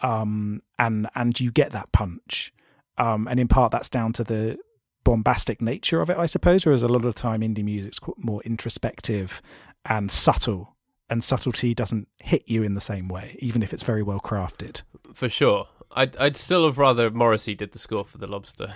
um, 0.00 0.62
and 0.78 1.08
and 1.14 1.38
you 1.38 1.50
get 1.50 1.72
that 1.72 1.92
punch, 1.92 2.52
um, 2.96 3.26
and 3.28 3.38
in 3.40 3.48
part 3.48 3.72
that's 3.72 3.88
down 3.88 4.12
to 4.14 4.24
the 4.24 4.58
bombastic 5.04 5.62
nature 5.62 6.00
of 6.00 6.10
it, 6.10 6.18
I 6.18 6.26
suppose. 6.26 6.66
Whereas 6.66 6.82
a 6.82 6.88
lot 6.88 7.04
of 7.04 7.14
the 7.14 7.20
time, 7.20 7.40
indie 7.40 7.64
music's 7.64 8.00
more 8.18 8.42
introspective 8.42 9.40
and 9.84 10.10
subtle 10.10 10.74
and 11.10 11.24
subtlety 11.24 11.74
doesn't 11.74 12.08
hit 12.18 12.42
you 12.46 12.62
in 12.62 12.74
the 12.74 12.80
same 12.80 13.08
way, 13.08 13.36
even 13.38 13.62
if 13.62 13.72
it's 13.72 13.82
very 13.82 14.02
well 14.02 14.20
crafted. 14.20 14.82
For 15.14 15.28
sure, 15.28 15.68
I'd 15.92 16.16
I'd 16.16 16.36
still 16.36 16.64
have 16.66 16.78
rather 16.78 17.10
Morrissey 17.10 17.54
did 17.54 17.72
the 17.72 17.78
score 17.78 18.04
for 18.04 18.18
the 18.18 18.26
Lobster. 18.26 18.74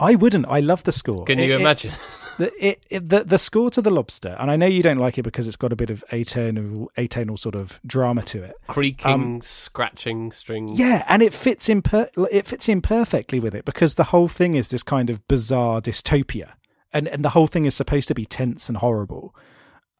I 0.00 0.16
wouldn't. 0.16 0.46
I 0.48 0.60
love 0.60 0.82
the 0.82 0.92
score. 0.92 1.24
Can 1.24 1.38
you 1.38 1.54
it, 1.54 1.60
imagine? 1.60 1.92
It, 1.92 1.98
the, 2.38 2.52
it, 2.66 2.86
it, 2.90 3.08
the 3.08 3.24
the 3.24 3.38
score 3.38 3.70
to 3.70 3.82
the 3.82 3.90
Lobster, 3.90 4.36
and 4.38 4.50
I 4.50 4.56
know 4.56 4.66
you 4.66 4.82
don't 4.82 4.98
like 4.98 5.18
it 5.18 5.22
because 5.22 5.46
it's 5.46 5.56
got 5.56 5.72
a 5.72 5.76
bit 5.76 5.90
of 5.90 6.04
atonal 6.10 6.88
atonal 6.96 7.38
sort 7.38 7.54
of 7.54 7.80
drama 7.86 8.22
to 8.22 8.42
it, 8.42 8.56
creaking, 8.66 9.12
um, 9.12 9.42
scratching 9.42 10.32
strings. 10.32 10.78
Yeah, 10.78 11.04
and 11.08 11.22
it 11.22 11.32
fits 11.32 11.68
in 11.68 11.82
per- 11.82 12.10
it 12.30 12.46
fits 12.46 12.68
in 12.68 12.82
perfectly 12.82 13.40
with 13.40 13.54
it 13.54 13.64
because 13.64 13.94
the 13.94 14.04
whole 14.04 14.28
thing 14.28 14.54
is 14.54 14.68
this 14.68 14.82
kind 14.82 15.10
of 15.10 15.26
bizarre 15.28 15.80
dystopia, 15.80 16.52
and 16.92 17.08
and 17.08 17.24
the 17.24 17.30
whole 17.30 17.46
thing 17.46 17.64
is 17.64 17.74
supposed 17.74 18.08
to 18.08 18.14
be 18.14 18.24
tense 18.24 18.68
and 18.68 18.78
horrible 18.78 19.34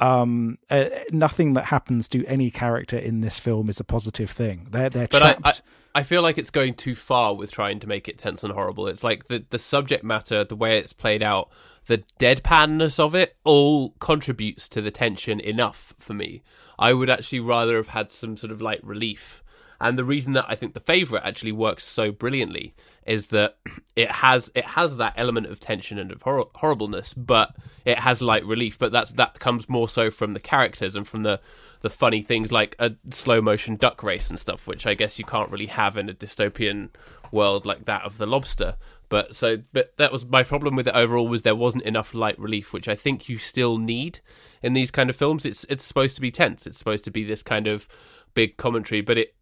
um, 0.01 0.59
uh, 0.71 0.87
nothing 1.13 1.55
that 1.55 1.67
happens 1.67 2.09
to 2.09 2.27
any 2.27 2.51
character 2.51 2.99
in 2.99 3.21
this 3.21 3.39
film 3.39 3.69
is 3.69 3.81
a 3.81 3.85
positive 3.85 4.31
thing. 4.31 4.69
They're 4.71 4.91
they're 4.91 5.09
but 5.09 5.21
trapped. 5.21 5.47
I, 5.47 5.51
I, 5.51 6.01
I 6.01 6.03
feel 6.03 6.23
like 6.23 6.37
it's 6.37 6.51
going 6.51 6.75
too 6.75 6.95
far 6.95 7.35
with 7.35 7.53
trying 7.53 7.79
to 7.81 7.87
make 7.87 8.09
it 8.09 8.19
tense 8.19 8.43
and 8.43 8.53
horrible. 8.53 8.89
It's 8.89 9.05
like 9.05 9.29
the 9.29 9.45
the 9.49 9.59
subject 9.59 10.05
matter, 10.05 10.45
the 10.45 10.57
way 10.57 10.79
it's 10.79 10.93
played 10.93 11.23
out, 11.23 11.51
the 11.87 12.03
deadpanness 12.19 12.99
of 12.99 13.15
it, 13.15 13.37
all 13.45 13.91
contributes 13.99 14.69
to 14.71 14.81
the 14.81 14.91
tension 14.91 15.41
enough 15.41 15.95
for 15.99 16.15
me. 16.15 16.43
I 16.79 16.93
would 16.93 17.11
actually 17.11 17.41
rather 17.41 17.77
have 17.77 17.89
had 17.89 18.11
some 18.11 18.37
sort 18.37 18.53
of 18.53 18.63
light 18.63 18.85
relief. 18.85 19.43
And 19.81 19.99
the 19.99 20.05
reason 20.05 20.33
that 20.33 20.47
I 20.49 20.55
think 20.55 20.73
the 20.73 20.81
favorite 20.81 21.23
actually 21.25 21.53
works 21.53 21.85
so 21.85 22.11
brilliantly 22.11 22.75
is 23.07 23.27
that 23.27 23.57
it 23.97 24.11
has 24.11 24.51
it 24.55 24.65
has 24.65 24.97
that 24.97 25.15
element 25.17 25.47
of 25.47 25.61
tension 25.61 25.99
and 25.99 26.11
of 26.11 26.23
hor- 26.23 26.51
horribleness, 26.55 27.13
but 27.13 27.55
it 27.85 27.99
has 27.99 28.23
light 28.23 28.45
relief. 28.47 28.79
But 28.79 28.93
that's 28.93 29.11
that 29.13 29.39
comes 29.39 29.69
more 29.69 29.89
so 29.89 30.11
from 30.11 30.33
the 30.33 30.41
characters 30.41 30.97
and 30.97 31.07
from 31.07 31.23
the 31.23 31.41
the 31.83 31.91
funny 31.91 32.23
things 32.23 32.51
like 32.51 32.75
a 32.79 32.93
slow 33.11 33.43
motion 33.43 33.77
duck 33.77 34.03
race 34.03 34.31
and 34.31 34.39
stuff, 34.39 34.67
which 34.67 34.87
I 34.87 34.95
guess 34.95 35.19
you 35.19 35.25
can't 35.27 35.51
really 35.51 35.67
have 35.67 35.99
in 35.99 36.09
a 36.09 36.15
dystopian 36.15 36.89
world 37.31 37.67
like 37.67 37.85
that 37.85 38.05
of 38.05 38.17
the 38.17 38.27
lobster. 38.27 38.77
But 39.09 39.35
so, 39.35 39.59
but 39.73 39.97
that 39.99 40.13
was 40.13 40.27
my 40.27 40.43
problem 40.43 40.77
with 40.77 40.89
it 40.89 40.95
overall 40.95 41.29
was 41.29 41.43
there 41.43 41.55
wasn't 41.55 41.85
enough 41.85 42.15
light 42.15 42.39
relief, 42.39 42.73
which 42.73 42.89
I 42.89 42.95
think 42.95 43.29
you 43.29 43.39
still 43.39 43.79
need 43.79 44.21
in 44.63 44.73
these 44.73 44.91
kind 44.91 45.11
of 45.11 45.17
films. 45.17 45.45
It's 45.45 45.65
it's 45.69 45.85
supposed 45.85 46.17
to 46.17 46.23
be 46.23 46.31
tense. 46.31 46.67
It's 46.67 46.79
supposed 46.79 47.05
to 47.05 47.11
be 47.11 47.25
this 47.25 47.43
kind 47.43 47.67
of 47.67 47.89
big 48.35 48.57
commentary, 48.57 49.01
but 49.01 49.19
it 49.19 49.35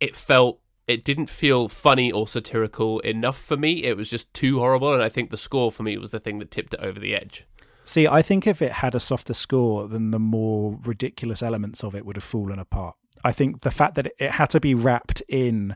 it 0.00 0.14
felt 0.14 0.60
it 0.86 1.04
didn't 1.04 1.28
feel 1.28 1.68
funny 1.68 2.10
or 2.10 2.26
satirical 2.26 3.00
enough 3.00 3.38
for 3.38 3.56
me. 3.56 3.84
It 3.84 3.96
was 3.96 4.08
just 4.08 4.32
too 4.32 4.58
horrible, 4.58 4.94
and 4.94 5.02
I 5.02 5.08
think 5.08 5.30
the 5.30 5.36
score 5.36 5.70
for 5.70 5.82
me 5.82 5.98
was 5.98 6.10
the 6.10 6.20
thing 6.20 6.38
that 6.38 6.50
tipped 6.50 6.74
it 6.74 6.80
over 6.80 6.98
the 6.98 7.14
edge. 7.14 7.46
See, 7.84 8.06
I 8.06 8.20
think 8.22 8.46
if 8.46 8.60
it 8.60 8.72
had 8.72 8.94
a 8.94 9.00
softer 9.00 9.34
score, 9.34 9.88
then 9.88 10.10
the 10.10 10.18
more 10.18 10.78
ridiculous 10.84 11.42
elements 11.42 11.82
of 11.82 11.94
it 11.94 12.04
would 12.04 12.16
have 12.16 12.24
fallen 12.24 12.58
apart. 12.58 12.96
I 13.24 13.32
think 13.32 13.62
the 13.62 13.70
fact 13.70 13.94
that 13.94 14.12
it 14.18 14.32
had 14.32 14.50
to 14.50 14.60
be 14.60 14.74
wrapped 14.74 15.22
in 15.28 15.74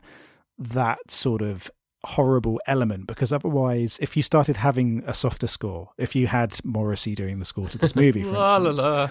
that 0.57 1.09
sort 1.09 1.41
of 1.41 1.69
horrible 2.05 2.59
element 2.67 3.07
because 3.07 3.31
otherwise 3.31 3.97
if 4.01 4.17
you 4.17 4.23
started 4.23 4.57
having 4.57 5.01
a 5.07 5.13
softer 5.13 5.47
score 5.47 5.91
if 5.97 6.15
you 6.15 6.27
had 6.27 6.53
morrissey 6.65 7.15
doing 7.15 7.37
the 7.37 7.45
score 7.45 7.69
to 7.69 7.77
this 7.77 7.95
movie 7.95 8.23
for 8.23 8.35
instance 8.35 8.77
la, 8.83 8.91
la, 8.91 9.01
la 9.03 9.09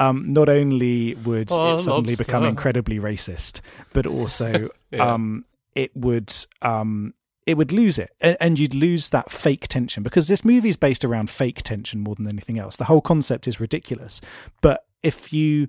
um, 0.00 0.24
not 0.26 0.48
only 0.48 1.14
would 1.14 1.52
oh, 1.52 1.74
it 1.74 1.76
suddenly 1.76 2.12
lobster. 2.12 2.24
become 2.24 2.44
incredibly 2.44 2.98
racist, 2.98 3.60
but 3.92 4.06
also 4.06 4.70
yeah. 4.90 5.12
um, 5.12 5.44
it 5.74 5.94
would 5.94 6.34
um, 6.62 7.12
it 7.46 7.56
would 7.56 7.70
lose 7.70 7.98
it, 7.98 8.10
and, 8.20 8.36
and, 8.40 8.58
you'd 8.58 8.74
lose 8.74 9.10
that 9.10 9.30
fake 9.30 9.68
tension 9.68 10.02
because 10.02 10.26
this 10.26 10.44
movie 10.44 10.70
is 10.70 10.76
based 10.76 11.04
around 11.04 11.28
fake 11.28 11.62
tension 11.62 12.00
more 12.00 12.14
than 12.14 12.26
anything 12.26 12.58
else. 12.58 12.76
The 12.76 12.84
whole 12.84 13.02
concept 13.02 13.46
is 13.46 13.60
ridiculous, 13.60 14.20
but 14.62 14.86
if 15.02 15.32
you 15.32 15.68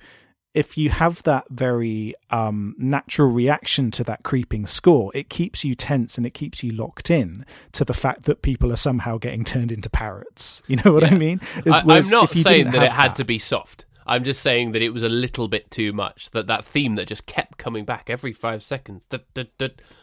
if 0.54 0.78
you 0.78 0.90
have 0.90 1.24
that 1.24 1.46
very 1.50 2.14
um, 2.30 2.76
natural 2.78 3.30
reaction 3.30 3.90
to 3.92 4.04
that 4.04 4.24
creeping 4.24 4.68
score, 4.68 5.12
it 5.14 5.30
keeps 5.30 5.64
you 5.64 5.76
tense 5.76 6.18
and 6.18 6.26
it 6.26 6.32
keeps 6.32 6.64
you 6.64 6.72
locked 6.72 7.10
in 7.10 7.46
to 7.72 7.86
the 7.86 7.94
fact 7.94 8.24
that 8.24 8.42
people 8.42 8.72
are 8.72 8.78
somehow 8.78 9.18
getting 9.18 9.46
turned 9.46 9.72
into 9.72 9.90
parrots. 9.90 10.62
You 10.72 10.78
know 10.86 10.94
what 10.94 11.04
yeah. 11.04 11.10
I 11.10 11.18
mean? 11.18 11.42
I, 11.70 11.80
am 11.82 12.08
not 12.10 12.30
saying 12.30 12.72
that 12.72 12.82
it 12.82 12.92
had 12.92 13.12
that, 13.12 13.16
to 13.18 13.26
be 13.26 13.38
soft. 13.38 13.84
I'm 14.08 14.24
just 14.24 14.42
saying 14.42 14.72
that 14.72 14.82
it 14.82 14.94
was 14.94 15.04
a 15.04 15.10
little 15.10 15.50
bit 15.50 15.70
too 15.70 15.92
much. 15.92 16.32
That 16.32 16.48
that 16.48 16.64
theme 16.64 16.96
that 16.96 17.08
just 17.08 17.26
kept 17.26 17.58
coming 17.58 17.84
back 17.84 18.10
every 18.10 18.32
five 18.32 18.64
seconds, 18.64 19.04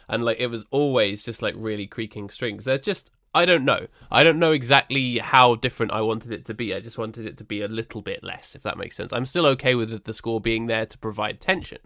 and 0.08 0.24
like 0.24 0.40
it 0.40 0.48
was 0.48 0.66
always 0.70 1.24
just 1.24 1.40
like 1.40 1.54
really 1.56 1.86
creaking 1.86 2.28
strings. 2.28 2.66
They're 2.66 2.76
just 2.76 3.10
I 3.34 3.44
don't 3.44 3.64
know. 3.64 3.86
I 4.10 4.24
don't 4.24 4.38
know 4.38 4.52
exactly 4.52 5.18
how 5.18 5.54
different 5.54 5.92
I 5.92 6.00
wanted 6.00 6.32
it 6.32 6.44
to 6.46 6.54
be. 6.54 6.74
I 6.74 6.80
just 6.80 6.98
wanted 6.98 7.26
it 7.26 7.36
to 7.38 7.44
be 7.44 7.60
a 7.60 7.68
little 7.68 8.02
bit 8.02 8.24
less, 8.24 8.54
if 8.54 8.62
that 8.62 8.78
makes 8.78 8.96
sense. 8.96 9.12
I'm 9.12 9.26
still 9.26 9.46
okay 9.46 9.74
with 9.74 10.04
the 10.04 10.14
score 10.14 10.40
being 10.40 10.66
there 10.66 10.86
to 10.86 10.98
provide 10.98 11.40
tension, 11.40 11.78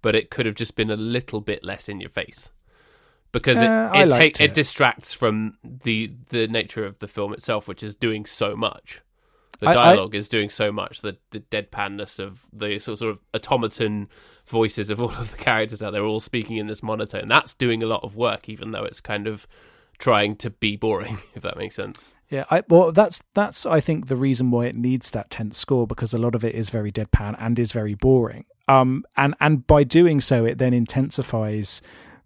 but 0.00 0.14
it 0.14 0.30
could 0.30 0.46
have 0.46 0.54
just 0.54 0.76
been 0.76 0.90
a 0.90 0.96
little 0.96 1.40
bit 1.40 1.64
less 1.64 1.88
in 1.88 2.00
your 2.00 2.10
face 2.10 2.50
because 3.32 3.58
it 3.58 3.68
uh, 3.68 3.90
it, 3.94 4.22
it, 4.22 4.40
it 4.40 4.54
distracts 4.54 5.12
from 5.12 5.58
the 5.62 6.12
the 6.30 6.48
nature 6.48 6.84
of 6.84 6.98
the 7.00 7.08
film 7.08 7.32
itself, 7.32 7.68
which 7.68 7.82
is 7.82 7.94
doing 7.94 8.24
so 8.24 8.56
much. 8.56 9.02
The 9.58 9.66
dialogue 9.66 10.14
I, 10.14 10.16
I, 10.16 10.18
is 10.18 10.28
doing 10.28 10.50
so 10.50 10.72
much. 10.72 11.02
The 11.02 11.16
the 11.30 11.40
deadpanness 11.40 12.18
of 12.18 12.42
the 12.52 12.78
sort 12.78 13.02
of 13.02 13.20
automaton 13.34 14.08
voices 14.46 14.90
of 14.90 15.00
all 15.00 15.10
of 15.10 15.32
the 15.32 15.36
characters 15.36 15.82
out 15.82 15.92
there, 15.92 16.04
all 16.04 16.20
speaking 16.20 16.56
in 16.56 16.66
this 16.66 16.82
monotone. 16.82 17.28
That's 17.28 17.54
doing 17.54 17.82
a 17.82 17.86
lot 17.86 18.04
of 18.04 18.16
work, 18.16 18.48
even 18.48 18.70
though 18.70 18.84
it's 18.84 19.00
kind 19.00 19.26
of 19.26 19.46
trying 19.98 20.36
to 20.36 20.50
be 20.50 20.76
boring. 20.76 21.18
If 21.34 21.42
that 21.42 21.56
makes 21.56 21.74
sense. 21.74 22.10
Yeah, 22.28 22.44
I, 22.50 22.62
well, 22.68 22.90
that's 22.90 23.22
that's 23.34 23.66
I 23.66 23.80
think 23.80 24.08
the 24.08 24.16
reason 24.16 24.50
why 24.50 24.66
it 24.66 24.74
needs 24.74 25.10
that 25.12 25.30
tense 25.30 25.58
score 25.58 25.86
because 25.86 26.12
a 26.12 26.18
lot 26.18 26.34
of 26.34 26.44
it 26.44 26.54
is 26.54 26.70
very 26.70 26.90
deadpan 26.90 27.36
and 27.38 27.58
is 27.58 27.72
very 27.72 27.94
boring. 27.94 28.46
Um, 28.68 29.04
and 29.16 29.34
and 29.40 29.66
by 29.66 29.84
doing 29.84 30.20
so, 30.20 30.44
it 30.44 30.58
then 30.58 30.74
intensifies 30.74 31.82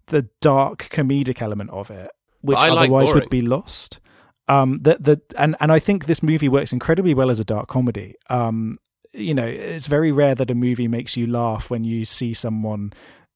the 0.07 0.27
dark 0.41 0.89
comedic 0.89 1.41
element 1.41 1.69
of 1.69 1.91
it, 1.91 2.09
which 2.41 2.57
otherwise 2.59 3.07
like 3.09 3.15
would 3.15 3.29
be 3.29 3.41
lost. 3.41 3.99
Um, 4.47 4.79
the 4.79 4.97
the 4.99 5.21
and 5.37 5.55
and 5.59 5.71
I 5.71 5.77
think 5.77 6.05
this 6.05 6.23
movie 6.23 6.49
works 6.49 6.73
incredibly 6.73 7.13
well 7.13 7.29
as 7.29 7.39
a 7.39 7.45
dark 7.45 7.67
comedy. 7.67 8.15
Um, 8.29 8.79
you 9.13 9.33
know, 9.33 9.45
it's 9.45 9.87
very 9.87 10.11
rare 10.11 10.35
that 10.35 10.49
a 10.49 10.55
movie 10.55 10.87
makes 10.87 11.15
you 11.15 11.27
laugh 11.27 11.69
when 11.69 11.83
you 11.83 12.05
see 12.05 12.33
someone 12.33 12.93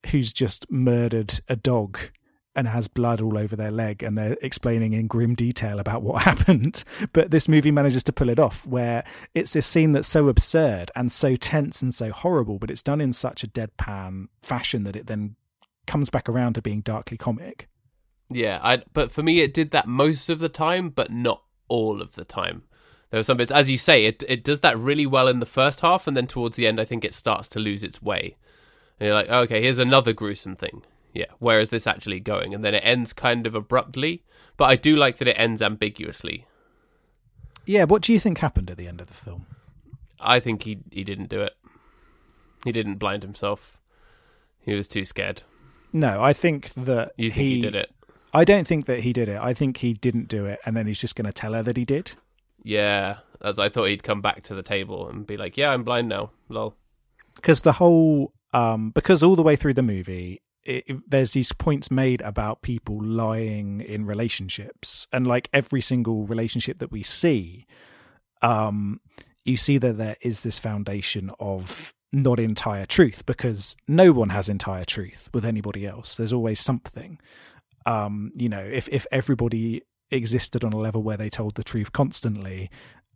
who's 0.08 0.34
just 0.34 0.69
murdered 0.71 1.41
a 1.48 1.56
dog 1.56 2.00
and 2.55 2.67
has 2.67 2.87
blood 2.87 3.21
all 3.21 3.37
over 3.37 3.55
their 3.55 3.71
leg 3.71 4.01
and 4.01 4.17
they're 4.17 4.37
explaining 4.41 4.93
in 4.93 5.07
grim 5.07 5.35
detail 5.35 5.79
about 5.79 6.01
what 6.01 6.21
happened 6.23 6.83
but 7.13 7.31
this 7.31 7.47
movie 7.47 7.71
manages 7.71 8.03
to 8.03 8.13
pull 8.13 8.29
it 8.29 8.39
off 8.39 8.65
where 8.65 9.03
it's 9.33 9.53
this 9.53 9.67
scene 9.67 9.91
that's 9.91 10.07
so 10.07 10.29
absurd 10.29 10.91
and 10.95 11.11
so 11.11 11.35
tense 11.35 11.81
and 11.81 11.93
so 11.93 12.11
horrible 12.11 12.57
but 12.59 12.71
it's 12.71 12.81
done 12.81 13.01
in 13.01 13.11
such 13.13 13.43
a 13.43 13.47
deadpan 13.47 14.27
fashion 14.41 14.83
that 14.83 14.95
it 14.95 15.07
then 15.07 15.35
comes 15.85 16.09
back 16.09 16.27
around 16.29 16.53
to 16.53 16.61
being 16.61 16.81
darkly 16.81 17.17
comic 17.17 17.67
Yeah, 18.29 18.59
I 18.63 18.83
but 18.93 19.11
for 19.11 19.23
me 19.23 19.41
it 19.41 19.53
did 19.53 19.71
that 19.71 19.87
most 19.87 20.29
of 20.29 20.39
the 20.39 20.49
time, 20.49 20.89
but 20.89 21.11
not 21.11 21.43
all 21.67 22.01
of 22.01 22.13
the 22.13 22.25
time. 22.25 22.63
There 23.11 23.19
were 23.19 23.23
some 23.23 23.37
bits, 23.37 23.51
as 23.51 23.69
you 23.69 23.77
say, 23.77 24.05
it 24.05 24.23
it 24.27 24.43
does 24.43 24.61
that 24.61 24.77
really 24.77 25.05
well 25.05 25.27
in 25.27 25.39
the 25.39 25.45
first 25.45 25.81
half, 25.81 26.07
and 26.07 26.17
then 26.17 26.27
towards 26.27 26.57
the 26.57 26.67
end, 26.67 26.79
I 26.79 26.85
think 26.85 27.05
it 27.05 27.13
starts 27.13 27.47
to 27.49 27.59
lose 27.59 27.83
its 27.83 28.01
way. 28.01 28.35
And 28.99 29.07
you're 29.07 29.15
like, 29.15 29.29
okay, 29.29 29.61
here's 29.61 29.77
another 29.77 30.13
gruesome 30.13 30.55
thing. 30.55 30.83
Yeah, 31.15 31.28
where 31.39 31.62
is 31.62 31.69
this 31.69 31.88
actually 31.88 32.19
going? 32.19 32.54
And 32.54 32.63
then 32.63 32.75
it 32.75 32.84
ends 32.84 33.13
kind 33.13 33.47
of 33.47 33.56
abruptly, 33.56 34.23
but 34.58 34.65
I 34.65 34.75
do 34.75 34.97
like 34.97 35.17
that 35.17 35.30
it 35.30 35.39
ends 35.39 35.62
ambiguously. 35.62 36.45
Yeah, 37.65 37.86
what 37.86 38.01
do 38.01 38.12
you 38.12 38.19
think 38.19 38.39
happened 38.39 38.69
at 38.69 38.78
the 38.78 38.88
end 38.88 38.99
of 38.99 39.08
the 39.08 39.13
film? 39.13 39.45
I 40.19 40.41
think 40.41 40.63
he 40.63 40.80
he 40.91 41.06
didn't 41.06 41.30
do 41.30 41.41
it. 41.41 41.54
He 42.65 42.73
didn't 42.73 42.95
blind 42.95 43.23
himself. 43.23 43.80
He 44.60 44.73
was 44.75 44.89
too 44.89 45.06
scared. 45.06 45.43
No, 45.93 46.21
I 46.21 46.34
think 46.34 46.73
that 46.73 47.13
You 47.15 47.32
think 47.32 47.41
he, 47.41 47.62
did 47.62 47.75
it? 47.75 47.91
I 48.34 48.43
don't 48.43 48.67
think 48.67 48.86
that 48.88 48.99
he 48.99 49.13
did 49.13 49.30
it. 49.30 49.39
I 49.39 49.54
think 49.54 49.78
he 49.78 49.93
didn't 49.93 50.28
do 50.28 50.45
it, 50.45 50.60
and 50.65 50.75
then 50.75 50.86
he's 50.86 50.99
just 50.99 51.15
going 51.15 51.28
to 51.28 51.32
tell 51.32 51.54
her 51.54 51.63
that 51.63 51.78
he 51.78 51.86
did. 51.86 52.12
Yeah, 52.62 53.17
as 53.41 53.58
I 53.58 53.69
thought 53.69 53.86
he'd 53.86 54.04
come 54.04 54.21
back 54.21 54.43
to 54.43 54.56
the 54.56 54.63
table 54.63 55.08
and 55.08 55.25
be 55.25 55.38
like, 55.38 55.56
"Yeah, 55.56 55.71
I'm 55.71 55.86
blind 55.86 56.10
now." 56.10 56.32
Lol. 56.49 56.75
Because 57.38 57.62
the 57.62 57.73
whole, 57.73 58.34
um, 58.54 58.89
because 58.89 59.23
all 59.23 59.38
the 59.38 59.43
way 59.43 59.56
through 59.56 59.75
the 59.75 59.84
movie, 59.84 60.41
it, 60.65 61.10
there's 61.10 61.34
these 61.34 61.54
points 61.54 61.91
made 61.91 62.21
about 62.21 62.62
people 62.62 63.01
lying 63.01 63.82
in 63.82 64.06
relationships, 64.06 65.08
and 65.13 65.28
like 65.28 65.49
every 65.54 65.82
single 65.82 66.25
relationship 66.25 66.80
that 66.80 66.91
we 66.91 67.04
see, 67.04 67.65
um, 68.41 68.99
you 69.43 69.58
see 69.58 69.78
that 69.78 69.97
there 69.97 70.17
is 70.21 70.43
this 70.43 70.60
foundation 70.60 71.32
of 71.39 71.93
not 72.12 72.39
entire 72.39 72.86
truth 72.86 73.25
because 73.25 73.75
no 73.88 74.12
one 74.12 74.30
has 74.30 74.49
entire 74.49 74.86
truth 74.86 75.30
with 75.34 75.45
anybody 75.45 75.86
else. 75.86 76.15
There's 76.15 76.34
always 76.34 76.60
something. 76.60 77.19
Um, 77.86 78.32
you 78.36 78.49
know, 78.49 78.62
if 78.62 78.88
if 78.89 79.06
everybody 79.12 79.84
existed 80.12 80.63
on 80.63 80.73
a 80.73 80.78
level 80.78 81.04
where 81.04 81.17
they 81.17 81.30
told 81.30 81.56
the 81.56 81.63
truth 81.63 81.91
constantly, 81.91 82.69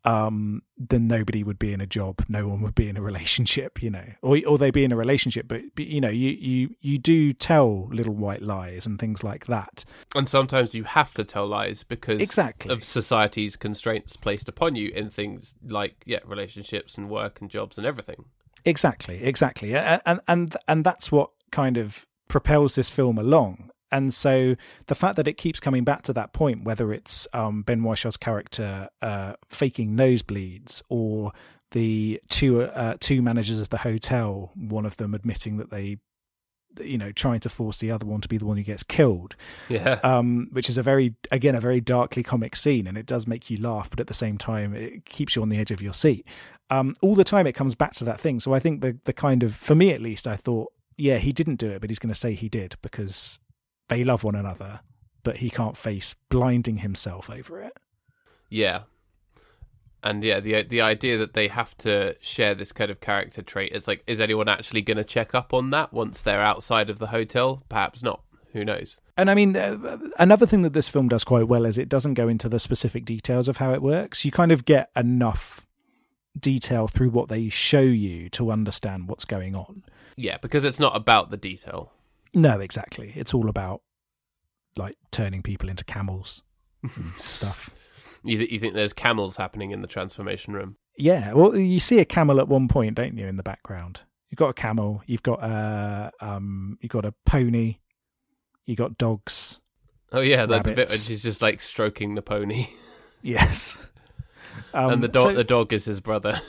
um, 0.04 0.62
then 0.78 1.08
nobody 1.08 1.44
would 1.44 1.60
be 1.60 1.74
in 1.74 1.82
a 1.82 1.86
job, 1.86 2.24
no 2.28 2.48
one 2.48 2.62
would 2.62 2.76
be 2.76 2.90
in 2.90 2.98
a 2.98 3.02
relationship, 3.02 3.82
you 3.82 3.90
know, 3.90 4.06
or 4.22 4.38
or 4.48 4.58
they'd 4.58 4.74
be 4.74 4.84
in 4.84 4.92
a 4.92 4.98
relationship, 4.98 5.48
but, 5.48 5.62
but 5.76 5.86
you 5.86 6.02
know, 6.02 6.10
you 6.10 6.30
you 6.30 6.76
you 6.80 6.98
do 6.98 7.34
tell 7.34 7.88
little 7.90 8.16
white 8.16 8.42
lies 8.42 8.86
and 8.86 9.00
things 9.00 9.24
like 9.24 9.48
that. 9.48 9.84
And 10.16 10.28
sometimes 10.28 10.74
you 10.74 10.84
have 10.84 11.14
to 11.16 11.24
tell 11.24 11.48
lies 11.48 11.84
because 11.84 12.22
Exactly. 12.22 12.72
of 12.72 12.84
society's 12.84 13.56
constraints 13.56 14.16
placed 14.16 14.48
upon 14.50 14.76
you 14.76 14.90
in 14.90 15.10
things 15.10 15.56
like 15.66 15.96
yeah, 16.06 16.20
relationships 16.26 16.98
and 16.98 17.10
work 17.10 17.42
and 17.42 17.50
jobs 17.50 17.78
and 17.78 17.86
everything. 17.86 18.26
Exactly, 18.66 19.24
exactly, 19.24 19.76
and 19.76 20.02
and 20.06 20.20
and, 20.28 20.58
and 20.68 20.84
that's 20.84 21.12
what 21.12 21.32
kind 21.52 21.78
of 21.78 22.06
propels 22.28 22.76
this 22.76 22.90
film 22.90 23.18
along. 23.18 23.72
And 23.92 24.14
so 24.14 24.56
the 24.88 24.96
fact 24.96 25.16
that 25.16 25.28
it 25.28 25.34
keeps 25.38 25.60
coming 25.60 25.84
back 25.84 26.04
to 26.04 26.14
that 26.14 26.34
point, 26.34 26.64
whether 26.64 26.94
it's 26.94 27.28
um, 27.34 27.64
Ben 27.64 27.82
Whishaw's 27.84 28.18
character 28.18 28.90
uh, 29.02 29.34
faking 29.50 29.96
nosebleeds 29.96 30.84
or 30.90 31.32
the 31.72 32.20
two 32.30 32.62
uh, 32.64 32.96
two 33.00 33.22
managers 33.22 33.60
of 33.62 33.70
the 33.70 33.78
hotel, 33.80 34.52
one 34.56 34.86
of 34.86 34.98
them 34.98 35.14
admitting 35.14 35.58
that 35.58 35.70
they, 35.70 35.98
you 36.80 36.98
know, 36.98 37.12
trying 37.12 37.40
to 37.42 37.50
force 37.50 37.80
the 37.80 37.92
other 37.92 38.06
one 38.06 38.22
to 38.22 38.28
be 38.28 38.38
the 38.38 38.46
one 38.46 38.58
who 38.58 38.64
gets 38.64 38.84
killed, 38.84 39.36
Yeah. 39.70 40.00
um, 40.04 40.50
which 40.52 40.70
is 40.70 40.78
a 40.78 40.84
very 40.84 41.16
again 41.32 41.56
a 41.56 41.60
very 41.60 41.82
darkly 41.82 42.24
comic 42.24 42.56
scene, 42.56 42.88
and 42.88 42.98
it 42.98 43.06
does 43.06 43.28
make 43.28 43.50
you 43.50 43.58
laugh, 43.58 43.90
but 43.90 44.00
at 44.00 44.08
the 44.08 44.14
same 44.14 44.38
time 44.38 44.74
it 44.74 45.06
keeps 45.06 45.36
you 45.36 45.42
on 45.42 45.50
the 45.50 45.58
edge 45.58 45.72
of 45.72 45.82
your 45.82 45.94
seat. 45.94 46.26
Um, 46.72 46.96
all 47.02 47.16
the 47.16 47.24
time 47.24 47.48
it 47.48 47.54
comes 47.54 47.74
back 47.76 47.94
to 47.94 48.04
that 48.06 48.20
thing. 48.20 48.40
So 48.40 48.54
I 48.54 48.60
think 48.60 48.82
the 48.82 48.98
the 49.06 49.14
kind 49.14 49.44
of 49.44 49.56
for 49.56 49.76
me 49.76 49.92
at 49.92 50.02
least, 50.02 50.28
I 50.28 50.36
thought, 50.36 50.72
yeah, 50.98 51.18
he 51.18 51.32
didn't 51.32 51.56
do 51.58 51.70
it, 51.70 51.82
but 51.82 51.90
he's 51.90 52.00
going 52.00 52.14
to 52.14 52.20
say 52.20 52.34
he 52.34 52.50
did 52.50 52.76
because 52.82 53.40
they 53.90 54.04
love 54.04 54.24
one 54.24 54.36
another, 54.36 54.80
but 55.24 55.38
he 55.38 55.50
can't 55.50 55.78
face 55.78 56.16
blinding 56.30 56.78
himself 56.78 57.30
over 57.30 57.62
it. 57.62 57.78
Yeah. 58.50 58.84
And 60.02 60.24
yeah, 60.24 60.40
the 60.40 60.64
the 60.64 60.82
idea 60.82 61.18
that 61.18 61.34
they 61.34 61.50
have 61.50 61.76
to 61.80 62.16
share 62.22 62.56
this 62.56 62.72
kind 62.72 62.90
of 62.90 63.02
character 63.02 63.42
trait 63.42 63.74
is 63.74 63.88
like, 63.88 64.04
is 64.08 64.22
anyone 64.22 64.48
actually 64.48 64.82
going 64.82 64.98
to 64.98 65.04
check 65.04 65.36
up 65.36 65.54
on 65.54 65.72
that 65.72 65.92
once 65.92 66.22
they're 66.22 66.40
outside 66.42 66.90
of 66.90 67.00
the 67.00 67.08
hotel? 67.08 67.64
Perhaps 67.68 68.02
not. 68.02 68.22
Who 68.54 68.64
knows? 68.66 69.00
And 69.18 69.30
I 69.30 69.36
mean, 69.36 69.56
uh, 69.56 69.98
another 70.18 70.46
thing 70.46 70.62
that 70.62 70.74
this 70.74 70.90
film 70.90 71.10
does 71.10 71.24
quite 71.24 71.48
well 71.48 71.66
is 71.66 71.78
it 71.78 71.90
doesn't 71.90 72.14
go 72.14 72.28
into 72.28 72.48
the 72.48 72.60
specific 72.60 73.04
details 73.06 73.48
of 73.48 73.58
how 73.58 73.74
it 73.74 73.82
works. 73.82 74.24
You 74.24 74.32
kind 74.32 74.52
of 74.52 74.66
get 74.66 74.90
enough 74.96 75.68
detail 76.40 76.88
through 76.88 77.10
what 77.10 77.28
they 77.28 77.50
show 77.50 77.82
you 77.82 78.30
to 78.30 78.52
understand 78.52 79.10
what's 79.10 79.26
going 79.26 79.56
on. 79.56 79.84
Yeah, 80.16 80.38
because 80.38 80.64
it's 80.64 80.80
not 80.80 80.96
about 80.96 81.30
the 81.30 81.38
detail. 81.38 81.92
No, 82.34 82.60
exactly. 82.60 83.14
It's 83.16 83.34
all 83.34 83.50
about 83.50 83.82
like 84.78 84.96
turning 85.12 85.42
people 85.44 85.70
into 85.70 85.84
camels 85.84 86.44
and 86.84 87.14
stuff. 87.16 87.70
You, 88.24 88.38
th- 88.38 88.52
you 88.52 88.60
think 88.60 88.74
there's 88.74 88.94
camels 88.94 89.38
happening 89.38 89.72
in 89.72 89.82
the 89.82 89.88
transformation 89.88 90.54
room? 90.54 90.76
Yeah, 90.98 91.34
well, 91.34 91.56
you 91.56 91.80
see 91.80 92.00
a 92.00 92.06
camel 92.06 92.40
at 92.40 92.48
one 92.50 92.68
point, 92.68 92.96
don't 92.96 93.18
you, 93.18 93.26
in 93.26 93.38
the 93.38 93.44
background? 93.44 94.02
You've 94.30 94.38
got 94.38 94.50
a 94.50 94.54
camel. 94.54 95.02
You've 95.08 95.24
got 95.24 95.42
a 95.42 96.12
um, 96.20 96.78
you've 96.82 96.92
got 96.92 97.06
a 97.06 97.14
pony. 97.26 97.78
You 98.66 98.76
got 98.76 98.98
dogs. 98.98 99.62
Oh 100.12 100.20
yeah, 100.22 100.46
that 100.46 100.64
the 100.64 100.70
bit 100.72 100.78
Rabbits. 100.90 101.06
she's 101.06 101.24
just 101.24 101.42
like 101.42 101.62
stroking 101.62 102.16
the 102.16 102.22
pony, 102.22 102.68
Yes, 103.24 103.80
um, 104.74 104.92
and 104.94 105.04
the 105.04 105.08
dog 105.08 105.30
so- 105.32 105.34
the 105.36 105.44
dog 105.44 105.72
is 105.74 105.86
his 105.86 106.00
brother. 106.00 106.42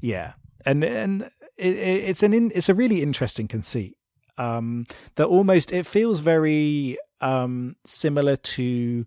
Yeah, 0.00 0.34
and 0.64 0.82
and 0.84 1.22
it, 1.58 1.76
it's 1.76 2.22
an 2.22 2.32
in, 2.32 2.52
it's 2.54 2.68
a 2.68 2.74
really 2.74 3.02
interesting 3.02 3.48
conceit. 3.48 3.95
Um, 4.38 4.86
that 5.16 5.26
almost 5.26 5.72
it 5.72 5.86
feels 5.86 6.20
very 6.20 6.98
um 7.20 7.76
similar 7.84 8.36
to. 8.36 9.06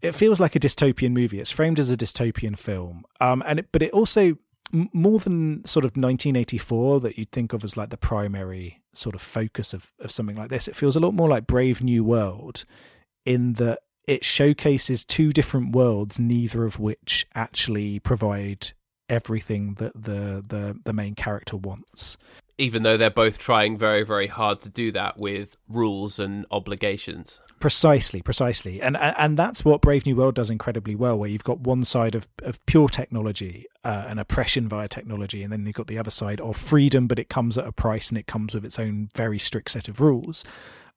It 0.00 0.14
feels 0.14 0.40
like 0.40 0.56
a 0.56 0.60
dystopian 0.60 1.12
movie. 1.12 1.40
It's 1.40 1.50
framed 1.50 1.78
as 1.78 1.90
a 1.90 1.96
dystopian 1.96 2.58
film, 2.58 3.04
um, 3.20 3.42
and 3.46 3.58
it, 3.58 3.68
but 3.70 3.82
it 3.82 3.90
also 3.92 4.38
more 4.72 5.18
than 5.18 5.64
sort 5.66 5.84
of 5.84 5.90
1984 5.90 7.00
that 7.00 7.18
you'd 7.18 7.32
think 7.32 7.52
of 7.52 7.64
as 7.64 7.76
like 7.76 7.90
the 7.90 7.96
primary 7.96 8.80
sort 8.92 9.14
of 9.14 9.20
focus 9.20 9.74
of 9.74 9.92
of 9.98 10.10
something 10.10 10.36
like 10.36 10.50
this. 10.50 10.68
It 10.68 10.76
feels 10.76 10.96
a 10.96 11.00
lot 11.00 11.14
more 11.14 11.28
like 11.28 11.46
Brave 11.46 11.82
New 11.82 12.04
World, 12.04 12.64
in 13.24 13.54
that 13.54 13.80
it 14.06 14.24
showcases 14.24 15.04
two 15.04 15.30
different 15.30 15.74
worlds, 15.74 16.18
neither 16.18 16.64
of 16.64 16.80
which 16.80 17.26
actually 17.34 17.98
provide 17.98 18.72
everything 19.10 19.74
that 19.74 19.92
the 19.94 20.42
the 20.46 20.78
the 20.84 20.92
main 20.92 21.14
character 21.14 21.56
wants. 21.56 22.16
Even 22.56 22.82
though 22.82 22.96
they're 22.96 23.10
both 23.10 23.38
trying 23.38 23.76
very 23.76 24.02
very 24.02 24.28
hard 24.28 24.60
to 24.62 24.68
do 24.68 24.90
that 24.92 25.18
with 25.18 25.56
rules 25.68 26.18
and 26.18 26.46
obligations. 26.50 27.40
Precisely, 27.58 28.22
precisely, 28.22 28.80
and 28.80 28.96
and 28.96 29.36
that's 29.36 29.66
what 29.66 29.82
Brave 29.82 30.06
New 30.06 30.16
World 30.16 30.34
does 30.34 30.48
incredibly 30.48 30.94
well. 30.94 31.18
Where 31.18 31.28
you've 31.28 31.44
got 31.44 31.60
one 31.60 31.84
side 31.84 32.14
of 32.14 32.26
of 32.42 32.64
pure 32.64 32.88
technology 32.88 33.66
uh, 33.84 34.06
and 34.08 34.18
oppression 34.18 34.66
via 34.66 34.88
technology, 34.88 35.42
and 35.42 35.52
then 35.52 35.66
you've 35.66 35.74
got 35.74 35.86
the 35.86 35.98
other 35.98 36.10
side 36.10 36.40
of 36.40 36.56
freedom, 36.56 37.06
but 37.06 37.18
it 37.18 37.28
comes 37.28 37.58
at 37.58 37.66
a 37.66 37.72
price 37.72 38.08
and 38.08 38.16
it 38.16 38.26
comes 38.26 38.54
with 38.54 38.64
its 38.64 38.78
own 38.78 39.10
very 39.14 39.38
strict 39.38 39.70
set 39.70 39.88
of 39.88 40.00
rules. 40.00 40.42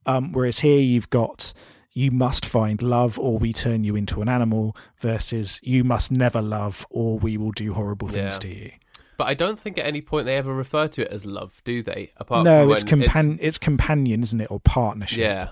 Um, 0.05 0.31
whereas 0.31 0.59
here 0.59 0.79
you've 0.79 1.09
got 1.09 1.53
you 1.93 2.11
must 2.11 2.45
find 2.45 2.81
love 2.81 3.19
or 3.19 3.37
we 3.37 3.53
turn 3.53 3.83
you 3.83 3.95
into 3.95 4.21
an 4.21 4.29
animal 4.29 4.75
versus 4.99 5.59
you 5.61 5.83
must 5.83 6.11
never 6.11 6.41
love 6.41 6.85
or 6.89 7.19
we 7.19 7.37
will 7.37 7.51
do 7.51 7.73
horrible 7.73 8.07
things 8.07 8.35
Yeah. 8.35 8.39
to 8.39 8.47
you. 8.47 8.71
But 9.15 9.25
I 9.25 9.35
don't 9.35 9.59
think 9.59 9.77
at 9.77 9.85
any 9.85 10.01
point 10.01 10.25
they 10.25 10.35
ever 10.37 10.53
refer 10.53 10.87
to 10.87 11.03
it 11.03 11.07
as 11.09 11.23
love, 11.25 11.61
do 11.63 11.83
they? 11.83 12.11
Apart 12.17 12.45
no, 12.45 12.63
from 12.63 12.71
it's 12.71 12.83
when 12.83 13.01
compan 13.01 13.37
it's 13.39 13.59
companion, 13.59 14.23
isn't 14.23 14.41
it, 14.41 14.49
or 14.49 14.59
partnership? 14.59 15.19
Yeah, 15.19 15.49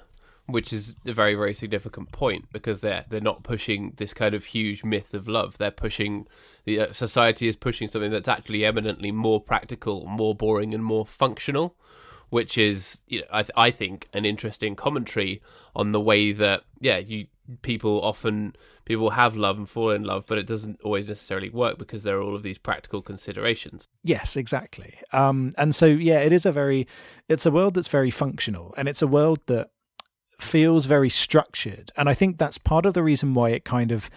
which 0.47 0.73
is 0.73 0.95
a 1.06 1.13
very 1.13 1.36
very 1.36 1.54
significant 1.54 2.12
point 2.12 2.45
because 2.51 2.82
they're 2.82 3.06
they're 3.08 3.21
not 3.21 3.43
pushing 3.43 3.93
this 3.97 4.15
kind 4.15 4.34
of 4.34 4.45
huge 4.45 4.84
myth 4.84 5.13
of 5.13 5.27
love. 5.27 5.60
They're 5.60 5.69
pushing 5.69 6.27
the 6.65 6.80
uh, 6.82 6.91
society 6.91 7.47
is 7.47 7.56
pushing 7.56 7.88
something 7.88 8.10
that's 8.12 8.27
actually 8.27 8.65
eminently 8.65 9.12
more 9.12 9.39
practical, 9.39 10.08
more 10.08 10.34
boring, 10.34 10.73
and 10.73 10.84
more 10.84 11.06
functional. 11.06 11.75
Which 12.32 12.58
is, 12.58 13.04
you 13.08 13.20
know, 13.20 13.28
I, 13.32 13.44
th- 13.44 13.52
I 13.56 13.72
think, 13.72 14.08
an 14.13 14.26
interesting 14.26 14.76
commentary 14.76 15.41
on 15.76 15.91
the 15.91 16.02
way 16.02 16.32
that, 16.32 16.63
yeah, 16.80 16.98
you 16.98 17.28
people 17.62 18.02
often 18.02 18.56
people 18.86 19.12
have 19.12 19.36
love 19.36 19.58
and 19.58 19.70
fall 19.70 19.91
in 19.91 20.04
love, 20.04 20.26
but 20.28 20.38
it 20.38 20.48
doesn't 20.48 20.80
always 20.82 21.10
necessarily 21.10 21.50
work 21.50 21.78
because 21.78 22.04
there 22.04 22.17
are 22.17 22.22
all 22.22 22.36
of 22.36 22.41
these 22.41 22.58
practical 22.58 23.02
considerations. 23.02 23.86
Yes, 24.02 24.38
exactly. 24.38 24.96
Um, 25.12 25.54
and 25.58 25.76
so, 25.76 25.86
yeah, 25.86 26.22
it 26.22 26.32
is 26.32 26.46
a 26.46 26.52
very, 26.52 26.88
it's 27.28 27.46
a 27.46 27.52
world 27.52 27.74
that's 27.74 27.89
very 27.89 28.12
functional, 28.12 28.74
and 28.78 28.88
it's 28.88 29.02
a 29.02 29.08
world 29.08 29.39
that 29.48 29.72
feels 30.39 30.86
very 30.86 31.10
structured. 31.10 31.91
And 31.96 32.10
I 32.10 32.13
think 32.13 32.38
that's 32.38 32.58
part 32.58 32.86
of 32.86 32.94
the 32.94 33.04
reason 33.04 33.34
why 33.34 33.50
it 33.50 33.65
kind 33.65 33.91
of 33.91 34.10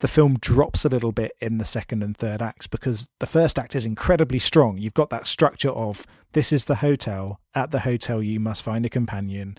the 0.00 0.08
film 0.08 0.38
drops 0.40 0.84
a 0.84 0.88
little 0.88 1.12
bit 1.12 1.32
in 1.40 1.58
the 1.58 1.64
second 1.64 2.02
and 2.02 2.16
third 2.16 2.42
acts 2.42 2.66
because 2.66 3.08
the 3.18 3.26
first 3.26 3.58
act 3.58 3.74
is 3.74 3.84
incredibly 3.84 4.38
strong. 4.38 4.78
You've 4.78 4.94
got 4.94 5.10
that 5.10 5.26
structure 5.26 5.70
of 5.70 6.06
this 6.32 6.52
is 6.52 6.64
the 6.64 6.76
hotel. 6.76 7.40
At 7.54 7.70
the 7.70 7.80
hotel, 7.80 8.22
you 8.22 8.40
must 8.40 8.62
find 8.62 8.86
a 8.86 8.88
companion. 8.88 9.58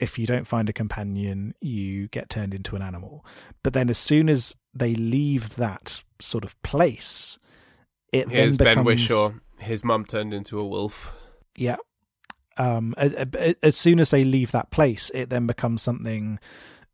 If 0.00 0.18
you 0.18 0.26
don't 0.26 0.46
find 0.46 0.68
a 0.68 0.72
companion, 0.72 1.54
you 1.60 2.08
get 2.08 2.30
turned 2.30 2.54
into 2.54 2.76
an 2.76 2.82
animal. 2.82 3.24
But 3.62 3.72
then, 3.72 3.90
as 3.90 3.98
soon 3.98 4.28
as 4.28 4.54
they 4.72 4.94
leave 4.94 5.56
that 5.56 6.02
sort 6.20 6.44
of 6.44 6.60
place, 6.62 7.38
it 8.12 8.30
Here's 8.30 8.56
then 8.56 8.76
Ben 8.76 8.84
becomes 8.84 9.08
Whishaw. 9.08 9.40
His 9.58 9.84
mum 9.84 10.04
turned 10.04 10.32
into 10.32 10.58
a 10.58 10.66
wolf. 10.66 11.30
yeah. 11.56 11.76
Um, 12.56 12.94
as 13.62 13.76
soon 13.76 14.00
as 14.00 14.10
they 14.10 14.22
leave 14.22 14.52
that 14.52 14.70
place, 14.70 15.10
it 15.14 15.30
then 15.30 15.46
becomes 15.46 15.80
something 15.80 16.38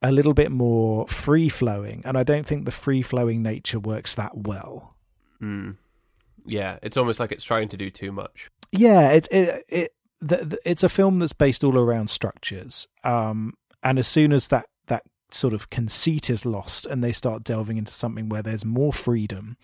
a 0.03 0.13
little 0.13 0.35
bit 0.35 0.51
more 0.51 1.07
free 1.09 1.49
flowing, 1.49 2.03
and 2.05 2.17
I 2.17 2.23
don't 2.23 2.47
think 2.47 2.65
the 2.65 2.71
free 2.71 3.03
flowing 3.03 3.43
nature 3.43 3.79
works 3.79 4.15
that 4.15 4.37
well. 4.47 4.97
Mm. 5.41 5.77
Yeah, 6.45 6.79
it's 6.83 6.97
almost 6.97 7.19
like 7.19 7.33
it's 7.33 7.45
trying 7.45 7.69
to 7.71 7.77
do 7.77 7.91
too 7.91 8.13
much. 8.13 8.51
Yeah, 8.73 9.11
it's 9.11 9.29
it, 9.29 9.65
it 9.69 9.93
the, 10.21 10.37
the, 10.37 10.59
it's 10.65 10.83
a 10.83 10.89
film 10.89 11.17
that's 11.17 11.33
based 11.33 11.65
all 11.65 11.77
around 11.77 12.11
structures. 12.11 12.87
Um, 13.05 13.55
and 13.83 13.99
as 13.99 14.07
soon 14.07 14.33
as 14.33 14.49
that 14.49 14.67
that 14.87 15.03
sort 15.31 15.55
of 15.55 15.71
conceit 15.71 16.31
is 16.31 16.45
lost, 16.45 16.87
and 16.87 17.03
they 17.03 17.13
start 17.13 17.45
delving 17.45 17.77
into 17.77 17.93
something 17.93 18.29
where 18.29 18.43
there's 18.43 18.65
more 18.65 18.93
freedom, 18.93 19.57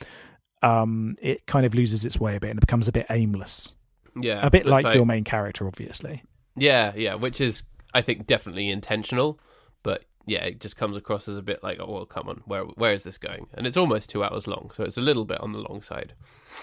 um, 0.62 1.16
it 1.20 1.46
kind 1.46 1.66
of 1.66 1.74
loses 1.74 2.04
its 2.04 2.18
way 2.18 2.36
a 2.36 2.40
bit 2.40 2.50
and 2.50 2.58
it 2.58 2.66
becomes 2.66 2.88
a 2.88 2.92
bit 2.92 3.06
aimless. 3.10 3.74
Yeah, 4.20 4.44
a 4.44 4.50
bit 4.50 4.66
like, 4.66 4.84
like 4.84 4.94
your 4.94 5.06
main 5.06 5.24
character, 5.24 5.66
obviously. 5.66 6.22
Yeah, 6.56 6.92
yeah, 6.96 7.14
which 7.14 7.40
is 7.40 7.62
I 7.94 8.02
think 8.02 8.26
definitely 8.26 8.68
intentional, 8.68 9.38
yeah, 10.26 10.44
it 10.44 10.60
just 10.60 10.76
comes 10.76 10.96
across 10.96 11.28
as 11.28 11.36
a 11.36 11.42
bit 11.42 11.62
like, 11.62 11.78
oh 11.80 11.90
well, 11.90 12.06
come 12.06 12.28
on, 12.28 12.42
where 12.44 12.62
where 12.62 12.92
is 12.92 13.02
this 13.02 13.18
going? 13.18 13.46
And 13.54 13.66
it's 13.66 13.76
almost 13.76 14.10
two 14.10 14.22
hours 14.22 14.46
long, 14.46 14.70
so 14.72 14.84
it's 14.84 14.98
a 14.98 15.02
little 15.02 15.24
bit 15.24 15.40
on 15.40 15.52
the 15.52 15.58
long 15.58 15.82
side. 15.82 16.14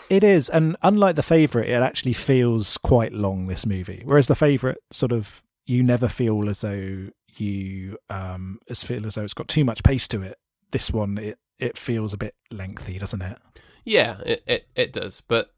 It 0.10 0.24
is, 0.24 0.50
and 0.50 0.76
unlike 0.82 1.16
the 1.16 1.24
favorite, 1.24 1.70
it 1.70 1.82
actually 1.82 2.14
feels 2.14 2.78
quite 2.78 3.14
long. 3.14 3.48
This 3.48 3.66
movie, 3.66 4.02
whereas 4.06 4.28
the 4.28 4.36
favorite 4.36 4.80
sort 4.92 5.12
of 5.12 5.44
you 5.66 5.84
never 5.84 6.08
feel 6.08 6.50
as 6.50 6.62
though 6.62 7.10
you 7.36 7.98
um 8.10 8.60
as 8.70 8.84
feel 8.84 9.06
as 9.06 9.16
though 9.16 9.24
it's 9.24 9.34
got 9.34 9.48
too 9.48 9.66
much 9.66 9.84
pace 9.84 10.08
to 10.10 10.22
it. 10.22 10.38
This 10.72 10.92
one, 10.92 11.18
it 11.18 11.38
it 11.58 11.78
feels 11.78 12.14
a 12.14 12.18
bit 12.18 12.36
lengthy, 12.52 12.98
doesn't 12.98 13.22
it? 13.22 13.38
Yeah, 13.86 14.20
it 14.26 14.44
it, 14.48 14.68
it 14.76 14.94
does, 14.94 15.22
but 15.22 15.54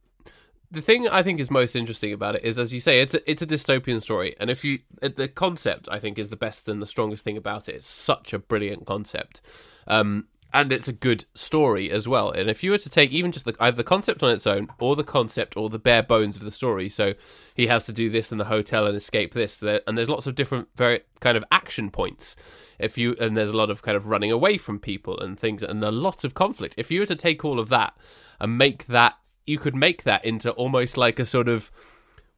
the 0.72 0.82
thing 0.82 1.08
I 1.08 1.22
think 1.22 1.40
is 1.40 1.52
most 1.52 1.76
interesting 1.76 2.14
about 2.14 2.36
it 2.36 2.44
is, 2.46 2.58
as 2.58 2.74
you 2.74 2.80
say, 2.80 3.02
it's 3.02 3.14
a, 3.14 3.30
it's 3.30 3.42
a 3.42 3.48
dystopian 3.48 4.02
story, 4.02 4.36
and 4.40 4.50
if 4.50 4.64
you 4.64 4.80
the 5.02 5.28
concept 5.28 5.90
I 5.92 6.00
think 6.00 6.18
is 6.18 6.30
the 6.30 6.38
best 6.38 6.68
and 6.68 6.82
the 6.82 6.88
strongest 6.88 7.24
thing 7.24 7.38
about 7.38 7.68
it. 7.68 7.76
It's 7.76 7.88
such 7.88 8.34
a 8.34 8.40
brilliant 8.40 8.86
concept, 8.86 9.42
um, 9.88 10.28
and 10.54 10.72
it's 10.72 10.88
a 10.88 10.94
good 10.94 11.26
story 11.34 11.92
as 11.92 12.08
well. 12.08 12.32
And 12.32 12.50
if 12.50 12.64
you 12.64 12.72
were 12.72 12.78
to 12.78 12.90
take 12.90 13.12
even 13.12 13.32
just 13.32 13.46
the, 13.46 13.56
either 13.60 13.78
the 13.78 13.84
concept 13.84 14.24
on 14.24 14.32
its 14.32 14.48
own, 14.48 14.70
or 14.80 14.96
the 14.96 15.04
concept, 15.04 15.58
or 15.58 15.70
the 15.70 15.80
bare 15.80 16.04
bones 16.04 16.38
of 16.38 16.44
the 16.44 16.52
story, 16.52 16.88
so 16.88 17.14
he 17.54 17.68
has 17.68 17.84
to 17.86 17.94
do 17.94 18.10
this 18.10 18.32
in 18.32 18.38
the 18.38 18.46
hotel 18.46 18.88
and 18.88 18.96
escape 18.96 19.34
this, 19.34 19.62
and 19.62 19.98
there's 19.98 20.10
lots 20.10 20.26
of 20.26 20.36
different 20.36 20.70
very 20.78 21.02
kind 21.20 21.36
of 21.36 21.44
action 21.52 21.92
points. 21.92 22.38
If 22.80 22.98
you 22.98 23.16
and 23.20 23.36
there's 23.36 23.52
a 23.52 23.58
lot 23.58 23.70
of 23.70 23.82
kind 23.82 23.98
of 23.98 24.08
running 24.08 24.32
away 24.32 24.58
from 24.58 24.80
people 24.80 25.20
and 25.20 25.38
things, 25.38 25.64
and 25.64 25.84
a 25.84 25.92
lot 25.92 26.24
of 26.24 26.34
conflict. 26.34 26.76
If 26.78 26.92
you 26.92 27.02
were 27.02 27.06
to 27.08 27.16
take 27.16 27.44
all 27.44 27.60
of 27.60 27.68
that 27.70 27.96
and 28.40 28.58
make 28.58 28.86
that 28.88 29.16
you 29.46 29.58
could 29.58 29.76
make 29.76 30.04
that 30.04 30.24
into 30.26 30.52
almost 30.52 30.98
like 30.98 31.20
a 31.20 31.26
sort 31.26 31.48
of 31.48 31.72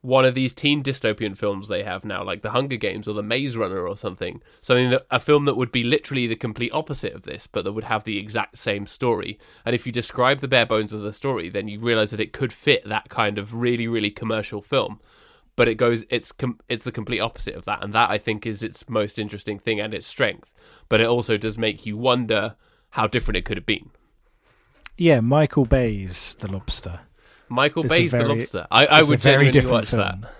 one 0.04 0.26
of 0.26 0.34
these 0.34 0.52
teen 0.52 0.82
dystopian 0.82 1.34
films 1.34 1.68
they 1.68 1.82
have 1.82 2.04
now, 2.04 2.22
like 2.22 2.42
The 2.42 2.50
Hunger 2.50 2.76
Games 2.76 3.08
or 3.08 3.14
The 3.14 3.22
Maze 3.22 3.56
Runner 3.56 3.88
or 3.88 3.96
something. 3.96 4.42
Something 4.60 4.90
that 4.90 5.06
a 5.10 5.18
film 5.18 5.46
that 5.46 5.56
would 5.56 5.72
be 5.72 5.82
literally 5.82 6.26
the 6.26 6.36
complete 6.36 6.72
opposite 6.74 7.14
of 7.14 7.22
this, 7.22 7.46
but 7.46 7.64
that 7.64 7.72
would 7.72 7.84
have 7.84 8.04
the 8.04 8.18
exact 8.18 8.58
same 8.58 8.86
story. 8.86 9.38
And 9.64 9.74
if 9.74 9.86
you 9.86 9.92
describe 9.92 10.40
the 10.40 10.48
bare 10.48 10.66
bones 10.66 10.92
of 10.92 11.00
the 11.00 11.14
story, 11.14 11.48
then 11.48 11.68
you 11.68 11.80
realize 11.80 12.10
that 12.10 12.20
it 12.20 12.34
could 12.34 12.52
fit 12.52 12.86
that 12.86 13.08
kind 13.08 13.38
of 13.38 13.54
really, 13.54 13.88
really 13.88 14.10
commercial 14.10 14.60
film. 14.60 15.00
But 15.56 15.68
it 15.68 15.76
goes, 15.76 16.04
it's 16.10 16.32
com- 16.32 16.60
it's 16.68 16.84
the 16.84 16.92
complete 16.92 17.20
opposite 17.20 17.54
of 17.54 17.64
that, 17.64 17.82
and 17.82 17.94
that 17.94 18.10
I 18.10 18.18
think 18.18 18.44
is 18.44 18.62
its 18.62 18.86
most 18.90 19.18
interesting 19.18 19.58
thing 19.58 19.80
and 19.80 19.94
its 19.94 20.06
strength. 20.06 20.52
But 20.90 21.00
it 21.00 21.06
also 21.06 21.38
does 21.38 21.56
make 21.56 21.86
you 21.86 21.96
wonder 21.96 22.56
how 22.90 23.06
different 23.06 23.38
it 23.38 23.46
could 23.46 23.56
have 23.56 23.64
been. 23.64 23.90
Yeah, 24.96 25.20
Michael 25.20 25.64
Bay's 25.64 26.34
The 26.40 26.50
Lobster. 26.50 27.00
Michael 27.48 27.84
it's 27.84 27.92
Bay's 27.92 28.10
very, 28.10 28.24
The 28.24 28.34
Lobster. 28.34 28.66
I, 28.70 28.86
I 28.86 29.02
would 29.02 29.20
very 29.20 29.50
different 29.50 29.72
watch 29.72 29.90
film. 29.90 30.20
that. 30.20 30.30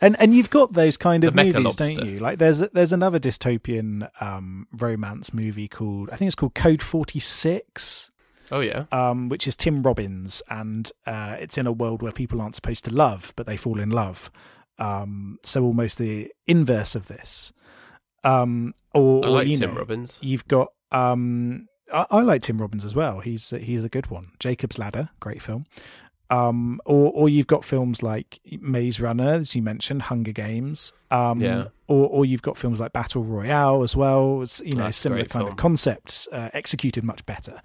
And 0.00 0.16
and 0.18 0.34
you've 0.34 0.50
got 0.50 0.72
those 0.72 0.96
kind 0.96 1.22
of 1.22 1.34
movies, 1.34 1.54
lobster. 1.54 1.94
don't 1.94 2.06
you? 2.06 2.18
Like 2.18 2.40
there's 2.40 2.58
there's 2.58 2.92
another 2.92 3.20
dystopian 3.20 4.08
um, 4.20 4.66
romance 4.72 5.32
movie 5.32 5.68
called 5.68 6.10
I 6.10 6.16
think 6.16 6.26
it's 6.26 6.34
called 6.34 6.54
Code 6.54 6.82
Forty 6.82 7.20
Six. 7.20 8.10
Oh 8.50 8.60
yeah. 8.60 8.86
Um, 8.90 9.28
which 9.28 9.46
is 9.46 9.54
Tim 9.54 9.82
Robbins, 9.82 10.42
and 10.50 10.90
uh, 11.06 11.36
it's 11.38 11.56
in 11.56 11.68
a 11.68 11.72
world 11.72 12.02
where 12.02 12.10
people 12.10 12.42
aren't 12.42 12.56
supposed 12.56 12.84
to 12.86 12.92
love, 12.92 13.32
but 13.36 13.46
they 13.46 13.56
fall 13.56 13.78
in 13.78 13.90
love. 13.90 14.28
Um, 14.78 15.38
so 15.44 15.62
almost 15.62 15.98
the 15.98 16.32
inverse 16.48 16.96
of 16.96 17.06
this. 17.06 17.52
Um, 18.24 18.74
or, 18.92 19.20
like 19.20 19.46
or, 19.46 19.48
you 19.48 19.56
Tim 19.56 19.70
know, 19.72 19.78
Robbins. 19.78 20.18
You've 20.20 20.48
got 20.48 20.72
um, 20.90 21.68
I, 21.92 22.06
I, 22.10 22.20
like 22.20 22.42
Tim 22.42 22.60
Robbins 22.60 22.84
as 22.84 22.94
well. 22.94 23.20
He's 23.20 23.50
he's 23.50 23.84
a 23.84 23.88
good 23.88 24.08
one. 24.08 24.32
Jacob's 24.38 24.78
Ladder, 24.78 25.10
great 25.20 25.42
film. 25.42 25.66
Um, 26.30 26.80
or 26.86 27.12
or 27.12 27.28
you've 27.28 27.46
got 27.46 27.64
films 27.64 28.02
like 28.02 28.40
Maze 28.60 29.00
Runner, 29.00 29.34
as 29.34 29.54
you 29.54 29.62
mentioned, 29.62 30.02
Hunger 30.02 30.32
Games. 30.32 30.92
Um, 31.10 31.40
yeah. 31.40 31.64
Or 31.88 32.08
or 32.08 32.24
you've 32.24 32.42
got 32.42 32.56
films 32.56 32.80
like 32.80 32.92
Battle 32.92 33.22
Royale 33.22 33.82
as 33.82 33.94
well. 33.94 34.42
It's 34.42 34.60
you 34.60 34.74
know 34.74 34.84
That's 34.84 34.96
similar 34.96 35.24
kind 35.24 35.42
film. 35.42 35.48
of 35.48 35.56
concepts 35.56 36.28
uh, 36.32 36.48
executed 36.54 37.04
much 37.04 37.26
better. 37.26 37.60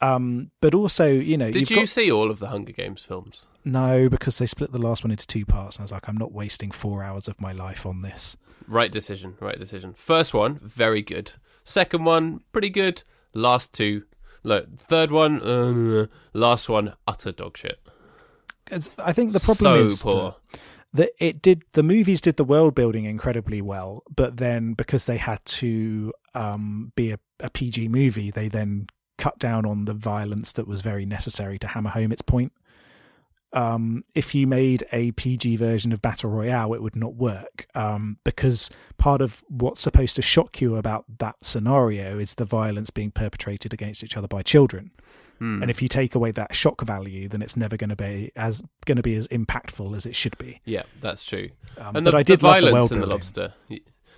Um, 0.00 0.52
but 0.60 0.74
also, 0.74 1.10
you 1.10 1.36
know, 1.36 1.50
did 1.50 1.70
you 1.70 1.76
got... 1.76 1.88
see 1.88 2.10
all 2.10 2.30
of 2.30 2.38
the 2.38 2.48
Hunger 2.48 2.72
Games 2.72 3.02
films? 3.02 3.46
No, 3.64 4.08
because 4.08 4.38
they 4.38 4.46
split 4.46 4.72
the 4.72 4.78
last 4.78 5.04
one 5.04 5.10
into 5.10 5.26
two 5.26 5.44
parts, 5.44 5.76
and 5.76 5.82
I 5.82 5.84
was 5.84 5.92
like, 5.92 6.08
I'm 6.08 6.16
not 6.16 6.32
wasting 6.32 6.70
four 6.70 7.02
hours 7.02 7.28
of 7.28 7.40
my 7.40 7.52
life 7.52 7.84
on 7.84 8.02
this. 8.02 8.36
Right 8.66 8.92
decision, 8.92 9.36
right 9.40 9.58
decision. 9.58 9.94
First 9.94 10.32
one, 10.32 10.60
very 10.62 11.02
good. 11.02 11.32
Second 11.64 12.04
one, 12.04 12.40
pretty 12.52 12.70
good. 12.70 13.02
Last 13.34 13.72
two, 13.72 14.04
look. 14.42 14.76
Third 14.76 15.10
one, 15.10 15.42
uh, 15.42 16.06
last 16.32 16.68
one, 16.68 16.94
utter 17.06 17.32
dog 17.32 17.56
shit. 17.56 17.78
It's, 18.70 18.90
I 18.98 19.12
think 19.12 19.32
the 19.32 19.40
problem 19.40 19.76
so 19.76 19.82
is 19.82 20.02
poor. 20.02 20.36
That, 20.52 20.60
that 20.94 21.10
it 21.24 21.42
did 21.42 21.64
the 21.72 21.82
movies 21.82 22.20
did 22.20 22.36
the 22.36 22.44
world 22.44 22.74
building 22.74 23.04
incredibly 23.04 23.62
well, 23.62 24.02
but 24.14 24.36
then 24.38 24.74
because 24.74 25.06
they 25.06 25.16
had 25.16 25.44
to 25.44 26.12
um, 26.34 26.92
be 26.96 27.12
a, 27.12 27.18
a 27.40 27.50
PG 27.50 27.88
movie, 27.88 28.30
they 28.30 28.48
then 28.48 28.88
cut 29.16 29.38
down 29.38 29.66
on 29.66 29.84
the 29.84 29.94
violence 29.94 30.52
that 30.52 30.66
was 30.66 30.80
very 30.80 31.04
necessary 31.04 31.58
to 31.58 31.66
hammer 31.68 31.90
home 31.90 32.12
its 32.12 32.22
point 32.22 32.52
um, 33.52 34.04
if 34.14 34.34
you 34.34 34.46
made 34.46 34.84
a 34.92 35.12
PG 35.12 35.56
version 35.56 35.92
of 35.92 36.02
Battle 36.02 36.30
Royale, 36.30 36.74
it 36.74 36.82
would 36.82 36.96
not 36.96 37.14
work 37.14 37.66
um, 37.74 38.18
because 38.24 38.70
part 38.98 39.20
of 39.20 39.42
what's 39.48 39.80
supposed 39.80 40.16
to 40.16 40.22
shock 40.22 40.60
you 40.60 40.76
about 40.76 41.04
that 41.18 41.36
scenario 41.42 42.18
is 42.18 42.34
the 42.34 42.44
violence 42.44 42.90
being 42.90 43.10
perpetrated 43.10 43.72
against 43.72 44.04
each 44.04 44.16
other 44.16 44.28
by 44.28 44.42
children. 44.42 44.90
Mm. 45.40 45.62
And 45.62 45.70
if 45.70 45.80
you 45.80 45.88
take 45.88 46.14
away 46.14 46.32
that 46.32 46.54
shock 46.54 46.82
value, 46.82 47.28
then 47.28 47.42
it's 47.42 47.56
never 47.56 47.76
going 47.76 47.90
to 47.90 47.96
be 47.96 48.32
as 48.34 48.62
going 48.86 48.96
to 48.96 49.02
be 49.02 49.14
as 49.14 49.28
impactful 49.28 49.96
as 49.96 50.04
it 50.04 50.16
should 50.16 50.36
be. 50.36 50.60
Yeah, 50.64 50.82
that's 51.00 51.24
true. 51.24 51.50
Um, 51.78 51.96
and 51.96 52.06
the, 52.06 52.12
but 52.12 52.18
I 52.18 52.22
did 52.22 52.40
the 52.40 52.48
violence 52.48 52.88
the 52.88 52.96
in 52.96 53.00
the 53.00 53.06
lobster. 53.06 53.54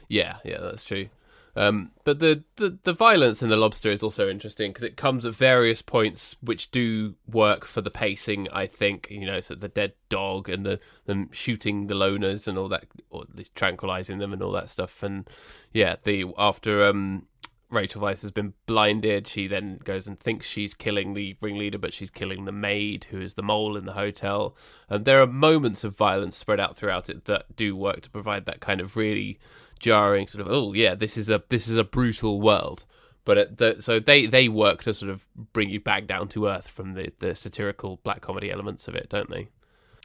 Yeah, 0.09 0.37
yeah, 0.45 0.59
that's 0.61 0.85
true. 0.85 1.09
Um, 1.57 1.91
but 2.05 2.21
the, 2.21 2.45
the, 2.57 2.79
the 2.85 2.93
violence 2.93 3.43
in 3.43 3.49
the 3.49 3.57
lobster 3.57 3.91
is 3.91 4.03
also 4.03 4.29
interesting 4.29 4.71
because 4.71 4.85
it 4.85 4.97
comes 4.97 5.25
at 5.25 5.35
various 5.35 5.83
points 5.83 6.37
which 6.41 6.71
do 6.71 7.15
work 7.27 7.65
for 7.65 7.81
the 7.81 7.91
pacing. 7.91 8.49
I 8.53 8.67
think 8.67 9.09
you 9.11 9.27
know, 9.27 9.41
so 9.41 9.55
the 9.55 9.69
dead 9.69 9.95
dog 10.09 10.49
and 10.49 10.65
the 10.65 10.81
them 11.07 11.29
shooting 11.33 11.87
the 11.89 11.95
loners 11.95 12.47
and 12.47 12.57
all 12.57 12.69
that, 12.69 12.87
or 13.11 13.23
at 13.23 13.37
least 13.37 13.55
tranquilizing 13.55 14.19
them 14.19 14.33
and 14.33 14.43
all 14.43 14.53
that 14.53 14.69
stuff. 14.69 15.03
And 15.03 15.29
yeah, 15.73 15.97
the 16.05 16.27
after 16.39 16.85
um, 16.85 17.27
Rachel 17.71 18.03
Weisz 18.03 18.23
has 18.23 18.33
been 18.33 18.55
blinded, 18.67 19.29
she 19.29 19.47
then 19.47 19.79
goes 19.85 20.07
and 20.07 20.19
thinks 20.19 20.47
she's 20.47 20.75
killing 20.75 21.15
the 21.15 21.37
ringleader, 21.41 21.79
but 21.79 21.93
she's 21.93 22.11
killing 22.11 22.45
the 22.45 22.53
maid 22.53 23.07
who 23.11 23.21
is 23.21 23.35
the 23.35 23.43
mole 23.43 23.77
in 23.77 23.87
the 23.87 23.93
hotel. 23.93 24.57
And 24.89 25.05
there 25.05 25.23
are 25.23 25.27
moments 25.27 25.85
of 25.85 25.97
violence 25.97 26.37
spread 26.37 26.61
out 26.61 26.77
throughout 26.77 27.09
it 27.09 27.27
that 27.27 27.57
do 27.57 27.77
work 27.77 28.01
to 28.03 28.11
provide 28.11 28.45
that 28.47 28.61
kind 28.61 28.81
of 28.81 28.97
really 28.97 29.39
jarring 29.81 30.27
sort 30.27 30.47
of 30.47 30.53
oh 30.53 30.73
yeah 30.73 30.95
this 30.95 31.16
is 31.16 31.29
a 31.29 31.43
this 31.49 31.66
is 31.66 31.77
a 31.77 31.85
brutal 31.85 32.40
world. 32.40 32.85
But 33.25 33.59
the, 33.59 33.77
so 33.81 34.01
they 34.01 34.27
they 34.27 34.49
work 34.49 34.83
to 34.85 34.95
sort 34.95 35.11
of 35.11 35.27
bring 35.53 35.69
you 35.69 35.81
back 35.81 36.07
down 36.07 36.29
to 36.29 36.47
earth 36.47 36.69
from 36.69 36.95
the 36.95 37.12
the 37.19 37.35
satirical 37.35 37.99
black 38.03 38.21
comedy 38.21 38.51
elements 38.51 38.87
of 38.88 38.95
it 38.95 39.09
don't 39.09 39.31
they? 39.31 39.49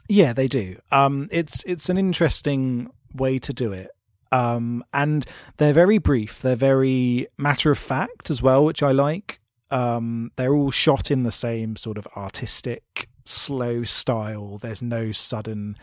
Yeah 0.08 0.32
they 0.32 0.48
do. 0.48 0.80
Um 0.90 1.28
it's 1.30 1.64
it's 1.64 1.88
an 1.88 1.98
interesting 1.98 2.90
way 3.14 3.38
to 3.38 3.52
do 3.52 3.72
it. 3.72 3.90
Um 4.32 4.84
and 4.92 5.24
they're 5.58 5.72
very 5.72 5.98
brief. 5.98 6.42
They're 6.42 6.56
very 6.56 7.28
matter 7.38 7.70
of 7.70 7.78
fact 7.78 8.30
as 8.30 8.42
well 8.42 8.64
which 8.64 8.82
i 8.82 8.92
like. 8.92 9.40
Um 9.70 10.30
they're 10.36 10.54
all 10.54 10.70
shot 10.70 11.10
in 11.10 11.22
the 11.22 11.32
same 11.32 11.76
sort 11.76 11.98
of 11.98 12.06
artistic 12.16 13.08
slow 13.24 13.82
style. 13.82 14.58
There's 14.58 14.82
no 14.82 15.12
sudden 15.12 15.76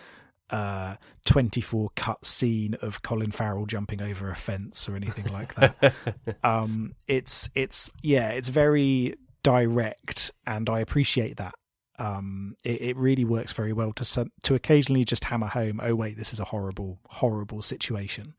uh, 0.49 0.95
24 1.25 1.89
cut 1.95 2.25
scene 2.25 2.75
of 2.81 3.01
Colin 3.01 3.31
Farrell 3.31 3.65
jumping 3.65 4.01
over 4.01 4.29
a 4.29 4.35
fence 4.35 4.87
or 4.87 4.95
anything 4.95 5.25
like 5.31 5.55
that. 5.55 5.93
um, 6.43 6.93
it's 7.07 7.49
it's 7.55 7.89
yeah, 8.01 8.29
it's 8.29 8.49
very 8.49 9.15
direct, 9.41 10.31
and 10.45 10.69
I 10.69 10.79
appreciate 10.79 11.37
that. 11.37 11.55
Um, 11.99 12.55
it, 12.63 12.81
it, 12.81 12.97
really 12.97 13.23
works 13.23 13.53
very 13.53 13.71
well 13.71 13.93
to 13.93 14.31
to 14.43 14.55
occasionally 14.55 15.05
just 15.05 15.25
hammer 15.25 15.47
home. 15.47 15.79
Oh 15.81 15.95
wait, 15.95 16.17
this 16.17 16.33
is 16.33 16.39
a 16.39 16.45
horrible, 16.45 16.99
horrible 17.07 17.61
situation. 17.61 18.33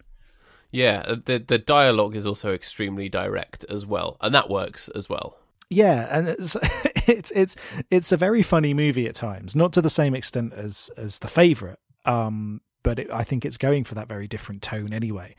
Yeah, 0.70 1.04
uh, 1.06 1.16
the 1.24 1.38
the 1.38 1.58
dialogue 1.58 2.16
is 2.16 2.26
also 2.26 2.52
extremely 2.52 3.08
direct 3.08 3.64
as 3.68 3.86
well, 3.86 4.16
and 4.20 4.34
that 4.34 4.50
works 4.50 4.88
as 4.88 5.08
well. 5.08 5.38
Yeah, 5.70 6.08
and 6.10 6.28
it's 6.28 6.56
it's 7.08 7.30
it's 7.30 7.56
it's 7.90 8.12
a 8.12 8.16
very 8.16 8.42
funny 8.42 8.74
movie 8.74 9.06
at 9.06 9.14
times, 9.14 9.54
not 9.54 9.72
to 9.74 9.82
the 9.82 9.90
same 9.90 10.14
extent 10.14 10.52
as 10.52 10.90
as 10.96 11.20
the 11.20 11.28
favorite, 11.28 11.78
um, 12.04 12.60
but 12.82 12.98
it, 12.98 13.10
I 13.10 13.24
think 13.24 13.44
it's 13.44 13.58
going 13.58 13.84
for 13.84 13.94
that 13.94 14.08
very 14.08 14.28
different 14.28 14.62
tone 14.62 14.92
anyway. 14.92 15.34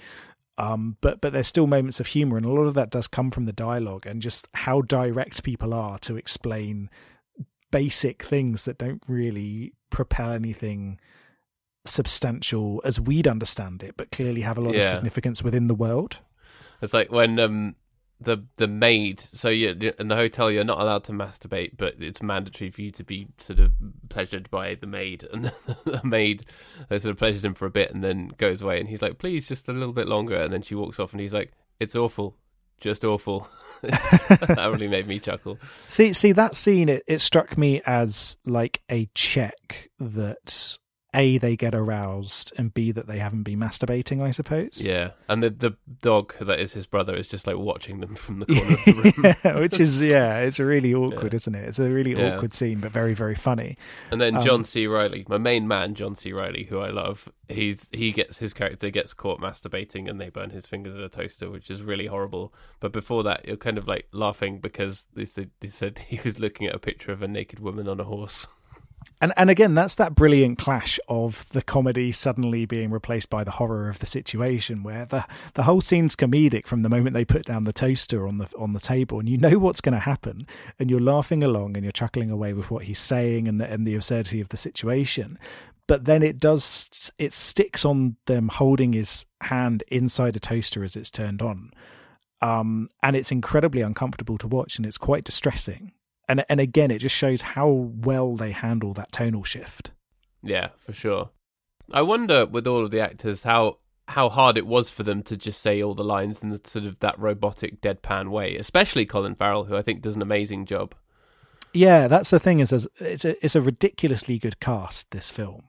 Um, 0.58 0.98
but 1.02 1.22
but 1.22 1.34
there's 1.34 1.48
still 1.48 1.68
moments 1.68 2.00
of 2.00 2.08
humor, 2.08 2.38
and 2.38 2.46
a 2.46 2.52
lot 2.52 2.64
of 2.64 2.74
that 2.76 2.90
does 2.90 3.08
come 3.08 3.32
from 3.32 3.46
the 3.46 3.54
dialogue 3.54 4.06
and 4.06 4.22
just 4.22 4.48
how 4.54 4.82
direct 4.82 5.44
people 5.44 5.74
are 5.74 5.98
to 6.00 6.16
explain 6.16 6.90
basic 7.72 8.24
things 8.24 8.66
that 8.66 8.78
don't 8.78 9.04
really 9.08 9.74
propel 9.90 10.32
anything 10.32 11.00
substantial 11.86 12.82
as 12.86 13.00
we'd 13.00 13.28
understand 13.28 13.84
it, 13.84 13.96
but 13.98 14.12
clearly 14.12 14.42
have 14.42 14.58
a 14.58 14.62
lot 14.62 14.76
of 14.76 14.96
significance 14.96 15.44
within 15.44 15.68
the 15.68 15.76
world. 15.76 16.20
It's 16.82 16.94
like 16.94 17.12
when 17.12 17.38
um 17.40 17.76
the 18.20 18.44
the 18.58 18.68
maid. 18.68 19.20
So 19.20 19.50
you 19.50 19.94
in 20.00 20.08
the 20.08 20.16
hotel, 20.16 20.50
you're 20.50 20.64
not 20.64 20.80
allowed 20.80 21.04
to 21.06 21.12
masturbate, 21.12 21.72
but 21.78 21.96
it's 22.00 22.22
mandatory 22.22 22.72
for 22.72 22.82
you 22.82 22.92
to 22.92 23.04
be 23.04 23.28
sort 23.38 23.60
of 23.60 23.74
pleasured 24.10 24.50
by 24.50 24.76
the 24.76 24.88
maid, 24.88 25.28
and 25.34 25.52
the 25.86 26.02
maid 26.04 26.46
uh, 26.90 26.98
sort 26.98 27.12
of 27.12 27.18
pleasures 27.18 27.44
him 27.44 27.54
for 27.54 27.66
a 27.66 27.72
bit, 27.72 27.94
and 27.94 28.04
then 28.04 28.32
goes 28.38 28.62
away, 28.62 28.80
and 28.80 28.90
he's 28.90 29.02
like, 29.02 29.18
"Please, 29.18 29.48
just 29.48 29.70
a 29.70 29.74
little 29.74 29.94
bit 29.94 30.08
longer," 30.08 30.36
and 30.36 30.54
then 30.54 30.62
she 30.62 30.76
walks 30.76 31.00
off, 31.00 31.12
and 31.12 31.22
he's 31.22 31.34
like, 31.34 31.52
"It's 31.80 31.96
awful, 31.96 32.38
just 32.80 33.04
awful." 33.04 33.48
that 33.82 34.70
really 34.72 34.88
made 34.88 35.08
me 35.08 35.20
chuckle. 35.20 35.60
See, 35.88 36.14
see 36.14 36.32
that 36.32 36.56
scene. 36.56 36.90
It, 36.90 37.04
it 37.08 37.20
struck 37.20 37.58
me 37.58 37.82
as 37.86 38.38
like 38.46 38.82
a 38.90 39.08
check 39.14 39.90
that 40.00 40.78
a 41.16 41.38
they 41.38 41.56
get 41.56 41.74
aroused 41.74 42.54
and 42.58 42.74
b 42.74 42.92
that 42.92 43.08
they 43.08 43.20
haven't 43.20 43.44
been 43.44 43.60
masturbating. 43.60 44.22
I 44.22 44.32
suppose. 44.32 44.86
Yeah, 44.86 45.12
and 45.30 45.42
the 45.42 45.50
the 45.50 45.72
dog 46.02 46.34
that 46.40 46.60
is 46.60 46.74
his 46.74 46.86
brother 46.86 47.16
is 47.16 47.28
just 47.28 47.48
like 47.48 47.58
watching 47.58 48.02
them 48.02 48.16
from 48.16 48.40
the 48.40 48.46
corner 48.46 48.74
of 48.74 48.86
the 48.86 49.22
room. 49.24 49.36
yeah, 49.44 49.60
which 49.60 49.80
is 49.80 50.06
yeah, 50.08 50.40
it's 50.40 50.60
really 50.60 50.94
awkward, 50.94 51.34
Yeah. 51.34 51.38
isn't 51.38 51.56
it? 51.56 51.68
It's 51.68 51.80
a 51.80 51.90
really 51.90 52.12
Yeah. 52.12 52.36
awkward 52.36 52.54
scene, 52.54 52.80
but 52.80 52.92
very 52.92 53.14
very 53.14 53.36
funny. 53.36 53.78
And 54.12 54.20
then 54.22 54.36
Um, 54.38 54.44
John 54.44 54.64
C. 54.64 54.86
Reilly, 54.88 55.26
my 55.30 55.38
main 55.38 55.68
man, 55.68 55.94
John 55.96 56.16
C. 56.16 56.32
Reilly, 56.34 56.66
who 56.66 56.80
I 56.80 56.90
love, 56.90 57.30
he's 57.50 57.88
he 57.92 58.12
gets 58.12 58.38
his 58.40 58.54
character 58.54 58.90
gets 58.90 59.14
caught 59.14 59.40
masturbating, 59.40 60.10
and 60.10 60.20
they 60.20 60.30
burn 60.30 60.50
his 60.52 60.66
fingers 60.66 60.96
in 60.96 61.02
a 61.02 61.10
toaster, 61.10 61.50
which 61.50 61.70
is 61.72 61.82
really 61.82 62.08
horrible. 62.08 62.54
But 62.80 62.92
before 62.92 63.24
that, 63.24 63.46
you're 63.48 63.58
kind 63.58 63.78
of 63.78 63.88
like 63.88 64.08
laughing 64.12 64.60
because 64.60 65.08
they 65.14 65.26
said 65.26 65.52
he 65.62 65.68
said 65.68 66.00
he 66.10 66.20
was 66.24 66.40
looking 66.40 66.68
at 66.68 66.76
a 66.76 66.80
picture 66.80 67.12
of 67.12 67.22
a 67.22 67.28
naked 67.28 67.60
woman 67.60 67.88
on 67.88 68.00
a 68.00 68.04
horse. 68.06 68.48
And 69.22 69.32
and 69.38 69.50
again, 69.50 69.76
that's 69.76 69.96
that 69.96 70.14
brilliant 70.14 70.58
clash 70.58 71.00
of 71.08 71.48
the 71.50 71.62
comedy 71.62 72.12
suddenly 72.12 72.66
being 72.66 72.92
replaced 72.92 73.30
by 73.30 73.44
the 73.44 73.52
horror 73.52 73.88
of 73.90 74.00
the 74.00 74.06
situation, 74.06 74.84
where 74.84 75.06
the 75.06 75.26
the 75.54 75.64
whole 75.64 75.82
scene's 75.82 76.16
comedic 76.16 76.68
from 76.68 76.82
the 76.82 76.90
moment 76.90 77.14
they 77.14 77.26
put 77.26 77.46
down 77.46 77.64
the 77.64 77.74
toaster 77.74 78.28
on 78.28 78.40
the 78.40 78.48
on 78.58 78.74
the 78.74 78.80
table, 78.80 79.20
and 79.20 79.30
you 79.30 79.38
know 79.38 79.58
what's 79.58 79.82
going 79.82 79.94
to 79.94 80.00
happen, 80.00 80.46
and 80.80 80.90
you're 80.90 81.00
laughing 81.00 81.44
along 81.44 81.78
and 81.78 81.84
you're 81.84 81.92
chuckling 81.92 82.30
away 82.30 82.54
with 82.54 82.70
what 82.70 82.84
he's 82.84 83.00
saying 83.00 83.48
and 83.48 83.60
the 83.60 83.72
and 83.72 83.88
the 83.88 83.96
absurdity 83.96 84.42
of 84.42 84.50
the 84.50 84.58
situation. 84.58 85.40
But 85.88 86.06
then 86.06 86.22
it 86.22 86.40
does 86.40 87.12
it 87.18 87.32
sticks 87.32 87.86
on 87.86 88.18
them 88.26 88.50
holding 88.50 88.94
his 88.94 89.26
hand 89.42 89.84
inside 89.88 90.36
a 90.36 90.40
toaster 90.40 90.84
as 90.84 90.96
it's 90.96 91.12
turned 91.12 91.42
on, 91.42 91.72
um, 92.42 92.90
and 93.02 93.16
it's 93.16 93.32
incredibly 93.32 93.82
uncomfortable 93.82 94.38
to 94.40 94.48
watch, 94.48 94.78
and 94.78 94.86
it's 94.86 94.98
quite 94.98 95.24
distressing 95.24 95.94
and 96.28 96.44
and 96.50 96.60
again 96.60 96.92
it 96.92 97.00
just 97.00 97.16
shows 97.16 97.42
how 97.42 97.68
well 97.70 98.36
they 98.36 98.52
handle 98.52 98.94
that 98.94 99.12
tonal 99.12 99.44
shift 99.44 99.92
Yeah, 100.44 100.70
for 100.78 100.94
sure. 100.94 101.30
I 101.92 102.02
wonder 102.02 102.46
with 102.46 102.66
all 102.68 102.84
of 102.84 102.92
the 102.92 103.00
actors 103.02 103.44
how 103.44 103.78
how 104.08 104.30
hard 104.30 104.58
it 104.58 104.68
was 104.68 104.90
for 104.90 105.04
them 105.04 105.24
to 105.24 105.36
just 105.36 105.62
say 105.62 105.82
all 105.82 105.96
the 105.96 106.04
lines 106.04 106.44
in 106.44 106.50
the 106.50 106.62
sort 106.64 106.86
of 106.86 107.00
that 107.00 107.18
robotic 107.18 107.82
deadpan 107.82 108.30
way, 108.30 108.56
especially 108.56 109.06
Colin 109.06 109.34
Farrell, 109.36 109.64
who 109.66 109.76
I 109.76 109.82
think 109.82 110.02
does 110.02 110.16
an 110.16 110.22
amazing 110.22 110.66
job. 110.66 110.94
yeah 111.74 112.08
that's 112.08 112.30
the 112.30 112.40
thing 112.40 112.60
is 112.60 112.72
it's 113.00 113.26
a 113.26 113.46
it's 113.46 113.56
a 113.56 113.62
ridiculously 113.62 114.38
good 114.40 114.60
cast 114.60 115.12
this 115.12 115.30
film 115.32 115.64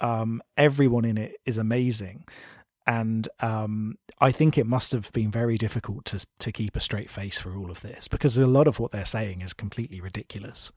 um 0.00 0.40
everyone 0.56 1.04
in 1.04 1.18
it 1.18 1.36
is 1.44 1.58
amazing 1.58 2.24
and 2.86 3.28
um 3.40 3.96
i 4.20 4.30
think 4.32 4.56
it 4.56 4.66
must 4.66 4.92
have 4.92 5.12
been 5.12 5.30
very 5.30 5.56
difficult 5.56 6.04
to 6.04 6.24
to 6.38 6.50
keep 6.52 6.76
a 6.76 6.80
straight 6.80 7.10
face 7.10 7.38
for 7.38 7.54
all 7.56 7.70
of 7.70 7.80
this 7.80 8.08
because 8.08 8.36
a 8.38 8.46
lot 8.46 8.66
of 8.66 8.78
what 8.80 8.90
they're 8.92 9.04
saying 9.04 9.40
is 9.42 9.52
completely 9.52 10.00
ridiculous 10.00 10.72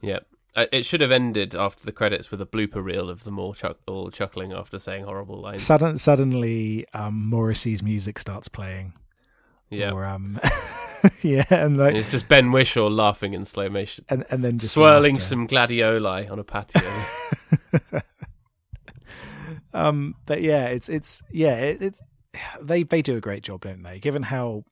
Yeah. 0.00 0.20
It 0.54 0.84
should 0.84 1.00
have 1.00 1.10
ended 1.12 1.54
after 1.54 1.82
the 1.82 1.92
credits 1.92 2.30
with 2.30 2.38
a 2.42 2.44
blooper 2.44 2.84
reel 2.84 3.08
of 3.08 3.24
them 3.24 3.38
all, 3.38 3.54
chuck- 3.54 3.78
all 3.86 4.10
chuckling 4.10 4.52
after 4.52 4.78
saying 4.78 5.04
horrible 5.04 5.40
lines. 5.40 5.62
Sudden, 5.62 5.96
suddenly 5.96 6.84
um 6.92 7.14
morrissey's 7.30 7.82
music 7.82 8.18
starts 8.18 8.48
playing 8.48 8.92
yeah. 9.70 9.92
or 9.92 10.04
um 10.04 10.38
yeah 11.22 11.44
and 11.48 11.62
And 11.62 11.76
like 11.78 11.94
it's 11.94 12.10
just 12.10 12.28
Ben 12.28 12.50
Whishaw 12.52 12.88
laughing 12.90 13.32
in 13.32 13.46
slow 13.46 13.70
motion, 13.70 14.04
and, 14.10 14.24
and 14.30 14.44
then 14.44 14.58
just 14.58 14.74
swirling 14.74 15.18
some 15.18 15.48
gladioli 15.48 16.30
on 16.30 16.38
a 16.38 16.44
patio. 16.44 16.82
um 19.74 20.14
but 20.26 20.42
yeah 20.42 20.66
it's 20.66 20.88
it's 20.88 21.22
yeah 21.30 21.56
it, 21.56 21.82
it's 21.82 22.02
they 22.60 22.82
they 22.82 23.02
do 23.02 23.16
a 23.16 23.20
great 23.20 23.42
job 23.42 23.60
don't 23.62 23.82
they 23.82 23.98
given 23.98 24.22
how 24.22 24.64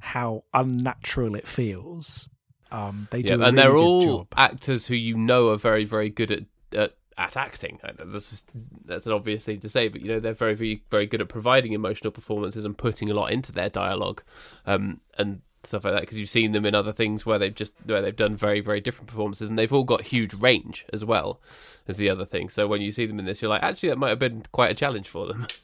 how 0.00 0.44
unnatural 0.54 1.34
it 1.34 1.46
feels 1.46 2.28
um 2.72 3.08
they 3.10 3.22
do 3.22 3.38
yeah, 3.38 3.46
and 3.46 3.56
really 3.56 3.56
they're 3.56 3.76
all 3.76 4.02
job. 4.02 4.26
actors 4.36 4.86
who 4.86 4.94
you 4.94 5.16
know 5.16 5.50
are 5.50 5.56
very, 5.56 5.84
very 5.84 6.10
good 6.10 6.30
at 6.30 6.44
at, 6.72 6.94
at 7.16 7.36
acting. 7.36 7.78
Is, 8.00 8.44
that's 8.84 9.06
an 9.06 9.12
obvious 9.12 9.44
thing 9.44 9.60
to 9.60 9.68
say, 9.68 9.88
but 9.88 10.00
you 10.00 10.08
know 10.08 10.20
they're 10.20 10.32
very, 10.34 10.54
very, 10.54 10.82
very 10.90 11.06
good 11.06 11.20
at 11.20 11.28
providing 11.28 11.72
emotional 11.72 12.10
performances 12.10 12.64
and 12.64 12.76
putting 12.76 13.08
a 13.10 13.14
lot 13.14 13.32
into 13.32 13.52
their 13.52 13.70
dialogue, 13.70 14.22
um, 14.66 15.00
and 15.16 15.42
stuff 15.66 15.84
like 15.84 15.94
that. 15.94 16.00
Because 16.00 16.18
you've 16.18 16.28
seen 16.28 16.52
them 16.52 16.64
in 16.64 16.74
other 16.74 16.92
things 16.92 17.26
where 17.26 17.38
they've 17.38 17.54
just 17.54 17.74
where 17.84 18.02
they've 18.02 18.14
done 18.14 18.36
very, 18.36 18.60
very 18.60 18.80
different 18.80 19.08
performances, 19.08 19.48
and 19.48 19.58
they've 19.58 19.72
all 19.72 19.84
got 19.84 20.02
huge 20.02 20.34
range 20.34 20.86
as 20.92 21.04
well 21.04 21.40
as 21.86 21.96
the 21.96 22.10
other 22.10 22.24
thing. 22.24 22.48
So 22.48 22.66
when 22.66 22.80
you 22.80 22.92
see 22.92 23.06
them 23.06 23.18
in 23.18 23.24
this, 23.24 23.42
you're 23.42 23.50
like, 23.50 23.62
actually, 23.62 23.90
that 23.90 23.98
might 23.98 24.10
have 24.10 24.18
been 24.18 24.44
quite 24.52 24.70
a 24.70 24.74
challenge 24.74 25.08
for 25.08 25.26
them. 25.26 25.46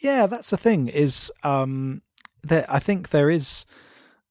yeah 0.00 0.26
that's 0.26 0.50
the 0.50 0.56
thing 0.56 0.88
is 0.88 1.30
um 1.44 2.02
that 2.42 2.64
i 2.72 2.78
think 2.78 3.10
there 3.10 3.30
is 3.30 3.64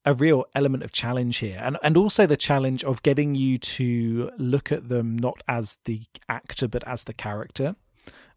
a 0.04 0.14
real 0.14 0.44
element 0.54 0.82
of 0.82 0.92
challenge 0.92 1.38
here 1.38 1.58
and 1.62 1.78
and 1.82 1.96
also 1.96 2.26
the 2.26 2.36
challenge 2.36 2.82
of 2.84 3.02
getting 3.02 3.34
you 3.34 3.58
to 3.58 4.30
look 4.38 4.72
at 4.72 4.88
them 4.88 5.16
not 5.16 5.40
as 5.46 5.78
the 5.84 6.02
actor 6.28 6.66
but 6.66 6.86
as 6.86 7.04
the 7.04 7.12
character 7.12 7.76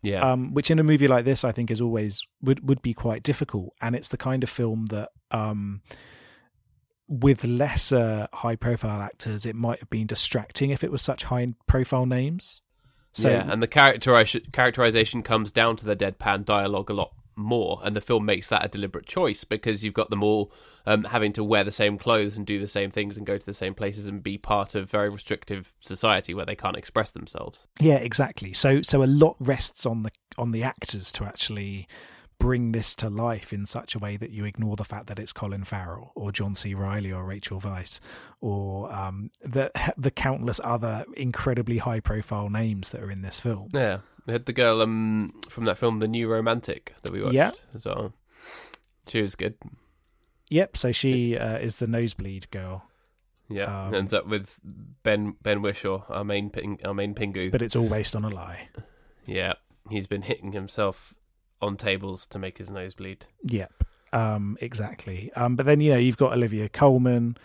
Yeah, 0.02 0.20
um, 0.20 0.54
which 0.54 0.70
in 0.70 0.80
a 0.80 0.84
movie 0.84 1.08
like 1.08 1.26
this 1.26 1.44
I 1.44 1.54
think 1.54 1.72
is 1.72 1.80
always 1.80 2.28
would 2.42 2.68
would 2.68 2.82
be 2.82 2.94
quite 2.94 3.24
difficult, 3.24 3.74
and 3.80 3.96
it's 3.96 4.10
the 4.10 4.18
kind 4.18 4.44
of 4.44 4.50
film 4.50 4.88
that 4.88 5.10
um, 5.32 5.82
with 7.08 7.44
lesser 7.44 8.28
high 8.34 8.56
profile 8.56 9.02
actors 9.02 9.46
it 9.46 9.56
might 9.56 9.80
have 9.80 9.90
been 9.90 10.08
distracting 10.08 10.70
if 10.70 10.84
it 10.84 10.92
was 10.92 11.02
such 11.02 11.26
high 11.26 11.54
profile 11.68 12.06
names. 12.06 12.62
So 13.12 13.30
yeah, 13.30 13.52
and 13.52 13.62
the 13.62 13.68
characterization 13.68 14.44
characterization 14.52 15.22
comes 15.22 15.52
down 15.52 15.76
to 15.78 15.86
the 15.86 15.96
deadpan 15.96 16.46
dialogue 16.46 16.90
a 16.90 16.94
lot 16.94 17.14
more, 17.36 17.80
and 17.84 17.96
the 17.96 18.02
film 18.02 18.26
makes 18.26 18.48
that 18.48 18.66
a 18.66 18.68
deliberate 18.68 19.06
choice 19.06 19.44
because 19.44 19.84
you've 19.84 19.94
got 19.94 20.10
them 20.10 20.24
all 20.24 20.52
um, 20.86 21.04
having 21.04 21.32
to 21.34 21.44
wear 21.44 21.64
the 21.64 21.72
same 21.72 21.98
clothes 21.98 22.38
and 22.38 22.46
do 22.46 22.60
the 22.60 22.68
same 22.68 22.90
things 22.90 23.18
and 23.18 23.26
go 23.26 23.38
to 23.38 23.46
the 23.46 23.54
same 23.54 23.76
places 23.76 24.08
and 24.08 24.24
be 24.24 24.38
part 24.38 24.74
of 24.74 24.90
very 24.90 25.10
restrictive 25.10 25.76
society 25.80 26.34
where 26.34 26.46
they 26.46 26.56
can't 26.56 26.78
express 26.78 27.12
themselves. 27.12 27.68
yeah, 27.80 27.96
exactly. 27.96 28.54
So 28.54 28.82
so 28.82 29.04
a 29.04 29.06
lot 29.06 29.36
rests 29.40 29.86
on 29.86 30.04
the 30.04 30.12
on 30.38 30.52
the 30.52 30.64
actors 30.64 31.12
to 31.14 31.26
actually 31.26 31.88
bring 32.40 32.72
this 32.74 32.96
to 32.96 33.10
life 33.10 33.54
in 33.54 33.66
such 33.66 33.96
a 33.96 34.00
way 34.00 34.18
that 34.18 34.32
you 34.32 34.46
ignore 34.46 34.76
the 34.76 34.84
fact 34.86 35.08
that 35.08 35.20
it's 35.20 35.32
Colin 35.34 35.64
Farrell 35.64 36.12
or 36.16 36.32
John 36.32 36.56
C. 36.56 36.74
Reilly 36.74 37.12
or 37.12 37.24
Rachel 37.26 37.60
Weisz 37.62 38.00
or 38.42 38.92
um, 38.94 39.32
the 39.42 39.72
the 39.98 40.12
countless 40.12 40.60
other 40.64 41.06
incredibly 41.16 41.78
high 41.80 42.00
profile 42.00 42.50
names 42.50 42.92
that 42.92 43.02
are 43.02 43.12
in 43.12 43.22
this 43.22 43.40
film. 43.40 43.70
Yeah, 43.74 44.00
we 44.26 44.34
had 44.34 44.46
the 44.46 44.54
girl 44.54 44.82
um, 44.82 45.34
from 45.50 45.66
that 45.66 45.78
film, 45.78 46.00
The 46.00 46.08
New 46.08 46.28
Romantic, 46.30 46.94
that 47.04 47.12
we 47.12 47.22
watched 47.22 47.34
Yeah. 47.34 47.52
as 47.74 47.86
well. 47.86 48.14
She 49.08 49.22
was 49.22 49.36
good. 49.36 49.56
Yep. 50.50 50.78
So 50.78 50.92
she 50.92 51.38
uh, 51.38 51.58
is 51.58 51.78
the 51.78 51.88
nosebleed 51.88 52.50
girl, 52.52 52.84
Yeah, 53.50 53.86
Um, 53.88 53.94
ends 53.96 54.14
up 54.14 54.28
with 54.28 54.60
Ben 55.04 55.36
Ben 55.42 55.62
Whishaw, 55.62 56.04
our 56.10 56.24
main 56.24 56.50
ping, 56.50 56.80
our 56.86 56.94
main 56.94 57.14
pingu. 57.16 57.52
but 57.52 57.62
it's 57.62 57.76
all 57.76 57.90
based 57.90 58.16
on 58.16 58.24
a 58.24 58.30
lie. 58.30 58.70
yeah, 59.26 59.54
he's 59.90 60.08
been 60.08 60.22
hitting 60.24 60.52
himself 60.54 61.14
on 61.64 61.78
tables 61.78 62.26
to 62.28 62.40
make 62.40 62.58
his 62.58 62.70
nose 62.70 62.94
bleed. 62.94 63.26
Yep. 63.44 63.72
Um, 64.14 64.58
exactly. 64.62 65.32
Um, 65.36 65.56
but 65.56 65.66
then 65.66 65.80
you 65.82 65.92
know 65.92 65.98
you've 65.98 66.18
got 66.18 66.34
Olivia 66.34 66.70
Colman. 66.70 67.38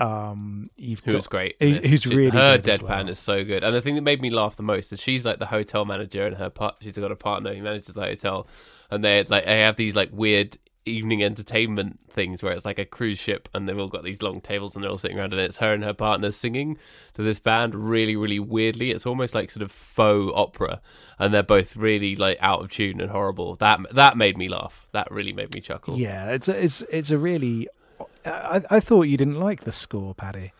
Um, 0.00 0.70
you've 0.76 1.00
Who 1.00 1.12
got 1.14 1.28
great. 1.28 1.56
who's- 1.60 1.78
who's 1.78 2.06
really 2.06 2.30
her 2.30 2.56
deadpan 2.58 2.82
well. 2.88 3.08
is 3.08 3.18
so 3.18 3.44
good. 3.44 3.64
And 3.64 3.74
the 3.74 3.80
thing 3.82 3.96
that 3.96 4.02
made 4.02 4.22
me 4.22 4.30
laugh 4.30 4.54
the 4.56 4.62
most 4.62 4.92
is 4.92 5.00
she's 5.00 5.24
like 5.26 5.38
the 5.40 5.46
hotel 5.46 5.84
manager 5.84 6.24
and 6.26 6.36
her 6.36 6.50
part. 6.50 6.76
She's 6.80 6.92
got 6.92 7.10
a 7.10 7.16
partner 7.16 7.52
who 7.54 7.62
manages 7.62 7.94
the 7.94 8.02
hotel, 8.02 8.46
and 8.90 9.04
they 9.04 9.22
like 9.24 9.44
they 9.44 9.60
have 9.60 9.76
these 9.76 9.96
like 9.96 10.10
weird 10.12 10.56
evening 10.84 11.22
entertainment 11.22 12.00
things 12.08 12.42
where 12.42 12.52
it's 12.52 12.64
like 12.64 12.78
a 12.78 12.84
cruise 12.84 13.18
ship 13.18 13.48
and 13.52 13.68
they've 13.68 13.78
all 13.78 13.88
got 13.88 14.04
these 14.04 14.22
long 14.22 14.40
tables 14.40 14.74
and 14.74 14.82
they're 14.82 14.90
all 14.90 14.96
sitting 14.96 15.18
around 15.18 15.32
and 15.34 15.42
it's 15.42 15.58
her 15.58 15.74
and 15.74 15.84
her 15.84 15.92
partner 15.92 16.30
singing 16.30 16.78
to 17.12 17.22
this 17.22 17.38
band 17.38 17.74
really 17.74 18.16
really 18.16 18.38
weirdly 18.38 18.90
it's 18.90 19.04
almost 19.04 19.34
like 19.34 19.50
sort 19.50 19.62
of 19.62 19.70
faux 19.70 20.32
opera 20.34 20.80
and 21.18 21.34
they're 21.34 21.42
both 21.42 21.76
really 21.76 22.16
like 22.16 22.38
out 22.40 22.62
of 22.62 22.70
tune 22.70 23.02
and 23.02 23.10
horrible 23.10 23.54
that 23.56 23.80
that 23.92 24.16
made 24.16 24.38
me 24.38 24.48
laugh 24.48 24.86
that 24.92 25.10
really 25.10 25.32
made 25.32 25.52
me 25.54 25.60
chuckle 25.60 25.98
yeah. 25.98 26.30
It's 26.30 26.48
a, 26.48 26.62
it's 26.62 26.82
it's 26.90 27.10
a 27.10 27.18
really. 27.18 27.68
I, 28.24 28.62
I 28.70 28.80
thought 28.80 29.02
you 29.02 29.16
didn't 29.16 29.40
like 29.40 29.64
the 29.64 29.72
score, 29.72 30.14
Paddy. 30.14 30.52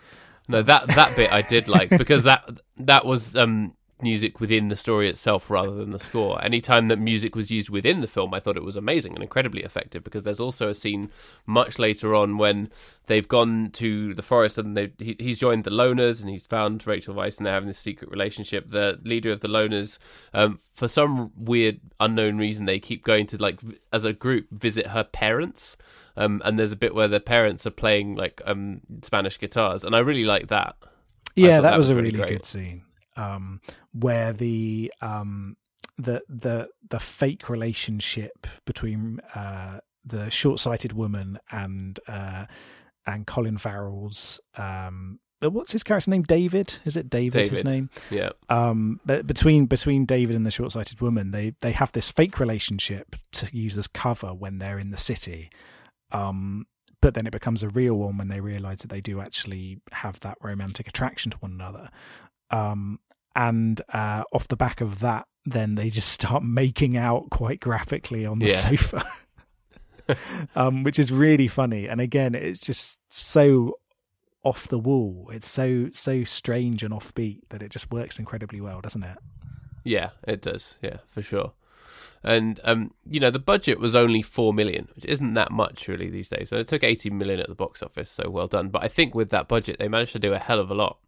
No, 0.49 0.63
that 0.63 0.89
that 0.89 1.15
bit 1.15 1.33
I 1.33 1.43
did 1.43 1.69
like 1.69 1.91
because 1.91 2.25
that 2.25 2.49
that 2.79 3.05
was 3.05 3.37
um 3.37 3.75
music 4.03 4.41
within 4.41 4.69
the 4.69 4.77
story 4.77 5.09
itself 5.09 5.51
rather 5.51 5.75
than 5.75 5.91
the 5.91 5.99
score. 5.99 6.43
Anytime 6.45 6.89
that 6.89 6.99
music 6.99 7.35
was 7.35 7.51
used 7.51 7.69
within 7.69 8.01
the 8.01 8.07
film, 8.07 8.33
I 8.33 8.41
thought 8.41 8.57
it 8.57 8.65
was 8.65 8.77
amazing 8.77 9.15
and 9.15 9.23
incredibly 9.23 9.63
effective 9.63 10.05
because 10.05 10.23
there's 10.23 10.41
also 10.41 10.69
a 10.69 10.75
scene 10.75 11.11
much 11.47 11.79
later 11.79 12.15
on 12.15 12.39
when 12.39 12.71
they've 13.07 13.27
gone 13.27 13.71
to 13.73 14.15
the 14.15 14.23
forest 14.23 14.59
and 14.59 14.77
they, 14.77 14.93
he, 14.99 15.17
he's 15.19 15.39
joined 15.39 15.65
the 15.65 15.71
Loners 15.71 16.21
and 16.21 16.31
he's 16.31 16.45
found 16.45 16.87
Rachel 16.87 17.15
Weisz 17.15 17.39
and 17.39 17.47
they're 17.47 17.55
having 17.55 17.69
this 17.69 17.79
secret 17.79 18.11
relationship. 18.11 18.71
The 18.71 18.99
leader 19.03 19.31
of 19.31 19.41
the 19.41 19.49
Loners, 19.49 19.99
um, 20.33 20.61
for 20.75 20.89
some 20.89 21.33
weird 21.37 21.81
unknown 21.99 22.39
reason, 22.39 22.67
they 22.67 22.79
keep 22.79 23.05
going 23.05 23.27
to 23.29 23.37
like 23.37 23.61
as 23.93 24.05
a 24.05 24.13
group 24.13 24.49
visit 24.51 24.89
her 24.89 25.05
parents. 25.05 25.77
Um, 26.17 26.43
and 26.45 26.59
there's 26.59 26.73
a 26.73 26.77
bit 26.77 26.97
where 26.97 27.07
their 27.07 27.21
parents 27.21 27.65
are 27.65 27.71
playing 27.71 28.17
like 28.17 28.43
um, 28.45 28.81
Spanish 29.03 29.39
guitars, 29.39 29.85
and 29.85 29.95
I 29.95 30.01
really 30.01 30.25
like 30.25 30.49
that. 30.49 30.75
Yeah, 31.37 31.61
that, 31.61 31.71
that, 31.71 31.77
was, 31.77 31.87
was 31.87 31.91
a 31.91 32.03
really, 32.03 32.19
really 32.19 32.33
good 32.33 32.45
scene 32.45 32.83
um, 33.19 33.61
where 33.93 34.33
the 34.33 34.93
um, 35.01 35.57
the 35.97 36.23
the 36.29 36.69
the 36.89 37.01
fake 37.01 37.49
relationship 37.49 38.47
between 38.65 39.21
uh, 39.35 39.81
the 40.05 40.31
short-sighted 40.31 40.93
woman 40.93 41.39
and 41.51 42.01
uh, 42.09 42.47
and 43.07 43.27
Colin 43.27 43.59
Farrell's 43.59 44.41
um, 44.57 45.19
uh, 45.43 45.51
what's 45.51 45.73
his 45.73 45.83
character 45.83 46.11
name? 46.11 46.23
David? 46.23 46.79
Is 46.85 46.97
it 46.97 47.09
David, 47.09 47.45
David. 47.45 47.51
His 47.51 47.65
name? 47.65 47.91
Yeah. 48.11 48.31
Um, 48.49 49.01
but 49.05 49.27
between 49.27 49.67
between 49.67 50.05
David 50.05 50.35
and 50.35 50.45
the 50.45 50.51
short-sighted 50.51 51.01
woman, 51.01 51.31
they 51.31 51.55
they 51.61 51.73
have 51.73 51.93
this 51.93 52.11
fake 52.11 52.41
relationship 52.41 53.17
to 53.33 53.49
use 53.57 53.79
as 53.79 53.87
cover 53.87 54.29
when 54.35 54.59
they're 54.59 54.79
in 54.79 54.91
the 54.91 54.97
city. 54.97 55.51
Um, 56.11 56.67
but 57.01 57.15
then 57.15 57.27
it 57.27 57.33
becomes 57.33 57.63
a 57.63 57.69
real 57.69 57.95
one 57.95 58.19
when 58.19 58.29
they 58.29 58.41
realize 58.41 58.79
that 58.79 58.89
they 58.89 59.01
do 59.01 59.21
actually 59.21 59.81
have 59.93 60.19
that 60.21 60.39
romantic 60.41 60.89
attraction 60.89 61.31
to 61.31 61.39
one 61.39 61.53
another. 61.53 61.91
Um, 62.51 62.99
and 63.39 63.81
uh, 63.93 64.25
off 64.33 64.49
the 64.49 64.57
back 64.57 64.81
of 64.81 64.99
that, 64.99 65.29
then 65.47 65.77
they 65.77 65.91
just 65.91 66.09
start 66.09 66.43
making 66.43 66.97
out 66.97 67.31
quite 67.31 67.61
graphically 67.61 68.27
on 68.27 68.41
the 68.41 68.49
yeah. 68.49 68.53
sofa, 68.55 69.05
um, 70.57 70.83
which 70.83 70.99
is 70.99 71.13
really 71.13 71.47
funny. 71.47 71.89
And 71.89 72.01
again, 72.01 72.35
it's 72.35 72.59
just 72.59 73.01
so 73.11 73.79
off 74.43 74.67
the 74.67 74.79
wall. 74.79 75.31
It's 75.33 75.49
so 75.49 75.89
so 75.93 76.25
strange 76.25 76.83
and 76.83 76.93
offbeat 76.93 77.43
that 77.51 77.63
it 77.63 77.71
just 77.71 77.93
works 77.93 78.19
incredibly 78.19 78.61
well, 78.61 78.81
doesn't 78.81 79.05
it? 79.05 79.19
Yeah, 79.85 80.11
it 80.27 80.43
does. 80.43 80.77
Yeah, 80.83 80.99
for 81.09 81.23
sure. 81.23 81.53
And 82.25 82.59
um, 82.65 82.91
you 83.09 83.21
know, 83.21 83.31
the 83.31 83.39
budget 83.39 83.79
was 83.79 83.95
only 83.95 84.21
four 84.21 84.53
million, 84.53 84.89
which 84.97 85.05
isn't 85.05 85.35
that 85.35 85.53
much 85.53 85.87
really 85.87 86.11
these 86.11 86.29
days. 86.29 86.49
So 86.49 86.57
it 86.57 86.67
took 86.67 86.83
eighty 86.83 87.09
million 87.09 87.39
at 87.39 87.49
the 87.49 87.55
box 87.55 87.85
office, 87.85 88.11
so 88.11 88.29
well 88.31 88.49
done. 88.49 88.71
But 88.71 88.83
I 88.83 88.89
think 88.89 89.15
with 89.15 89.31
that 89.31 89.47
budget, 89.47 89.79
they 89.79 89.87
managed 89.87 90.13
to 90.15 90.19
do 90.19 90.33
a 90.33 90.39
hell 90.39 90.59
of 90.59 90.73
a 90.73 90.75
lot. 90.75 90.99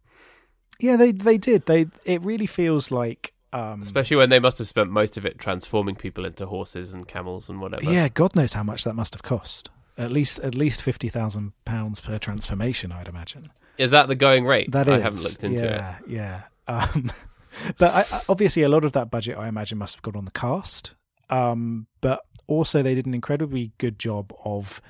Yeah, 0.81 0.95
they 0.97 1.11
they 1.11 1.37
did. 1.37 1.65
They 1.65 1.87
it 2.05 2.23
really 2.23 2.47
feels 2.47 2.91
like 2.91 3.33
um, 3.53 3.81
especially 3.81 4.17
when 4.17 4.29
they 4.29 4.39
must 4.39 4.57
have 4.59 4.67
spent 4.67 4.89
most 4.89 5.17
of 5.17 5.25
it 5.25 5.37
transforming 5.37 5.95
people 5.95 6.25
into 6.25 6.45
horses 6.45 6.93
and 6.93 7.07
camels 7.07 7.49
and 7.49 7.59
whatever. 7.59 7.83
Yeah, 7.83 8.07
God 8.09 8.35
knows 8.35 8.53
how 8.53 8.63
much 8.63 8.83
that 8.85 8.93
must 8.93 9.13
have 9.13 9.23
cost. 9.23 9.69
At 9.97 10.11
least 10.11 10.39
at 10.39 10.55
least 10.55 10.81
fifty 10.81 11.09
thousand 11.09 11.53
pounds 11.65 11.99
per 11.99 12.17
transformation, 12.17 12.91
I'd 12.91 13.07
imagine. 13.07 13.51
Is 13.77 13.91
that 13.91 14.07
the 14.07 14.15
going 14.15 14.45
rate? 14.45 14.71
That 14.71 14.87
I 14.87 14.97
is, 14.97 15.03
haven't 15.03 15.23
looked 15.23 15.43
into 15.43 15.63
yeah, 15.63 15.97
it. 15.97 16.09
Yeah, 16.09 16.41
um, 16.67 17.11
but 17.77 17.91
I, 17.91 18.03
obviously, 18.29 18.63
a 18.63 18.69
lot 18.69 18.85
of 18.85 18.93
that 18.93 19.11
budget, 19.11 19.37
I 19.37 19.47
imagine, 19.47 19.77
must 19.77 19.95
have 19.95 20.01
gone 20.01 20.15
on 20.15 20.25
the 20.25 20.31
cast. 20.31 20.93
Um, 21.29 21.87
but 21.99 22.21
also, 22.47 22.81
they 22.81 22.93
did 22.93 23.05
an 23.05 23.13
incredibly 23.13 23.73
good 23.77 23.99
job 23.99 24.33
of 24.45 24.81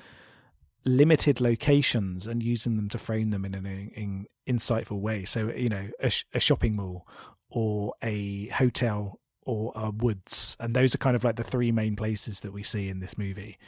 limited 0.84 1.40
locations 1.40 2.26
and 2.26 2.42
using 2.42 2.76
them 2.76 2.88
to 2.90 2.98
frame 2.98 3.30
them 3.30 3.44
in 3.44 3.54
an 3.54 3.66
in, 3.66 4.26
insightful 4.46 5.00
way. 5.00 5.24
So, 5.24 5.50
you 5.50 5.68
know, 5.68 5.88
a, 6.02 6.12
a 6.34 6.40
shopping 6.40 6.76
mall 6.76 7.06
or 7.50 7.94
a 8.02 8.48
hotel 8.48 9.20
or 9.44 9.72
a 9.74 9.90
woods, 9.90 10.56
and 10.60 10.74
those 10.74 10.94
are 10.94 10.98
kind 10.98 11.16
of 11.16 11.24
like 11.24 11.36
the 11.36 11.44
three 11.44 11.72
main 11.72 11.96
places 11.96 12.40
that 12.40 12.52
we 12.52 12.62
see 12.62 12.88
in 12.88 13.00
this 13.00 13.18
movie. 13.18 13.58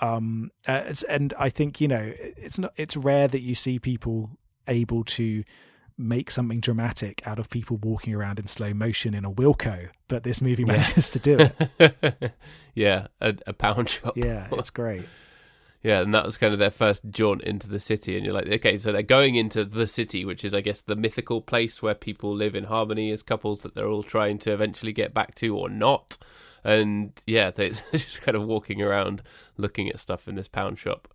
Um, 0.00 0.50
uh, 0.66 0.92
and 1.08 1.32
I 1.38 1.48
think 1.48 1.80
you 1.80 1.88
know 1.88 2.12
it's 2.18 2.58
not 2.58 2.72
it's 2.76 2.96
rare 2.96 3.28
that 3.28 3.40
you 3.40 3.54
see 3.54 3.78
people 3.78 4.30
able 4.66 5.04
to 5.04 5.44
make 5.96 6.30
something 6.30 6.58
dramatic 6.58 7.24
out 7.26 7.38
of 7.38 7.48
people 7.48 7.76
walking 7.76 8.12
around 8.12 8.40
in 8.40 8.48
slow 8.48 8.74
motion 8.74 9.14
in 9.14 9.24
a 9.24 9.30
Wilko, 9.30 9.88
but 10.08 10.24
this 10.24 10.40
movie 10.40 10.64
manages 10.64 11.10
yeah. 11.10 11.12
to 11.12 11.18
do 11.20 11.92
it. 12.18 12.32
yeah, 12.74 13.06
a, 13.20 13.36
a 13.46 13.52
pound 13.52 13.88
shop. 13.88 14.16
Yeah, 14.16 14.48
it's 14.52 14.70
great. 14.70 15.04
Yeah, 15.84 16.00
and 16.00 16.14
that 16.14 16.24
was 16.24 16.38
kind 16.38 16.54
of 16.54 16.58
their 16.58 16.70
first 16.70 17.02
jaunt 17.10 17.42
into 17.42 17.68
the 17.68 17.78
city. 17.78 18.16
And 18.16 18.24
you're 18.24 18.34
like, 18.34 18.48
okay, 18.48 18.78
so 18.78 18.90
they're 18.90 19.02
going 19.02 19.34
into 19.34 19.66
the 19.66 19.86
city, 19.86 20.24
which 20.24 20.42
is, 20.42 20.54
I 20.54 20.62
guess, 20.62 20.80
the 20.80 20.96
mythical 20.96 21.42
place 21.42 21.82
where 21.82 21.94
people 21.94 22.34
live 22.34 22.54
in 22.54 22.64
harmony 22.64 23.10
as 23.10 23.22
couples 23.22 23.60
that 23.60 23.74
they're 23.74 23.86
all 23.86 24.02
trying 24.02 24.38
to 24.38 24.52
eventually 24.52 24.94
get 24.94 25.12
back 25.12 25.34
to 25.36 25.54
or 25.54 25.68
not. 25.68 26.16
And 26.64 27.12
yeah, 27.26 27.50
they're 27.54 27.68
just 27.68 28.22
kind 28.22 28.34
of 28.34 28.46
walking 28.46 28.80
around 28.80 29.22
looking 29.58 29.90
at 29.90 30.00
stuff 30.00 30.26
in 30.26 30.36
this 30.36 30.48
pound 30.48 30.78
shop. 30.78 31.12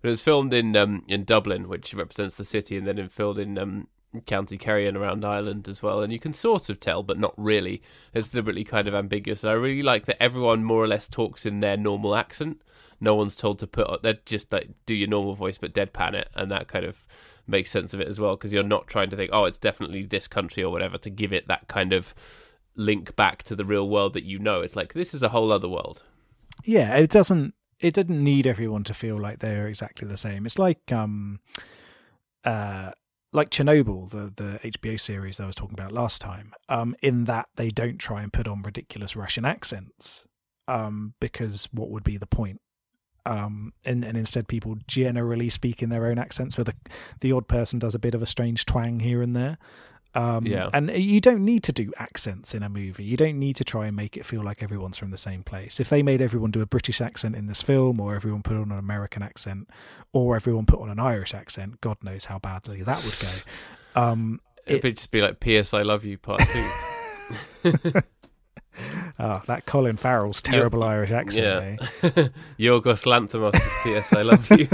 But 0.00 0.08
it 0.08 0.12
was 0.12 0.22
filmed 0.22 0.52
in 0.52 0.76
um, 0.76 1.04
in 1.08 1.24
Dublin, 1.24 1.68
which 1.68 1.92
represents 1.92 2.36
the 2.36 2.44
city, 2.44 2.76
and 2.76 2.86
then 2.86 2.98
it 2.98 3.10
filmed 3.10 3.40
in 3.40 3.58
um, 3.58 3.88
County 4.26 4.56
Kerry 4.56 4.86
and 4.86 4.96
around 4.96 5.24
Ireland 5.24 5.66
as 5.66 5.82
well. 5.82 6.00
And 6.00 6.12
you 6.12 6.20
can 6.20 6.32
sort 6.32 6.68
of 6.68 6.78
tell, 6.78 7.02
but 7.02 7.18
not 7.18 7.34
really. 7.36 7.82
It's 8.14 8.28
deliberately 8.28 8.62
kind 8.62 8.86
of 8.86 8.94
ambiguous. 8.94 9.42
And 9.42 9.50
I 9.50 9.54
really 9.54 9.82
like 9.82 10.06
that 10.06 10.22
everyone 10.22 10.62
more 10.62 10.84
or 10.84 10.88
less 10.88 11.08
talks 11.08 11.44
in 11.44 11.58
their 11.58 11.76
normal 11.76 12.14
accent 12.14 12.62
no 13.02 13.14
one's 13.14 13.36
told 13.36 13.58
to 13.58 13.66
put 13.66 14.02
they're 14.02 14.18
just 14.24 14.50
like 14.52 14.70
do 14.86 14.94
your 14.94 15.08
normal 15.08 15.34
voice 15.34 15.58
but 15.58 15.74
deadpan 15.74 16.14
it 16.14 16.28
and 16.34 16.50
that 16.50 16.68
kind 16.68 16.84
of 16.84 17.06
makes 17.46 17.70
sense 17.70 17.92
of 17.92 18.00
it 18.00 18.08
as 18.08 18.20
well 18.20 18.36
because 18.36 18.52
you're 18.52 18.62
not 18.62 18.86
trying 18.86 19.10
to 19.10 19.16
think 19.16 19.30
oh 19.32 19.44
it's 19.44 19.58
definitely 19.58 20.04
this 20.04 20.28
country 20.28 20.62
or 20.62 20.70
whatever 20.70 20.96
to 20.96 21.10
give 21.10 21.32
it 21.32 21.48
that 21.48 21.66
kind 21.68 21.92
of 21.92 22.14
link 22.76 23.14
back 23.16 23.42
to 23.44 23.56
the 23.56 23.64
real 23.64 23.88
world 23.88 24.14
that 24.14 24.24
you 24.24 24.38
know. 24.38 24.60
It's 24.60 24.76
like 24.76 24.94
this 24.94 25.14
is 25.14 25.22
a 25.22 25.30
whole 25.30 25.52
other 25.52 25.68
world. 25.68 26.02
Yeah 26.64 26.96
it 26.96 27.10
doesn't 27.10 27.54
it 27.80 27.94
didn't 27.94 28.22
need 28.22 28.46
everyone 28.46 28.84
to 28.84 28.94
feel 28.94 29.18
like 29.18 29.38
they're 29.40 29.68
exactly 29.68 30.06
the 30.06 30.16
same. 30.16 30.46
It's 30.46 30.58
like 30.58 30.92
um 30.92 31.40
uh 32.44 32.92
like 33.32 33.50
Chernobyl, 33.50 34.10
the 34.10 34.32
the 34.34 34.58
HBO 34.70 35.00
series 35.00 35.40
I 35.40 35.46
was 35.46 35.54
talking 35.54 35.74
about 35.74 35.92
last 35.92 36.20
time, 36.20 36.52
um, 36.68 36.94
in 37.02 37.24
that 37.24 37.48
they 37.56 37.70
don't 37.70 37.96
try 37.96 38.22
and 38.22 38.30
put 38.30 38.46
on 38.46 38.60
ridiculous 38.60 39.16
Russian 39.16 39.46
accents, 39.46 40.26
um, 40.68 41.14
because 41.18 41.66
what 41.72 41.88
would 41.88 42.04
be 42.04 42.18
the 42.18 42.26
point? 42.26 42.60
Um, 43.26 43.72
and, 43.84 44.04
and 44.04 44.16
instead 44.16 44.48
people 44.48 44.76
generally 44.86 45.48
speak 45.48 45.82
in 45.82 45.90
their 45.90 46.06
own 46.06 46.18
accents, 46.18 46.56
where 46.56 46.64
the 46.64 46.74
the 47.20 47.32
odd 47.32 47.48
person 47.48 47.78
does 47.78 47.94
a 47.94 47.98
bit 47.98 48.14
of 48.14 48.22
a 48.22 48.26
strange 48.26 48.64
twang 48.66 49.00
here 49.00 49.22
and 49.22 49.34
there. 49.36 49.58
Um, 50.14 50.46
yeah. 50.46 50.68
And 50.74 50.90
you 50.90 51.20
don't 51.20 51.44
need 51.44 51.62
to 51.64 51.72
do 51.72 51.90
accents 51.98 52.54
in 52.54 52.62
a 52.62 52.68
movie. 52.68 53.04
You 53.04 53.16
don't 53.16 53.38
need 53.38 53.56
to 53.56 53.64
try 53.64 53.86
and 53.86 53.96
make 53.96 54.16
it 54.16 54.26
feel 54.26 54.42
like 54.42 54.62
everyone's 54.62 54.98
from 54.98 55.10
the 55.10 55.16
same 55.16 55.42
place. 55.42 55.80
If 55.80 55.88
they 55.88 56.02
made 56.02 56.20
everyone 56.20 56.50
do 56.50 56.60
a 56.60 56.66
British 56.66 57.00
accent 57.00 57.34
in 57.34 57.46
this 57.46 57.62
film, 57.62 57.98
or 57.98 58.14
everyone 58.14 58.42
put 58.42 58.56
on 58.56 58.70
an 58.70 58.78
American 58.78 59.22
accent, 59.22 59.70
or 60.12 60.36
everyone 60.36 60.66
put 60.66 60.80
on 60.80 60.90
an 60.90 60.98
Irish 60.98 61.32
accent, 61.32 61.80
God 61.80 61.96
knows 62.02 62.26
how 62.26 62.38
badly 62.38 62.82
that 62.82 63.02
would 63.04 63.18
go. 63.20 63.50
Um, 63.94 64.40
It'd 64.66 64.82
it, 64.86 64.96
just 64.96 65.10
be 65.10 65.20
like 65.20 65.38
"P.S. 65.38 65.74
I 65.74 65.82
love 65.82 66.02
you" 66.02 66.16
part 66.16 66.40
two. 66.40 66.66
Oh, 69.18 69.42
that 69.46 69.66
Colin 69.66 69.96
Farrell's 69.96 70.42
terrible 70.42 70.82
Irish 70.82 71.10
accent. 71.10 71.80
Yeah. 72.02 72.08
Eh? 72.08 72.28
Yorgos 72.58 73.04
Lanthimos 73.04 73.52
P.S. 73.84 74.12
I 74.12 74.22
love 74.22 74.50
you. 74.50 74.68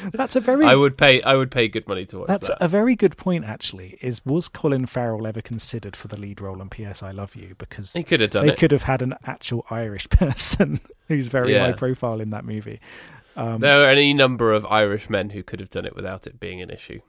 that's 0.12 0.36
a 0.36 0.40
very. 0.40 0.66
I 0.66 0.74
would 0.74 0.96
pay. 0.98 1.22
I 1.22 1.34
would 1.34 1.50
pay 1.50 1.68
good 1.68 1.86
money 1.86 2.04
to 2.06 2.18
watch. 2.18 2.28
That's 2.28 2.48
that. 2.48 2.58
a 2.60 2.68
very 2.68 2.96
good 2.96 3.16
point. 3.16 3.44
Actually, 3.44 3.98
is 4.00 4.24
was 4.26 4.48
Colin 4.48 4.86
Farrell 4.86 5.26
ever 5.26 5.40
considered 5.40 5.96
for 5.96 6.08
the 6.08 6.18
lead 6.18 6.40
role 6.40 6.60
in 6.60 6.68
P.S. 6.68 7.02
I 7.02 7.12
Love 7.12 7.36
You? 7.36 7.54
Because 7.58 7.92
he 7.92 8.02
could 8.02 8.20
have 8.20 8.30
done. 8.30 8.46
They 8.46 8.52
it. 8.52 8.58
could 8.58 8.72
have 8.72 8.84
had 8.84 9.02
an 9.02 9.14
actual 9.24 9.64
Irish 9.70 10.08
person 10.10 10.80
who's 11.08 11.28
very 11.28 11.52
yeah. 11.52 11.66
high 11.66 11.72
profile 11.72 12.20
in 12.20 12.30
that 12.30 12.44
movie. 12.44 12.80
Um, 13.36 13.60
there 13.60 13.82
are 13.82 13.88
any 13.88 14.12
number 14.12 14.52
of 14.52 14.66
Irish 14.66 15.08
men 15.08 15.30
who 15.30 15.42
could 15.42 15.60
have 15.60 15.70
done 15.70 15.86
it 15.86 15.96
without 15.96 16.26
it 16.26 16.38
being 16.38 16.60
an 16.60 16.70
issue. 16.70 17.00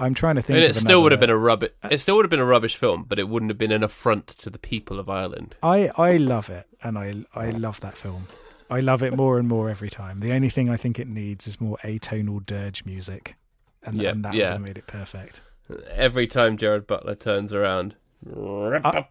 I'm 0.00 0.14
trying 0.14 0.36
to 0.36 0.42
think. 0.42 0.56
Mean, 0.56 0.70
it 0.70 0.74
still 0.74 0.90
another... 0.90 1.00
would 1.02 1.12
have 1.12 1.20
been 1.20 1.30
a 1.30 1.36
rubbish. 1.36 1.70
It 1.90 1.98
still 1.98 2.16
would 2.16 2.24
have 2.24 2.30
been 2.30 2.40
a 2.40 2.44
rubbish 2.44 2.76
film, 2.76 3.04
but 3.08 3.18
it 3.18 3.28
wouldn't 3.28 3.50
have 3.50 3.58
been 3.58 3.72
an 3.72 3.82
affront 3.82 4.26
to 4.28 4.50
the 4.50 4.58
people 4.58 4.98
of 4.98 5.08
Ireland. 5.08 5.56
I 5.62 5.90
I 5.96 6.16
love 6.16 6.48
it, 6.50 6.66
and 6.82 6.98
I 6.98 7.24
I 7.34 7.50
love 7.50 7.80
that 7.80 7.96
film. 7.96 8.26
I 8.70 8.80
love 8.80 9.02
it 9.02 9.16
more 9.16 9.38
and 9.38 9.48
more 9.48 9.68
every 9.68 9.90
time. 9.90 10.20
The 10.20 10.32
only 10.32 10.48
thing 10.48 10.70
I 10.70 10.76
think 10.76 10.98
it 10.98 11.08
needs 11.08 11.46
is 11.48 11.60
more 11.60 11.76
atonal 11.82 12.44
dirge 12.46 12.84
music, 12.84 13.36
and, 13.82 14.00
and 14.00 14.24
that 14.24 14.34
yeah. 14.34 14.44
would 14.44 14.52
have 14.52 14.60
made 14.60 14.78
it 14.78 14.86
perfect. 14.86 15.42
Every 15.90 16.26
time 16.26 16.56
Gerard 16.56 16.86
Butler 16.86 17.16
turns 17.16 17.52
around, 17.52 17.96
I, 18.26 19.04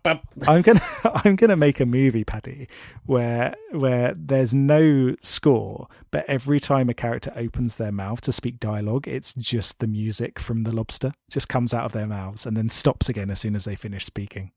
am 0.47 0.61
gonna 0.61 0.81
I'm 1.03 1.35
gonna 1.35 1.55
make 1.55 1.79
a 1.79 1.85
movie, 1.85 2.23
Paddy, 2.23 2.67
where 3.05 3.55
where 3.71 4.13
there's 4.15 4.53
no 4.53 5.15
score, 5.21 5.87
but 6.11 6.25
every 6.27 6.59
time 6.59 6.89
a 6.89 6.93
character 6.93 7.33
opens 7.35 7.77
their 7.77 7.91
mouth 7.91 8.21
to 8.21 8.31
speak 8.31 8.59
dialogue, 8.59 9.07
it's 9.07 9.33
just 9.33 9.79
the 9.79 9.87
music 9.87 10.39
from 10.39 10.63
the 10.63 10.71
lobster 10.71 11.13
just 11.31 11.49
comes 11.49 11.73
out 11.73 11.85
of 11.85 11.91
their 11.91 12.07
mouths 12.07 12.45
and 12.45 12.55
then 12.55 12.69
stops 12.69 13.09
again 13.09 13.31
as 13.31 13.39
soon 13.39 13.55
as 13.55 13.65
they 13.65 13.75
finish 13.75 14.05
speaking. 14.05 14.51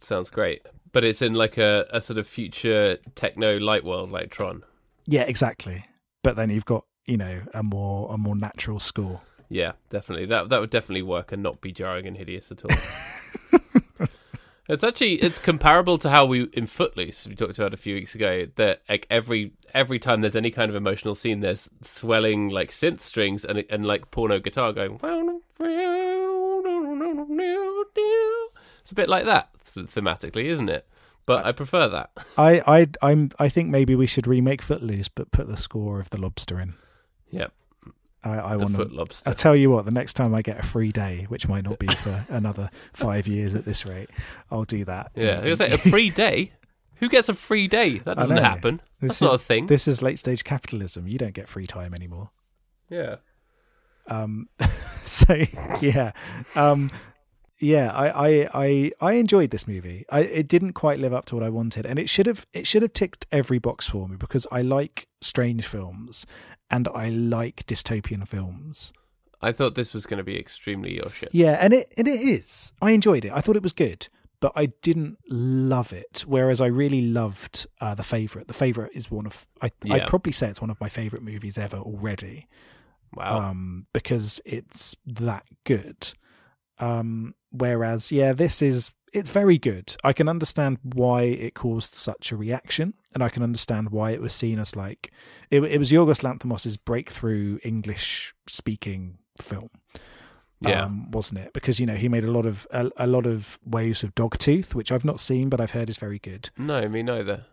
Sounds 0.00 0.30
great, 0.30 0.66
but 0.92 1.04
it's 1.04 1.22
in 1.22 1.34
like 1.34 1.58
a, 1.58 1.86
a 1.90 2.00
sort 2.00 2.18
of 2.18 2.26
future 2.26 2.98
techno 3.14 3.58
light 3.58 3.84
world 3.84 4.10
like 4.10 4.30
Tron. 4.30 4.62
Yeah, 5.06 5.22
exactly. 5.22 5.84
But 6.22 6.36
then 6.36 6.50
you've 6.50 6.64
got 6.64 6.84
you 7.06 7.16
know 7.16 7.42
a 7.54 7.62
more 7.62 8.12
a 8.12 8.18
more 8.18 8.36
natural 8.36 8.80
score. 8.80 9.20
Yeah, 9.48 9.72
definitely. 9.90 10.26
That 10.26 10.48
that 10.50 10.60
would 10.60 10.70
definitely 10.70 11.02
work 11.02 11.32
and 11.32 11.42
not 11.42 11.60
be 11.60 11.72
jarring 11.72 12.06
and 12.06 12.16
hideous 12.16 12.50
at 12.52 12.64
all. 12.64 12.76
It's 14.68 14.84
actually 14.84 15.14
it's 15.14 15.38
comparable 15.38 15.96
to 15.98 16.10
how 16.10 16.26
we 16.26 16.42
in 16.52 16.66
Footloose 16.66 17.26
we 17.26 17.34
talked 17.34 17.58
about 17.58 17.72
a 17.72 17.78
few 17.78 17.94
weeks 17.94 18.14
ago 18.14 18.46
that 18.56 18.82
like 18.86 19.06
every 19.08 19.52
every 19.72 19.98
time 19.98 20.20
there's 20.20 20.36
any 20.36 20.50
kind 20.50 20.68
of 20.68 20.76
emotional 20.76 21.14
scene 21.14 21.40
there's 21.40 21.70
swelling 21.80 22.50
like 22.50 22.70
synth 22.70 23.00
strings 23.00 23.46
and 23.46 23.64
and 23.70 23.86
like 23.86 24.10
porno 24.10 24.38
guitar 24.38 24.74
going 24.74 25.00
it's 28.80 28.90
a 28.90 28.94
bit 28.94 29.08
like 29.08 29.24
that 29.24 29.48
thematically 29.64 30.44
isn't 30.44 30.68
it 30.68 30.86
but 31.24 31.46
I 31.46 31.52
prefer 31.52 31.88
that 31.88 32.10
I 32.36 32.60
I 32.66 32.88
I'm 33.00 33.30
I 33.38 33.48
think 33.48 33.70
maybe 33.70 33.94
we 33.94 34.06
should 34.06 34.26
remake 34.26 34.60
Footloose 34.60 35.08
but 35.08 35.30
put 35.30 35.48
the 35.48 35.56
score 35.56 35.98
of 35.98 36.10
the 36.10 36.18
lobster 36.18 36.60
in. 36.60 36.74
yeah 37.30 37.46
I, 38.24 38.30
I 38.36 38.56
want 38.56 38.74
foot 38.74 38.90
to. 38.90 38.94
lobster 38.96 39.28
I'll 39.28 39.34
tell 39.34 39.54
you 39.56 39.70
what. 39.70 39.84
The 39.84 39.90
next 39.92 40.14
time 40.14 40.34
I 40.34 40.42
get 40.42 40.58
a 40.58 40.62
free 40.66 40.90
day, 40.90 41.26
which 41.28 41.46
might 41.48 41.64
not 41.64 41.78
be 41.78 41.86
for 41.86 42.24
another 42.28 42.68
five 42.92 43.26
years 43.28 43.54
at 43.54 43.64
this 43.64 43.86
rate, 43.86 44.10
I'll 44.50 44.64
do 44.64 44.84
that. 44.86 45.12
yeah 45.14 45.40
I 45.42 45.48
was 45.48 45.58
gonna 45.60 45.74
a 45.74 45.78
free 45.90 46.10
day 46.10 46.52
who 46.96 47.08
gets 47.08 47.28
a 47.28 47.34
free 47.34 47.68
day 47.68 47.98
that 47.98 48.16
doesn't 48.18 48.38
happen 48.38 48.82
This 49.00 49.08
that's 49.10 49.16
is- 49.18 49.22
not 49.22 49.34
a 49.36 49.38
thing 49.38 49.66
This 49.66 49.86
is 49.86 50.02
late 50.02 50.18
stage 50.18 50.42
capitalism. 50.44 51.06
You 51.06 51.16
don't 51.18 51.34
get 51.34 51.48
free 51.48 51.66
time 51.66 51.94
anymore. 51.94 52.30
yeah 52.90 53.16
Um, 54.08 54.48
so 55.04 55.34
yeah, 55.80 56.12
um, 56.56 56.90
yeah. 57.60 57.92
I, 57.92 58.08
I 58.08 58.48
I 58.54 58.92
I 59.00 59.12
enjoyed 59.12 59.50
this 59.50 59.66
movie. 59.68 60.04
I 60.10 60.20
it 60.20 60.48
didn't 60.48 60.72
quite 60.72 60.98
live 60.98 61.12
up 61.12 61.26
to 61.26 61.34
what 61.36 61.44
I 61.44 61.50
wanted, 61.50 61.84
and 61.86 61.98
it 61.98 62.08
should 62.08 62.26
have 62.26 62.46
it 62.52 62.66
should 62.66 62.82
have 62.82 62.92
ticked 62.94 63.26
every 63.30 63.58
box 63.58 63.86
for 63.88 64.08
me 64.08 64.16
because 64.16 64.46
I 64.50 64.62
like 64.62 65.08
strange 65.20 65.66
films 65.66 66.24
and 66.70 66.88
I 66.88 67.08
like 67.08 67.66
dystopian 67.66 68.26
films. 68.26 68.92
I 69.40 69.52
thought 69.52 69.74
this 69.74 69.94
was 69.94 70.04
going 70.04 70.18
to 70.18 70.24
be 70.24 70.38
extremely 70.38 70.96
your 70.96 71.10
shit 71.10 71.28
Yeah, 71.32 71.56
and 71.60 71.72
it 71.72 71.92
and 71.96 72.08
it 72.08 72.20
is. 72.20 72.72
I 72.82 72.90
enjoyed 72.90 73.24
it. 73.24 73.32
I 73.32 73.40
thought 73.40 73.56
it 73.56 73.62
was 73.62 73.72
good, 73.72 74.08
but 74.40 74.52
I 74.56 74.66
didn't 74.82 75.18
love 75.28 75.92
it. 75.92 76.24
Whereas 76.26 76.60
I 76.60 76.66
really 76.66 77.02
loved 77.02 77.66
uh, 77.80 77.94
the 77.94 78.02
favorite. 78.02 78.48
The 78.48 78.54
favorite 78.54 78.92
is 78.94 79.10
one 79.10 79.26
of 79.26 79.46
I 79.62 79.70
Yeah. 79.84 79.94
I'd 79.94 80.08
probably 80.08 80.32
say 80.32 80.48
it's 80.48 80.60
one 80.60 80.70
of 80.70 80.80
my 80.80 80.88
favorite 80.88 81.22
movies 81.22 81.56
ever 81.58 81.76
already. 81.78 82.48
wow 83.14 83.50
um, 83.50 83.86
because 83.92 84.40
it's 84.44 84.96
that 85.06 85.44
good. 85.64 86.12
Um, 86.80 87.34
whereas, 87.50 88.12
yeah, 88.12 88.32
this 88.32 88.62
is 88.62 88.92
it's 89.12 89.30
very 89.30 89.58
good. 89.58 89.96
I 90.04 90.12
can 90.12 90.28
understand 90.28 90.78
why 90.82 91.22
it 91.22 91.54
caused 91.54 91.94
such 91.94 92.32
a 92.32 92.36
reaction, 92.36 92.94
and 93.14 93.22
I 93.22 93.28
can 93.28 93.42
understand 93.42 93.90
why 93.90 94.10
it 94.12 94.20
was 94.20 94.32
seen 94.34 94.58
as 94.58 94.76
like 94.76 95.12
it, 95.50 95.62
it 95.64 95.78
was 95.78 95.90
Yorgos 95.90 96.22
Lanthimos's 96.22 96.76
breakthrough 96.76 97.58
English 97.62 98.34
speaking 98.46 99.18
film. 99.40 99.70
yeah 100.60 100.84
Um, 100.84 101.10
wasn't 101.10 101.40
it? 101.40 101.52
Because 101.52 101.78
you 101.80 101.86
know 101.86 101.94
he 101.94 102.08
made 102.08 102.24
a 102.24 102.30
lot 102.30 102.46
of 102.46 102.66
a, 102.70 102.90
a 102.96 103.06
lot 103.06 103.26
of 103.26 103.58
waves 103.64 104.02
of 104.02 104.14
Dogtooth, 104.14 104.74
which 104.74 104.90
I've 104.92 105.04
not 105.04 105.20
seen, 105.20 105.48
but 105.48 105.60
I've 105.60 105.72
heard 105.72 105.88
is 105.88 105.96
very 105.98 106.18
good. 106.18 106.50
No, 106.58 106.88
me 106.88 107.02
neither. 107.02 107.44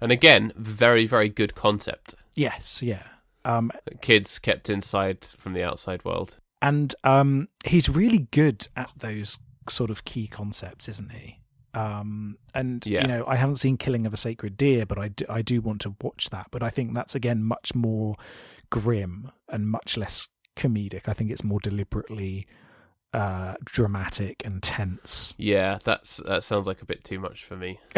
And 0.00 0.12
again, 0.12 0.52
very, 0.56 1.06
very 1.06 1.28
good 1.30 1.54
concept. 1.54 2.14
Yes, 2.34 2.82
yeah. 2.82 3.04
Um, 3.46 3.70
Kids 4.00 4.38
kept 4.38 4.68
inside 4.68 5.24
from 5.24 5.52
the 5.54 5.62
outside 5.62 6.04
world. 6.04 6.36
and 6.60 6.94
um, 7.04 7.48
he's 7.64 7.88
really 7.88 8.26
good 8.30 8.66
at 8.76 8.90
those 8.96 9.38
sort 9.70 9.90
of 9.90 10.04
key 10.04 10.26
concepts, 10.26 10.88
isn't 10.88 11.12
he? 11.12 11.40
Um, 11.74 12.38
and 12.54 12.86
Yeah. 12.86 13.02
you 13.02 13.08
know, 13.08 13.24
I 13.26 13.36
haven't 13.36 13.56
seen 13.56 13.76
Killing 13.76 14.06
of 14.06 14.14
a 14.14 14.16
Sacred 14.16 14.56
Deer, 14.56 14.86
but 14.86 14.98
I 14.98 15.08
do, 15.08 15.24
I 15.28 15.42
do 15.42 15.60
want 15.60 15.80
to 15.82 15.96
watch 16.00 16.30
that. 16.30 16.48
But 16.50 16.62
I 16.62 16.70
think 16.70 16.94
that's 16.94 17.14
again 17.14 17.42
much 17.42 17.74
more 17.74 18.14
grim 18.70 19.30
and 19.48 19.68
much 19.68 19.96
less 19.96 20.28
comedic. 20.56 21.08
I 21.08 21.12
think 21.14 21.30
it's 21.32 21.42
more 21.42 21.58
deliberately 21.60 22.46
uh, 23.12 23.54
dramatic 23.64 24.42
and 24.44 24.62
tense. 24.62 25.34
Yeah, 25.36 25.78
that's 25.84 26.18
that 26.26 26.44
sounds 26.44 26.66
like 26.66 26.80
a 26.82 26.84
bit 26.84 27.02
too 27.04 27.18
much 27.18 27.44
for 27.44 27.56
me. 27.56 27.80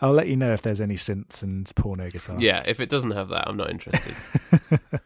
I'll 0.00 0.12
let 0.12 0.28
you 0.28 0.36
know 0.36 0.52
if 0.52 0.62
there's 0.62 0.80
any 0.80 0.94
synths 0.94 1.42
and 1.42 1.70
porno 1.76 2.08
guitar. 2.08 2.36
Yeah, 2.38 2.62
if 2.66 2.78
it 2.80 2.88
doesn't 2.88 3.10
have 3.10 3.28
that, 3.30 3.48
I'm 3.48 3.56
not 3.56 3.68
interested. 3.70 4.14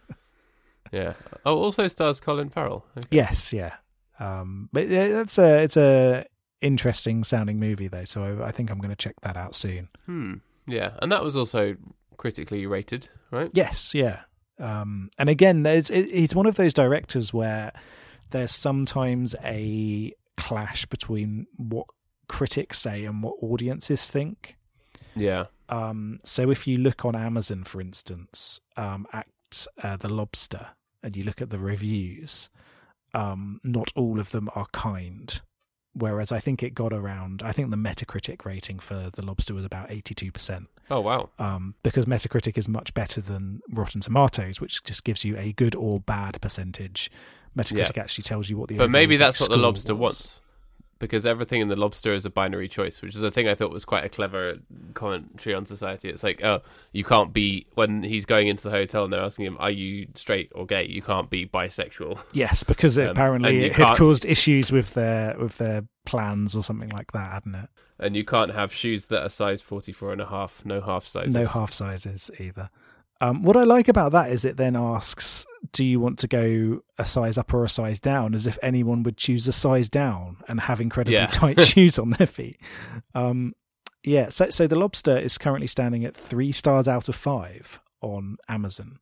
yeah. 0.93 1.15
Oh, 1.47 1.57
also 1.57 1.89
stars 1.89 2.21
Colin 2.21 2.51
Farrell. 2.51 2.85
Okay. 2.97 3.07
Yes, 3.11 3.53
yeah. 3.53 3.77
Um, 4.21 4.69
but 4.73 4.89
that's 4.89 5.39
a 5.39 5.63
it's 5.63 5.77
a 5.77 6.27
interesting 6.61 7.25
sounding 7.25 7.59
movie 7.59 7.89
though, 7.89 8.05
so 8.05 8.23
I, 8.23 8.49
I 8.49 8.51
think 8.53 8.71
I'm 8.71 8.79
going 8.79 8.91
to 8.91 8.97
check 8.97 9.15
that 9.23 9.37
out 9.37 9.55
soon. 9.55 9.89
Hmm. 10.07 10.35
Yeah, 10.67 10.93
and 11.01 11.11
that 11.11 11.25
was 11.25 11.37
also 11.37 11.77
critically 12.17 12.67
rated, 12.67 13.09
right? 13.31 13.51
Yes, 13.55 13.95
yeah. 13.95 14.21
Um, 14.59 15.11
and 15.19 15.29
again, 15.31 15.63
there's 15.63 15.91
it, 15.91 16.11
he's 16.11 16.35
one 16.35 16.47
of 16.47 16.57
those 16.57 16.75
directors 16.75 17.33
where 17.33 17.73
there's 18.31 18.53
sometimes 18.53 19.35
a 19.43 20.13
clash 20.37 20.85
between 20.87 21.47
what 21.57 21.87
critics 22.29 22.79
say 22.79 23.05
and 23.05 23.23
what 23.23 23.37
audiences 23.43 24.11
think. 24.11 24.57
Yeah. 25.17 25.47
Um, 25.69 26.21
so 26.25 26.51
if 26.51 26.67
you 26.67 26.77
look 26.77 27.05
on 27.05 27.17
Amazon, 27.17 27.65
for 27.65 27.81
instance, 27.81 28.61
um, 28.77 29.07
at 29.13 29.67
uh, 29.83 29.97
the 29.97 30.09
Lobster, 30.09 30.69
and 31.03 31.17
you 31.17 31.25
look 31.25 31.41
at 31.41 31.51
the 31.51 31.59
reviews, 31.59 32.51
um, 33.15 33.61
not 33.65 33.91
all 33.95 34.19
of 34.21 34.31
them 34.31 34.49
are 34.55 34.67
kind. 34.73 35.41
Whereas 35.93 36.31
I 36.31 36.39
think 36.39 36.63
it 36.63 36.73
got 36.73 36.93
around. 36.93 37.43
I 37.43 37.51
think 37.51 37.71
the 37.71 37.77
Metacritic 37.77 38.45
rating 38.45 38.79
for 38.79 39.11
the 39.13 39.25
Lobster 39.27 39.55
was 39.55 39.65
about 39.65 39.91
eighty-two 39.91 40.31
percent 40.31 40.69
Oh 40.89 41.01
wow. 41.01 41.31
um, 41.41 41.75
because 41.83 42.05
Metacritic 42.05 42.57
is 42.57 42.69
much 42.69 42.95
better 42.95 43.21
than 43.21 43.61
Rotten 43.73 44.01
Tomatoes, 44.01 44.61
which 44.61 44.85
just 44.85 45.03
gives 45.03 45.25
you 45.25 45.37
a 45.37 45.53
good 45.53 45.75
or 45.75 45.99
bad 45.99 46.41
percentage. 46.41 47.11
Metacritic 47.59 47.99
actually 47.99 48.23
tells 48.23 48.49
you 48.49 48.57
what 48.57 48.69
the. 48.69 48.77
But 48.77 48.91
maybe 48.91 49.17
that's 49.17 49.41
what 49.41 49.51
the 49.51 49.57
lobster 49.57 49.95
was. 49.95 50.01
wants. 50.01 50.43
Because 51.01 51.27
everything 51.27 51.61
in 51.61 51.69
the 51.69 51.75
lobster 51.77 52.13
is 52.13 52.25
a 52.25 52.31
binary 52.31 52.69
choice, 52.69 53.03
which 53.03 53.17
is 53.17 53.23
a 53.23 53.31
thing 53.33 53.49
I 53.49 53.57
thought 53.57 53.73
was 53.73 53.85
quite 53.85 54.05
a 54.05 54.09
clever 54.09 54.59
commentary 54.95 55.55
on 55.55 55.67
society. 55.67 56.09
It's 56.11 56.23
like, 56.23 56.45
oh, 56.45 56.61
you 56.93 57.03
can't 57.05 57.33
be 57.33 57.67
when 57.75 58.03
he's 58.05 58.27
going 58.27 58.47
into 58.47 58.63
the 58.63 58.71
hotel 58.71 59.05
and 59.05 59.13
they're 59.13 59.21
asking 59.21 59.47
him, 59.47 59.57
"Are 59.59 59.71
you 59.71 60.07
straight 60.15 60.53
or 60.55 60.67
gay?" 60.67 60.87
You 60.87 61.03
can't 61.03 61.29
be 61.29 61.47
bisexual. 61.47 62.21
Yes, 62.33 62.63
because 62.63 62.99
Um, 62.99 63.09
apparently 63.09 63.65
it 63.65 63.73
had 63.73 63.97
caused 63.97 64.25
issues 64.25 64.71
with 64.71 64.95
their 64.95 65.37
with 65.39 65.59
their 65.59 65.85
plans 66.07 66.55
or 66.55 66.63
something 66.63 66.91
like 66.91 67.13
that, 67.13 67.33
hadn't 67.33 67.55
it? 67.55 67.71
And 67.99 68.17
you 68.17 68.25
can't 68.25 68.53
have 68.55 68.73
shoes 68.73 69.07
that 69.07 69.23
are 69.23 69.29
size 69.29 69.61
44 69.61 70.13
and 70.13 70.21
a 70.23 70.27
half, 70.27 70.65
no 70.65 70.81
half 70.81 71.07
sizes. 71.07 71.35
No 71.35 71.47
half 71.47 71.73
sizes 71.73 72.31
either. 72.39 72.71
Um, 73.21 73.43
what 73.43 73.57
I 73.57 73.65
like 73.65 73.89
about 73.89 74.13
that 74.13 74.31
is 74.31 74.45
it 74.45 74.57
then 74.57 74.77
asks, 74.77 75.45
"Do 75.73 75.85
you 75.85 76.01
want 76.01 76.19
to 76.21 76.29
go 76.29 76.83
a 76.99 77.05
size 77.05 77.37
up 77.37 77.53
or 77.53 77.65
a 77.65 77.69
size 77.69 78.01
down?" 78.01 78.35
As 78.35 78.47
if 78.47 78.59
anyone 78.63 79.03
would 79.03 79.17
choose 79.17 79.47
a 79.47 79.53
size 79.53 79.89
down 79.89 80.39
and 80.49 80.61
have 80.61 80.81
incredibly 80.81 81.15
Yeah. 81.15 81.27
tight 81.27 81.61
shoes 81.73 81.99
on 81.99 82.11
their 82.11 82.27
feet. 82.27 82.59
Um, 83.15 83.55
yeah, 84.03 84.31
so 84.31 84.49
so 84.51 84.67
the 84.67 84.77
lobster 84.79 85.17
is 85.19 85.37
currently 85.37 85.67
standing 85.67 86.05
at 86.05 86.17
three 86.17 86.53
stars 86.53 86.89
out 86.89 87.09
of 87.09 87.15
five 87.15 87.81
on 88.01 88.39
Amazon. 88.49 88.99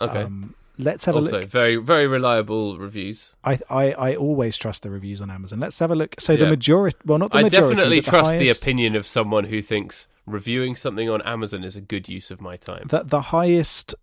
Okay. 0.00 0.22
Um, 0.22 0.54
let's 0.76 1.04
have 1.04 1.14
a 1.14 1.18
also, 1.18 1.40
look. 1.40 1.48
very, 1.48 1.76
very 1.76 2.06
reliable 2.08 2.78
reviews. 2.78 3.36
I, 3.44 3.60
I 3.70 3.92
I 3.92 4.14
always 4.16 4.56
trust 4.56 4.82
the 4.82 4.90
reviews 4.90 5.20
on 5.20 5.30
Amazon. 5.30 5.60
Let's 5.60 5.78
have 5.78 5.92
a 5.92 5.94
look. 5.94 6.16
So 6.18 6.36
the 6.36 6.46
majority, 6.48 6.96
well, 7.04 7.18
not 7.18 7.30
the 7.30 7.42
majority. 7.42 7.56
I 7.56 7.74
definitely 7.74 8.00
the 8.00 8.10
trust 8.10 8.30
highest, 8.32 8.60
the 8.60 8.64
opinion 8.66 8.96
of 8.96 9.06
someone 9.06 9.44
who 9.44 9.62
thinks 9.62 10.08
reviewing 10.28 10.76
something 10.76 11.08
on 11.08 11.22
Amazon 11.22 11.64
is 11.64 11.76
a 11.76 11.80
good 11.80 12.08
use 12.08 12.30
of 12.30 12.40
my 12.40 12.56
time. 12.56 12.86
the 12.88 13.02
the 13.04 13.20
highest 13.22 13.94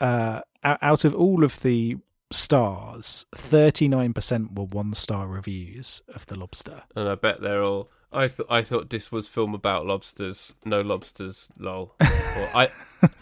uh, 0.00 0.40
out 0.62 1.04
of 1.04 1.14
all 1.14 1.44
of 1.44 1.60
the 1.60 1.96
stars, 2.30 3.26
thirty 3.34 3.88
nine 3.88 4.12
percent 4.12 4.54
were 4.58 4.64
one 4.64 4.94
star 4.94 5.26
reviews 5.26 6.02
of 6.14 6.26
the 6.26 6.38
lobster. 6.38 6.84
and 6.94 7.08
I 7.08 7.14
bet 7.14 7.40
they're 7.40 7.62
all. 7.62 7.88
I 8.12 8.28
thought 8.28 8.46
I 8.50 8.62
thought 8.62 8.90
this 8.90 9.12
was 9.12 9.28
film 9.28 9.54
about 9.54 9.86
lobsters. 9.86 10.54
No 10.64 10.80
lobsters, 10.80 11.48
lol. 11.58 11.94
or 12.00 12.06
I 12.54 12.68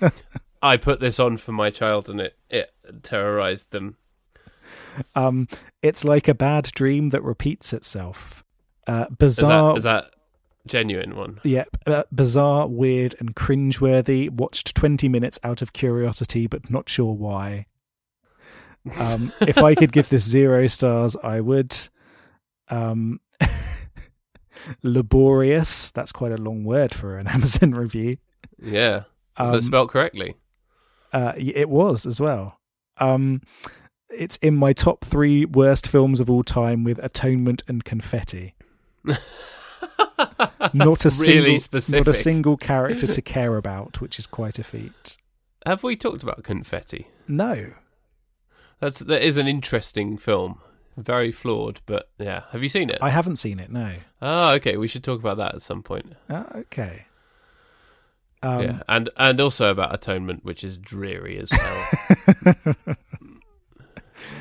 I 0.62 0.76
put 0.76 1.00
this 1.00 1.20
on 1.20 1.36
for 1.36 1.52
my 1.52 1.70
child 1.70 2.08
and 2.08 2.20
it 2.20 2.36
it 2.48 2.72
terrorized 3.02 3.70
them. 3.70 3.96
Um, 5.14 5.48
it's 5.82 6.04
like 6.04 6.28
a 6.28 6.34
bad 6.34 6.64
dream 6.74 7.10
that 7.10 7.22
repeats 7.22 7.72
itself. 7.72 8.44
Uh, 8.86 9.06
Is 9.10 9.16
bizarre. 9.16 9.72
that 9.72 9.76
is 9.76 9.82
that 9.84 10.10
genuine 10.66 11.16
one? 11.16 11.40
Yep, 11.44 11.68
uh, 11.86 12.02
bizarre, 12.14 12.66
weird, 12.68 13.14
and 13.20 13.34
cringeworthy. 13.34 14.28
Watched 14.30 14.74
20 14.74 15.08
minutes 15.08 15.38
out 15.42 15.62
of 15.62 15.72
curiosity, 15.72 16.46
but 16.46 16.70
not 16.70 16.88
sure 16.88 17.14
why. 17.14 17.66
Um, 18.98 19.32
if 19.40 19.58
I 19.58 19.74
could 19.74 19.92
give 19.92 20.08
this 20.08 20.24
zero 20.28 20.66
stars, 20.66 21.16
I 21.22 21.40
would. 21.40 21.76
Um, 22.70 23.20
laborious. 24.82 25.90
That's 25.92 26.12
quite 26.12 26.32
a 26.32 26.36
long 26.36 26.64
word 26.64 26.94
for 26.94 27.18
an 27.18 27.26
Amazon 27.28 27.72
review. 27.72 28.18
Yeah. 28.62 29.04
Is 29.40 29.50
Um, 29.50 29.54
it 29.54 29.62
spelled 29.62 29.90
correctly? 29.90 30.34
uh, 31.12 31.32
it 31.36 31.68
was 31.70 32.04
as 32.06 32.20
well. 32.20 32.58
Um, 32.98 33.40
it's 34.10 34.36
in 34.38 34.54
my 34.54 34.72
top 34.72 35.04
three 35.04 35.44
worst 35.44 35.88
films 35.88 36.20
of 36.20 36.28
all 36.28 36.42
time 36.42 36.84
with 36.84 36.98
Atonement 37.02 37.62
and 37.68 37.84
Confetti. 37.84 38.54
not 40.72 41.04
a 41.04 41.08
really 41.08 41.58
single, 41.58 41.58
specific. 41.58 42.06
not 42.06 42.14
a 42.14 42.16
single 42.16 42.56
character 42.56 43.06
to 43.06 43.22
care 43.22 43.56
about, 43.56 44.00
which 44.00 44.18
is 44.18 44.26
quite 44.26 44.58
a 44.58 44.64
feat. 44.64 45.16
Have 45.66 45.82
we 45.82 45.96
talked 45.96 46.22
about 46.22 46.44
confetti? 46.44 47.08
No, 47.26 47.72
That's 48.80 49.00
that 49.00 49.22
is 49.22 49.36
an 49.36 49.46
interesting 49.48 50.16
film. 50.16 50.60
very 50.96 51.30
flawed. 51.32 51.80
But 51.86 52.08
yeah, 52.18 52.42
have 52.52 52.62
you 52.62 52.68
seen 52.68 52.90
it? 52.90 52.98
I 53.02 53.10
haven't 53.10 53.36
seen 53.36 53.58
it. 53.58 53.70
No. 53.70 53.96
Oh, 54.22 54.50
okay. 54.52 54.76
We 54.76 54.88
should 54.88 55.04
talk 55.04 55.20
about 55.20 55.36
that 55.38 55.54
at 55.56 55.62
some 55.62 55.82
point. 55.82 56.14
Ah, 56.30 56.46
okay. 56.54 57.06
Um, 58.40 58.62
yeah, 58.62 58.82
and 58.88 59.10
and 59.16 59.40
also 59.40 59.70
about 59.70 59.92
atonement, 59.92 60.44
which 60.44 60.62
is 60.62 60.78
dreary 60.78 61.38
as 61.38 61.50
hell. 61.50 62.54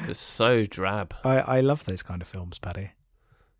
Just 0.05 0.21
so 0.21 0.65
drab. 0.65 1.13
I, 1.23 1.39
I 1.39 1.61
love 1.61 1.85
those 1.85 2.03
kind 2.03 2.21
of 2.21 2.27
films, 2.27 2.59
Paddy. 2.59 2.91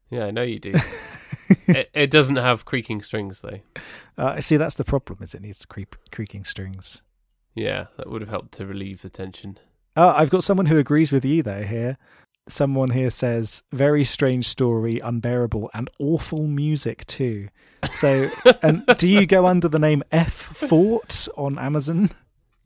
Yeah, 0.10 0.26
I 0.26 0.32
know 0.32 0.44
you 0.44 0.60
do. 0.60 0.74
it, 1.68 1.90
it 1.94 2.12
doesn't 2.12 2.36
have 2.38 2.66
creaking 2.66 3.02
strings 3.02 3.42
though. 3.42 3.60
Uh, 4.20 4.42
see, 4.42 4.58
that's 4.58 4.74
the 4.74 4.84
problem. 4.84 5.20
Is 5.22 5.36
it 5.36 5.44
needs 5.44 5.64
creep, 5.64 5.96
creaking 6.12 6.44
strings. 6.44 7.04
Yeah, 7.54 7.86
that 7.98 8.10
would 8.10 8.22
have 8.22 8.32
helped 8.32 8.52
to 8.54 8.66
relieve 8.66 9.04
the 9.04 9.12
tension. 9.12 9.60
Oh, 9.96 10.10
I've 10.10 10.32
got 10.32 10.44
someone 10.44 10.66
who 10.66 10.80
agrees 10.80 11.12
with 11.12 11.24
you 11.24 11.44
though 11.44 11.62
here. 11.62 12.00
Someone 12.50 12.90
here 12.90 13.12
says, 13.12 13.62
very 13.72 14.04
strange 14.04 14.48
story, 14.48 15.00
unbearable, 15.04 15.70
and 15.76 15.88
awful 16.00 16.48
music 16.48 17.06
too. 17.06 17.50
So, 17.92 18.32
and 18.64 18.84
do 18.98 19.08
you 19.08 19.28
go 19.28 19.46
under 19.46 19.68
the 19.68 19.78
name 19.78 20.02
F 20.12 20.34
Fort 20.34 21.28
on 21.38 21.60
Amazon? 21.60 22.10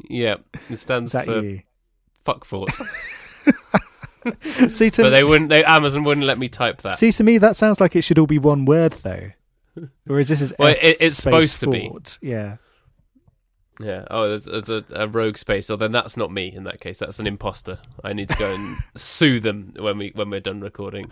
Yeah, 0.08 0.38
it 0.70 0.80
stands 0.80 1.12
for 1.12 1.42
you? 1.42 1.64
fuck 2.24 2.46
fort. 2.46 2.72
See 4.70 4.90
to 4.92 5.02
but 5.04 5.10
they 5.12 5.24
wouldn't. 5.24 5.50
They, 5.50 5.64
Amazon 5.64 6.04
wouldn't 6.04 6.26
let 6.28 6.38
me 6.38 6.48
type 6.50 6.82
that. 6.84 7.00
see 7.00 7.12
to 7.12 7.24
me 7.24 7.38
that 7.40 7.56
sounds 7.56 7.80
like 7.82 7.96
it 7.96 8.04
should 8.04 8.20
all 8.20 8.28
be 8.28 8.38
one 8.40 8.66
word 8.66 8.94
though. 9.04 9.32
Whereas 10.06 10.28
this 10.30 10.42
is 10.42 10.54
Well, 10.60 10.70
F 10.70 10.78
it- 10.84 10.98
it's 11.00 11.16
supposed 11.16 11.60
to 11.62 11.68
be. 11.70 11.92
Yeah. 12.22 12.58
Yeah. 13.80 14.06
Oh, 14.12 14.28
there's, 14.30 14.46
there's 14.46 14.70
a, 14.70 14.84
a 14.94 15.08
rogue 15.08 15.38
space. 15.38 15.70
Oh, 15.70 15.76
then 15.76 15.92
that's 15.92 16.16
not 16.18 16.32
me 16.32 16.52
in 16.54 16.66
that 16.66 16.80
case. 16.82 17.00
That's 17.00 17.20
an 17.20 17.26
imposter. 17.26 17.80
I 18.04 18.14
need 18.14 18.30
to 18.30 18.38
go 18.38 18.54
and 18.54 18.78
sue 18.96 19.40
them 19.40 19.74
when 19.80 19.98
we 19.98 20.12
when 20.14 20.30
we're 20.30 20.40
done 20.40 20.62
recording. 20.62 21.10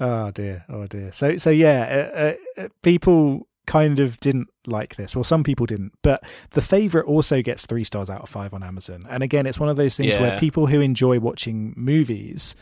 Oh 0.00 0.30
dear, 0.34 0.64
oh 0.68 0.86
dear. 0.86 1.12
So 1.12 1.36
so 1.36 1.50
yeah, 1.50 2.34
uh, 2.58 2.60
uh, 2.62 2.68
people 2.82 3.48
kind 3.66 4.00
of 4.00 4.18
didn't 4.20 4.48
like 4.68 4.96
this. 4.96 5.16
Well, 5.16 5.24
some 5.24 5.42
people 5.42 5.66
didn't, 5.66 5.92
but 6.02 6.22
the 6.50 6.62
favorite 6.62 7.06
also 7.06 7.42
gets 7.42 7.66
three 7.66 7.84
stars 7.84 8.10
out 8.10 8.22
of 8.22 8.28
five 8.28 8.54
on 8.54 8.62
Amazon. 8.62 9.06
And 9.08 9.22
again, 9.22 9.46
it's 9.46 9.58
one 9.60 9.68
of 9.68 9.76
those 9.76 9.96
things 9.96 10.16
where 10.18 10.38
people 10.38 10.66
who 10.66 10.80
enjoy 10.80 11.18
watching 11.18 11.74
movies. 11.76 12.54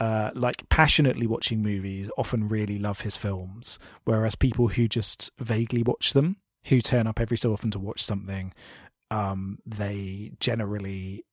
Uh, 0.00 0.30
like 0.36 0.68
passionately 0.68 1.26
watching 1.26 1.60
movies 1.60 2.08
often 2.16 2.46
really 2.46 2.78
love 2.78 3.00
his 3.00 3.16
films, 3.16 3.80
whereas 4.04 4.36
people 4.36 4.68
who 4.68 4.86
just 4.86 5.32
vaguely 5.40 5.82
watch 5.82 6.12
them, 6.12 6.36
who 6.66 6.80
turn 6.80 7.08
up 7.08 7.18
every 7.18 7.36
so 7.36 7.52
often 7.52 7.68
to 7.68 7.80
watch 7.80 8.00
something, 8.00 8.54
um, 9.10 9.58
they 9.66 10.30
generally 10.38 11.24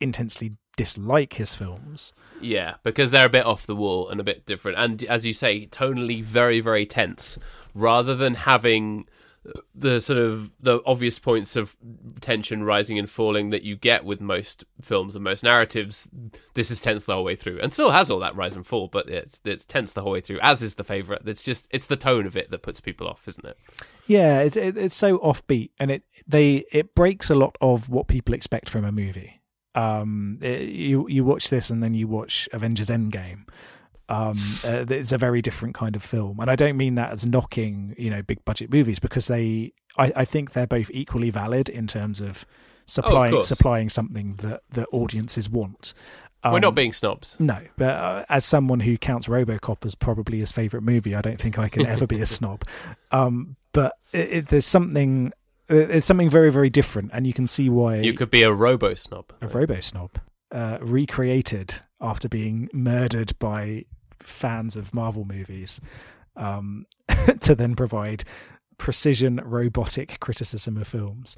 intensely 0.00 0.56
dislike 0.78 1.34
his 1.34 1.54
films. 1.54 2.12
Yeah, 2.40 2.76
because 2.82 3.10
they're 3.10 3.26
a 3.26 3.30
bit 3.30 3.44
off 3.44 3.66
the 3.66 3.76
wall 3.76 4.08
and 4.08 4.20
a 4.20 4.24
bit 4.24 4.46
different, 4.46 4.78
and 4.78 5.04
as 5.04 5.26
you 5.26 5.34
say, 5.34 5.66
tonally 5.66 6.22
very 6.22 6.60
very 6.60 6.86
tense. 6.86 7.38
Rather 7.74 8.14
than 8.14 8.34
having 8.34 9.06
the 9.74 10.00
sort 10.00 10.18
of 10.18 10.50
the 10.60 10.80
obvious 10.86 11.18
points 11.18 11.56
of 11.56 11.76
tension 12.20 12.62
rising 12.64 12.98
and 12.98 13.08
falling 13.08 13.50
that 13.50 13.62
you 13.62 13.76
get 13.76 14.04
with 14.04 14.20
most 14.20 14.64
films 14.80 15.14
and 15.14 15.24
most 15.24 15.42
narratives, 15.42 16.08
this 16.54 16.70
is 16.70 16.80
tense 16.80 17.04
the 17.04 17.14
whole 17.14 17.24
way 17.24 17.36
through, 17.36 17.58
and 17.60 17.72
still 17.72 17.90
has 17.90 18.10
all 18.10 18.18
that 18.20 18.36
rise 18.36 18.54
and 18.54 18.66
fall, 18.66 18.88
but 18.88 19.08
it's 19.08 19.40
it's 19.44 19.64
tense 19.64 19.92
the 19.92 20.02
whole 20.02 20.12
way 20.12 20.20
through. 20.20 20.38
As 20.42 20.62
is 20.62 20.74
the 20.74 20.84
favorite. 20.84 21.22
It's 21.26 21.42
just 21.42 21.66
it's 21.70 21.86
the 21.86 21.96
tone 21.96 22.26
of 22.26 22.36
it 22.36 22.50
that 22.50 22.62
puts 22.62 22.80
people 22.80 23.06
off, 23.08 23.26
isn't 23.28 23.44
it? 23.46 23.56
Yeah, 24.06 24.40
it's 24.40 24.56
it, 24.56 24.76
it's 24.78 24.94
so 24.96 25.18
offbeat, 25.18 25.70
and 25.78 25.90
it 25.90 26.02
they 26.26 26.64
it 26.72 26.94
breaks 26.94 27.30
a 27.30 27.34
lot 27.34 27.56
of 27.60 27.88
what 27.88 28.08
people 28.08 28.34
expect 28.34 28.68
from 28.70 28.84
a 28.84 28.92
movie. 28.92 29.40
Um, 29.74 30.38
it- 30.40 30.68
you 30.70 31.08
you 31.08 31.24
watch 31.24 31.50
this, 31.50 31.70
and 31.70 31.82
then 31.82 31.94
you 31.94 32.08
watch 32.08 32.48
Avengers 32.52 32.88
Endgame. 32.88 33.46
Um, 34.10 34.32
uh, 34.64 34.84
it's 34.88 35.12
a 35.12 35.18
very 35.18 35.42
different 35.42 35.74
kind 35.74 35.94
of 35.94 36.02
film, 36.02 36.40
and 36.40 36.50
I 36.50 36.56
don't 36.56 36.76
mean 36.76 36.94
that 36.94 37.12
as 37.12 37.26
knocking 37.26 37.94
you 37.98 38.08
know 38.10 38.22
big 38.22 38.44
budget 38.44 38.72
movies 38.72 38.98
because 38.98 39.26
they 39.26 39.72
I, 39.98 40.12
I 40.16 40.24
think 40.24 40.52
they're 40.52 40.66
both 40.66 40.90
equally 40.94 41.30
valid 41.30 41.68
in 41.68 41.86
terms 41.86 42.20
of 42.20 42.46
supplying 42.86 43.34
course. 43.34 43.48
supplying 43.48 43.88
something 43.90 44.36
that 44.36 44.62
that 44.70 44.86
audiences 44.92 45.50
want. 45.50 45.92
We're 46.44 46.54
Um, 46.54 46.60
not 46.60 46.74
being 46.76 46.92
snobs. 46.92 47.36
no, 47.40 47.58
but 47.76 47.94
uh, 47.96 48.24
as 48.28 48.44
someone 48.44 48.80
who 48.80 48.96
counts 48.96 49.26
RoboCop 49.26 49.84
as 49.84 49.94
probably 49.96 50.38
his 50.38 50.52
favorite 50.52 50.82
movie, 50.82 51.14
I 51.14 51.20
don't 51.20 51.40
think 51.40 51.58
I 51.58 51.68
can 51.68 51.84
ever 51.84 52.06
be 52.06 52.20
a 52.20 52.26
snob. 52.38 52.62
Um, 53.10 53.56
but 53.72 53.94
it, 54.12 54.32
it, 54.32 54.48
there's 54.48 54.64
something, 54.64 55.32
it's 55.68 56.06
something 56.06 56.30
very, 56.30 56.50
very 56.52 56.70
different, 56.70 57.10
and 57.12 57.26
you 57.26 57.32
can 57.32 57.48
see 57.48 57.68
why 57.68 57.96
You 57.96 58.14
could 58.14 58.30
be 58.30 58.42
a 58.42 58.52
robo 58.52 58.94
snob. 58.94 59.32
a 59.42 59.48
Robo 59.48 59.80
Snob 59.80 60.12
uh, 60.52 60.78
recreated 60.80 61.80
after 62.00 62.28
being 62.28 62.68
murdered 62.72 63.36
by 63.40 63.84
fans 64.28 64.76
of 64.76 64.94
Marvel 64.94 65.24
movies, 65.24 65.80
um, 66.36 66.86
to 67.40 67.54
then 67.54 67.74
provide 67.74 68.24
precision 68.78 69.40
robotic 69.44 70.20
criticism 70.20 70.76
of 70.76 70.86
films. 70.86 71.36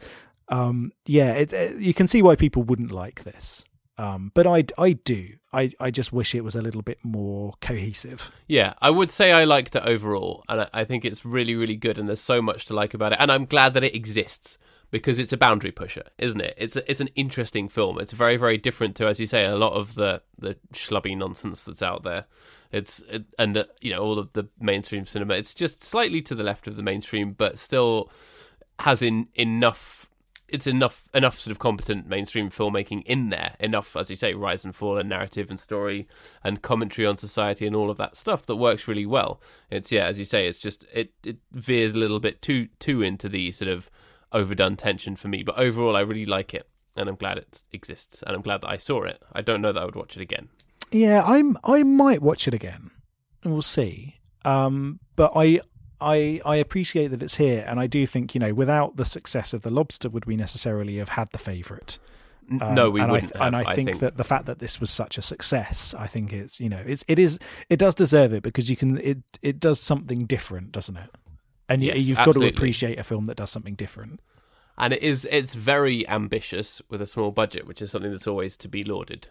Um, 0.49 0.93
yeah, 1.07 1.33
it, 1.33 1.53
it, 1.53 1.79
you 1.79 1.95
can 1.95 2.07
see 2.07 2.23
why 2.23 2.37
people 2.37 2.63
wouldn't 2.63 2.91
like 2.91 3.25
this. 3.25 3.65
Um, 3.99 4.33
but 4.35 4.47
I, 4.47 4.65
I 4.79 4.93
do. 4.93 5.35
I, 5.53 5.71
I 5.79 5.91
just 5.91 6.13
wish 6.13 6.35
it 6.35 6.43
was 6.43 6.57
a 6.57 6.63
little 6.63 6.81
bit 6.81 6.99
more 7.03 7.53
cohesive. 7.61 8.31
Yeah, 8.47 8.73
I 8.81 8.89
would 8.89 9.11
say 9.11 9.31
I 9.31 9.45
liked 9.45 9.77
it 9.77 9.83
overall, 9.85 10.43
and 10.49 10.63
I, 10.63 10.69
I 10.73 10.85
think 10.85 11.05
it's 11.05 11.25
really, 11.25 11.55
really 11.55 11.77
good, 11.77 11.99
and 11.99 12.09
there's 12.09 12.21
so 12.21 12.41
much 12.41 12.65
to 12.67 12.75
like 12.75 12.95
about 12.95 13.13
it, 13.13 13.19
and 13.21 13.31
I'm 13.31 13.45
glad 13.45 13.75
that 13.75 13.85
it 13.85 13.95
exists 13.95 14.57
because 14.91 15.19
it's 15.19 15.33
a 15.33 15.37
boundary 15.37 15.71
pusher, 15.71 16.05
isn't 16.19 16.41
it? 16.41 16.55
It's 16.57 16.77
a, 16.77 16.91
it's 16.91 17.01
an 17.01 17.11
interesting 17.15 17.69
film. 17.69 17.99
It's 18.01 18.13
very, 18.13 18.37
very 18.37 18.59
different 18.59 18.97
to, 18.97 19.07
as 19.07 19.21
you 19.21 19.27
say, 19.27 19.45
a 19.45 19.57
lot 19.57 19.73
of 19.73 19.95
the 19.95 20.23
the 20.39 20.57
schlubby 20.73 21.17
nonsense 21.17 21.63
that's 21.63 21.83
out 21.83 22.03
there. 22.03 22.25
It's 22.73 23.01
it, 23.09 23.25
and 23.39 23.57
uh, 23.57 23.65
you 23.81 23.93
know 23.93 24.03
all 24.03 24.19
of 24.19 24.33
the 24.33 24.49
mainstream 24.61 25.07
cinema. 25.07 25.35
It's 25.35 25.55
just 25.55 25.85
slightly 25.85 26.23
to 26.23 26.35
the 26.35 26.43
left 26.43 26.67
of 26.67 26.77
the 26.77 26.83
mainstream, 26.83 27.33
but 27.33 27.59
still 27.59 28.11
has 28.81 29.03
in 29.03 29.29
enough. 29.35 30.09
It's 30.49 30.67
enough 30.67 31.09
enough 31.15 31.39
sort 31.39 31.53
of 31.53 31.61
competent 31.61 32.09
mainstream 32.09 32.51
filmmaking 32.51 33.05
in 33.07 33.29
there. 33.29 33.55
Enough, 33.61 33.97
as 33.97 34.11
you 34.11 34.17
say, 34.17 34.35
rise 34.35 34.65
and 34.65 34.75
fall 34.75 34.99
and 34.99 35.09
narrative 35.09 35.49
and 35.49 35.61
story 35.61 36.09
and 36.43 36.63
commentary 36.63 37.07
on 37.07 37.17
society 37.17 37.69
and 37.69 37.77
all 37.77 37.89
of 37.89 37.99
that 37.99 38.17
stuff 38.17 38.47
that 38.47 38.57
works 38.57 38.89
really 38.89 39.07
well. 39.07 39.41
It's 39.71 39.93
yeah, 39.93 40.07
as 40.07 40.19
you 40.19 40.25
say, 40.25 40.49
it's 40.49 40.59
just 40.59 40.85
it 40.93 41.13
it 41.25 41.37
veers 41.53 41.95
a 41.95 41.99
little 41.99 42.19
bit 42.19 42.43
too 42.43 42.67
too 42.81 43.01
into 43.03 43.29
the 43.29 43.53
sort 43.53 43.71
of 43.71 43.89
overdone 44.33 44.77
tension 44.77 45.17
for 45.17 45.29
me. 45.29 45.43
But 45.43 45.59
overall, 45.59 45.97
I 45.97 46.01
really 46.01 46.27
like 46.27 46.55
it, 46.55 46.69
and 46.97 47.09
I'm 47.09 47.17
glad 47.17 47.39
it 47.39 47.63
exists, 47.73 48.23
and 48.27 48.35
I'm 48.35 48.43
glad 48.43 48.63
that 48.63 48.71
I 48.71 48.77
saw 48.77 49.03
it. 49.03 49.23
I 49.33 49.43
don't 49.43 49.61
know 49.61 49.73
that 49.73 49.81
I 49.81 49.85
would 49.85 49.97
watch 49.97 50.17
it 50.17 50.23
again. 50.23 50.49
Yeah, 50.91 51.23
I'm. 51.25 51.57
I 51.65 51.83
might 51.83 52.23
watch 52.23 52.49
it 52.49 52.55
again. 52.55 52.91
And 53.43 53.53
we'll 53.53 53.63
see. 53.63 54.21
Um, 54.45 55.01
but 55.17 55.33
I, 55.35 55.61
I, 56.01 56.41
I 56.45 56.57
appreciate 56.57 57.09
that 57.09 57.23
it's 57.23 57.37
here, 57.37 57.65
and 57.67 57.79
I 57.79 57.87
do 57.87 58.07
think 58.07 58.35
you 58.35 58.39
know, 58.41 58.55
without 58.55 58.97
the 58.97 59.05
success 59.05 59.53
of 59.53 59.63
the 59.63 59.71
Lobster, 59.71 60.09
would 60.09 60.27
we 60.27 60.37
necessarily 60.37 60.97
have 60.97 61.11
had 61.11 61.31
the 61.33 61.39
favourite? 61.39 61.99
Um, 62.61 62.75
no, 62.75 62.91
we 62.91 63.01
and 63.01 63.13
wouldn't. 63.13 63.37
I, 63.37 63.47
and 63.47 63.55
have, 63.55 63.67
I 63.67 63.75
think, 63.77 64.01
that 64.01 64.17
the 64.17 64.25
fact 64.25 64.47
that 64.47 64.59
this 64.59 64.81
was 64.81 64.91
such 64.91 65.19
a 65.19 65.23
success, 65.23 65.95
I 65.97 66.09
think 66.09 66.33
it's 66.33 66.59
you 66.59 66.69
know, 66.69 66.83
it's 66.85 67.05
it 67.07 67.19
is 67.19 67.39
it 67.69 67.79
does 67.79 67.95
deserve 67.95 68.33
it 68.33 68.43
because 68.43 68.69
you 68.69 68.77
can 68.77 68.99
it 68.99 69.19
it 69.41 69.61
does 69.61 69.79
something 69.79 70.25
different, 70.25 70.73
doesn't 70.73 70.97
it? 70.97 71.11
And 71.71 71.83
Yes, 71.83 71.99
you've 72.01 72.19
absolutely. 72.19 72.51
got 72.51 72.57
to 72.57 72.59
appreciate 72.61 72.99
a 72.99 73.03
film 73.05 73.25
that 73.27 73.37
does 73.39 73.51
something 73.51 73.77
different. 73.77 74.21
and 74.77 74.93
it 74.93 75.03
is 75.03 75.27
it's 75.31 75.55
very 75.55 76.07
ambitious 76.09 76.83
with 76.91 77.01
a 77.01 77.07
small 77.07 77.31
budget, 77.31 77.67
which 77.67 77.81
is 77.83 77.91
something 77.91 78.11
that's 78.11 78.27
always 78.27 78.57
to 78.59 78.69
be 78.69 78.83
lauded. 78.85 79.29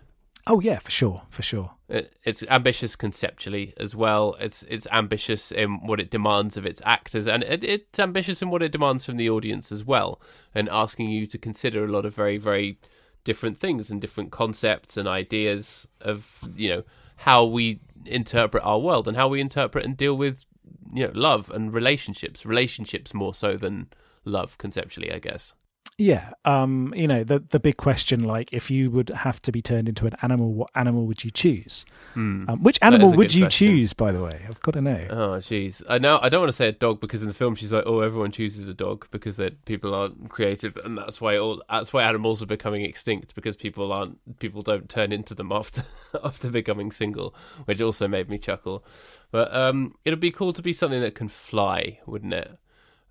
Oh 0.48 0.60
yeah, 0.62 0.80
for 0.80 0.90
sure, 0.90 1.24
for 1.30 1.44
sure. 1.44 1.72
It, 1.90 2.14
it's 2.24 2.44
ambitious 2.50 2.96
conceptually 2.96 3.74
as 3.78 3.96
well. 3.96 4.36
It's 4.40 4.64
it's 4.64 4.88
ambitious 4.92 5.52
in 5.52 5.86
what 5.86 6.00
it 6.00 6.10
demands 6.10 6.56
of 6.58 6.66
its 6.66 6.82
actors, 6.86 7.28
and 7.28 7.44
it, 7.44 7.64
it's 7.64 8.00
ambitious 8.00 8.42
in 8.42 8.50
what 8.50 8.64
it 8.64 8.72
demands 8.72 9.04
from 9.06 9.18
the 9.18 9.30
audience 9.30 9.72
as 9.72 9.84
well, 9.84 10.20
and 10.56 10.70
asking 10.70 11.10
you 11.10 11.28
to 11.28 11.38
consider 11.38 11.84
a 11.84 11.92
lot 11.92 12.06
of 12.06 12.16
very 12.16 12.38
very 12.38 12.80
different 13.26 13.60
things 13.60 13.92
and 13.92 14.00
different 14.02 14.32
concepts 14.32 14.98
and 14.98 15.08
ideas 15.08 15.88
of 16.02 16.40
you 16.56 16.70
know 16.70 16.84
how 17.18 17.44
we 17.44 17.80
interpret 18.06 18.64
our 18.64 18.80
world 18.80 19.08
and 19.08 19.18
how 19.18 19.28
we 19.28 19.42
interpret 19.42 19.84
and 19.86 19.98
deal 19.98 20.16
with 20.16 20.46
you 20.94 21.08
know 21.08 21.12
love 21.14 21.50
and 21.52 21.74
relationships, 21.74 22.46
relationships 22.46 23.14
more 23.14 23.34
so 23.34 23.58
than 23.58 23.88
love 24.26 24.58
conceptually, 24.58 25.12
I 25.12 25.20
guess. 25.20 25.54
Yeah, 26.00 26.32
um, 26.46 26.94
you 26.96 27.10
know 27.10 27.26
the 27.26 27.40
the 27.40 27.60
big 27.60 27.76
question, 27.76 28.24
like 28.24 28.54
if 28.54 28.72
you 28.72 28.90
would 28.90 29.10
have 29.10 29.42
to 29.42 29.52
be 29.52 29.62
turned 29.62 29.90
into 29.90 30.06
an 30.06 30.14
animal, 30.22 30.54
what 30.54 30.70
animal 30.74 31.06
would 31.08 31.26
you 31.26 31.30
choose? 31.30 31.86
Um, 32.16 32.60
which 32.62 32.80
animal 32.82 33.14
would 33.14 33.36
you 33.36 33.44
question. 33.44 33.68
choose? 33.68 33.94
By 33.94 34.14
the 34.14 34.24
way, 34.24 34.46
I've 34.48 34.62
got 34.62 34.76
to 34.76 34.82
know. 34.82 35.08
Oh, 35.10 35.40
jeez. 35.40 35.84
I 35.90 35.98
know. 35.98 36.18
I 36.22 36.30
don't 36.30 36.40
want 36.40 36.50
to 36.50 36.56
say 36.56 36.70
a 36.70 36.72
dog 36.72 37.02
because 37.02 37.22
in 37.22 37.28
the 37.28 37.34
film 37.34 37.54
she's 37.54 37.74
like, 37.74 37.84
"Oh, 37.86 38.00
everyone 38.00 38.32
chooses 38.32 38.70
a 38.70 38.74
dog 38.74 39.08
because 39.12 39.36
that 39.38 39.66
people 39.66 39.94
aren't 39.94 40.30
creative, 40.30 40.78
and 40.78 40.98
that's 40.98 41.20
why 41.20 41.38
all 41.38 41.62
that's 41.70 41.92
why 41.92 42.04
animals 42.04 42.42
are 42.42 42.46
becoming 42.46 42.84
extinct 42.84 43.36
because 43.36 43.58
people 43.58 43.92
aren't 43.92 44.40
people 44.40 44.62
don't 44.62 44.88
turn 44.90 45.12
into 45.12 45.36
them 45.36 45.52
after 45.52 45.84
after 46.24 46.50
becoming 46.50 46.94
single," 46.94 47.36
which 47.66 47.82
also 47.82 48.08
made 48.08 48.30
me 48.30 48.38
chuckle. 48.38 48.86
But 49.32 49.54
um, 49.56 49.96
it'd 50.06 50.20
be 50.20 50.32
cool 50.32 50.54
to 50.54 50.62
be 50.62 50.74
something 50.74 51.02
that 51.02 51.16
can 51.16 51.28
fly, 51.28 52.00
wouldn't 52.06 52.34
it? 52.34 52.52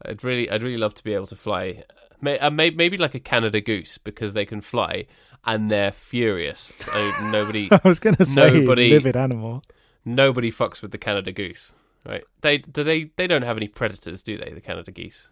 I'd 0.04 0.24
really, 0.24 0.50
I'd 0.50 0.62
really 0.62 0.76
love 0.76 0.94
to 0.94 1.04
be 1.04 1.14
able 1.14 1.26
to 1.28 1.36
fly. 1.36 1.84
May, 2.20 2.38
uh, 2.38 2.50
may, 2.50 2.70
maybe 2.70 2.96
like 2.96 3.14
a 3.14 3.20
Canada 3.20 3.60
goose 3.60 3.98
because 3.98 4.32
they 4.34 4.44
can 4.44 4.60
fly, 4.60 5.06
and 5.44 5.70
they're 5.70 5.92
furious. 5.92 6.72
So 6.80 7.12
nobody 7.30 7.68
I 7.70 7.80
was 7.84 8.00
going 8.00 8.16
to 8.16 8.24
say 8.24 8.50
Nobody- 8.60 8.90
livid 8.90 9.16
animal. 9.16 9.62
nobody 10.04 10.50
fucks 10.50 10.82
with 10.82 10.90
the 10.90 10.98
Canada 10.98 11.30
goose, 11.32 11.72
right? 12.04 12.24
They 12.40 12.58
do 12.58 12.82
they 12.82 13.10
they 13.16 13.26
don't 13.28 13.42
have 13.42 13.56
any 13.56 13.68
predators, 13.68 14.22
do 14.24 14.36
they? 14.36 14.50
The 14.50 14.60
Canada 14.60 14.90
geese. 14.90 15.30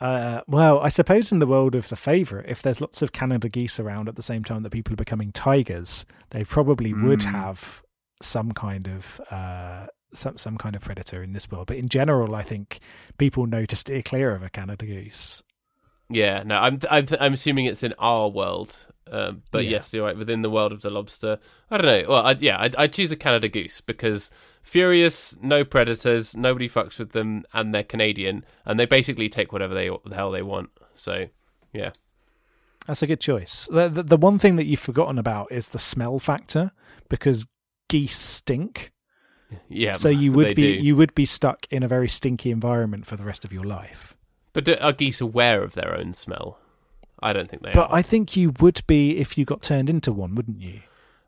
Uh, 0.00 0.42
well, 0.46 0.78
I 0.78 0.90
suppose 0.90 1.32
in 1.32 1.40
the 1.40 1.46
world 1.48 1.74
of 1.74 1.88
the 1.88 1.96
favourite, 1.96 2.48
if 2.48 2.62
there's 2.62 2.80
lots 2.80 3.02
of 3.02 3.10
Canada 3.10 3.48
geese 3.48 3.80
around 3.80 4.08
at 4.08 4.14
the 4.14 4.22
same 4.22 4.44
time 4.44 4.62
that 4.62 4.70
people 4.70 4.92
are 4.92 4.96
becoming 4.96 5.32
tigers, 5.32 6.06
they 6.30 6.44
probably 6.44 6.94
would 6.94 7.18
Mm. 7.20 7.32
have 7.32 7.82
some 8.22 8.52
kind 8.52 8.86
of 8.88 9.20
uh, 9.32 9.86
some 10.14 10.38
some 10.38 10.56
kind 10.58 10.74
of 10.74 10.82
predator 10.82 11.22
in 11.22 11.32
this 11.32 11.50
world. 11.50 11.66
But 11.66 11.76
in 11.76 11.88
general, 11.88 12.34
I 12.34 12.42
think 12.42 12.80
people 13.18 13.46
know 13.46 13.66
to 13.66 13.76
steer 13.76 14.02
clear 14.02 14.34
of 14.34 14.42
a 14.42 14.50
Canada 14.50 14.86
goose. 14.86 15.42
Yeah, 16.10 16.42
no, 16.44 16.58
I'm 16.58 16.78
I'm 16.90 17.06
I'm 17.20 17.32
assuming 17.34 17.66
it's 17.66 17.82
in 17.82 17.94
our 17.98 18.28
world. 18.28 18.76
Um, 19.10 19.42
but 19.50 19.64
Yeah. 19.64 19.70
yes, 19.70 19.92
you're 19.94 20.04
right. 20.04 20.16
Within 20.16 20.42
the 20.42 20.50
world 20.50 20.70
of 20.70 20.82
the 20.82 20.90
lobster, 20.90 21.38
I 21.70 21.78
don't 21.78 21.86
know. 21.86 22.08
Well, 22.10 22.26
I, 22.26 22.36
yeah, 22.38 22.58
I 22.58 22.70
I 22.76 22.86
choose 22.88 23.10
a 23.10 23.16
Canada 23.16 23.48
goose 23.48 23.80
because 23.80 24.30
furious, 24.62 25.34
no 25.42 25.64
predators, 25.64 26.36
nobody 26.36 26.68
fucks 26.68 26.98
with 26.98 27.12
them, 27.12 27.44
and 27.54 27.74
they're 27.74 27.84
Canadian, 27.84 28.44
and 28.66 28.78
they 28.78 28.84
basically 28.86 29.28
take 29.30 29.50
whatever 29.52 29.72
they 29.74 29.88
the 30.04 30.14
hell 30.14 30.30
they 30.30 30.42
want. 30.42 30.70
So, 30.94 31.28
yeah, 31.72 31.92
That's 32.86 33.02
a 33.02 33.06
good 33.06 33.20
choice. 33.20 33.68
The, 33.70 33.88
the, 33.88 34.02
the 34.02 34.16
one 34.16 34.38
thing 34.38 34.56
that 34.56 34.64
you've 34.66 34.80
forgotten 34.80 35.18
about 35.18 35.50
is 35.52 35.68
the 35.70 35.78
smell 35.78 36.18
factor 36.18 36.72
because 37.08 37.46
geese 37.88 38.18
stink. 38.18 38.92
Yeah. 39.68 39.92
so 39.92 40.08
you 40.08 40.32
would 40.32 40.54
be 40.54 40.76
do. 40.76 40.82
you 40.84 40.96
would 40.96 41.14
be 41.14 41.24
stuck 41.24 41.66
in 41.70 41.82
a 41.82 41.88
very 41.88 42.08
stinky 42.08 42.50
environment 42.50 43.06
for 43.06 43.16
the 43.16 43.24
rest 43.24 43.44
of 43.44 43.52
your 43.52 43.64
life. 43.64 44.16
But 44.52 44.68
are 44.80 44.92
geese 44.92 45.20
aware 45.20 45.62
of 45.62 45.74
their 45.74 45.96
own 45.96 46.14
smell? 46.14 46.58
I 47.20 47.32
don't 47.32 47.48
think 47.50 47.62
they 47.62 47.70
are. 47.70 47.74
But 47.74 47.90
are. 47.90 47.96
I 47.96 48.02
think 48.02 48.36
you 48.36 48.52
would 48.60 48.82
be 48.86 49.18
if 49.18 49.36
you 49.36 49.44
got 49.44 49.62
turned 49.62 49.90
into 49.90 50.12
one, 50.12 50.34
wouldn't 50.34 50.60
you? 50.60 50.80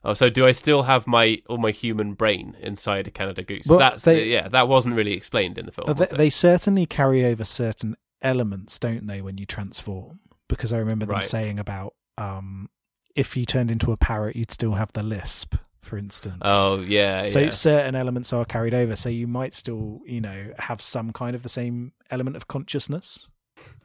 Oh, 0.02 0.14
so 0.14 0.30
do 0.30 0.46
I 0.46 0.52
still 0.52 0.84
have 0.84 1.06
my 1.06 1.42
all 1.46 1.58
my 1.58 1.72
human 1.72 2.14
brain 2.14 2.56
inside 2.60 3.06
a 3.06 3.10
Canada 3.10 3.42
goose? 3.42 3.66
Well, 3.66 3.78
That's 3.78 4.02
they- 4.04 4.28
yeah. 4.28 4.48
That 4.48 4.68
wasn't 4.68 4.94
really 4.94 5.12
explained 5.12 5.58
in 5.58 5.66
the 5.66 5.72
film. 5.72 5.90
Uh, 5.90 5.92
they, 5.92 6.06
they 6.06 6.30
certainly 6.30 6.86
carry 6.86 7.24
over 7.24 7.44
certain 7.44 7.96
elements, 8.22 8.78
don't 8.78 9.06
they, 9.06 9.20
when 9.20 9.36
you 9.38 9.46
transform? 9.46 10.20
Because 10.48 10.72
I 10.72 10.78
remember 10.78 11.06
them 11.06 11.16
Right. 11.16 11.24
saying 11.24 11.58
about 11.58 11.94
um, 12.16 12.70
if 13.14 13.36
you 13.36 13.44
turned 13.44 13.70
into 13.70 13.92
a 13.92 13.96
parrot, 13.96 14.36
you'd 14.36 14.50
still 14.50 14.74
have 14.74 14.92
the 14.92 15.02
lisp, 15.02 15.56
for 15.80 15.96
instance. 15.98 16.38
oh 16.42 16.80
yeah, 16.80 17.24
so 17.24 17.40
yeah. 17.40 17.50
certain 17.50 17.94
elements 17.94 18.32
are 18.32 18.44
carried 18.44 18.74
over, 18.74 18.96
so 18.96 19.08
you 19.08 19.26
might 19.26 19.54
still, 19.54 20.00
you 20.06 20.20
know, 20.20 20.52
have 20.58 20.82
some 20.82 21.12
kind 21.12 21.34
of 21.34 21.42
the 21.42 21.48
same 21.48 21.92
element 22.10 22.36
of 22.36 22.48
consciousness. 22.48 23.28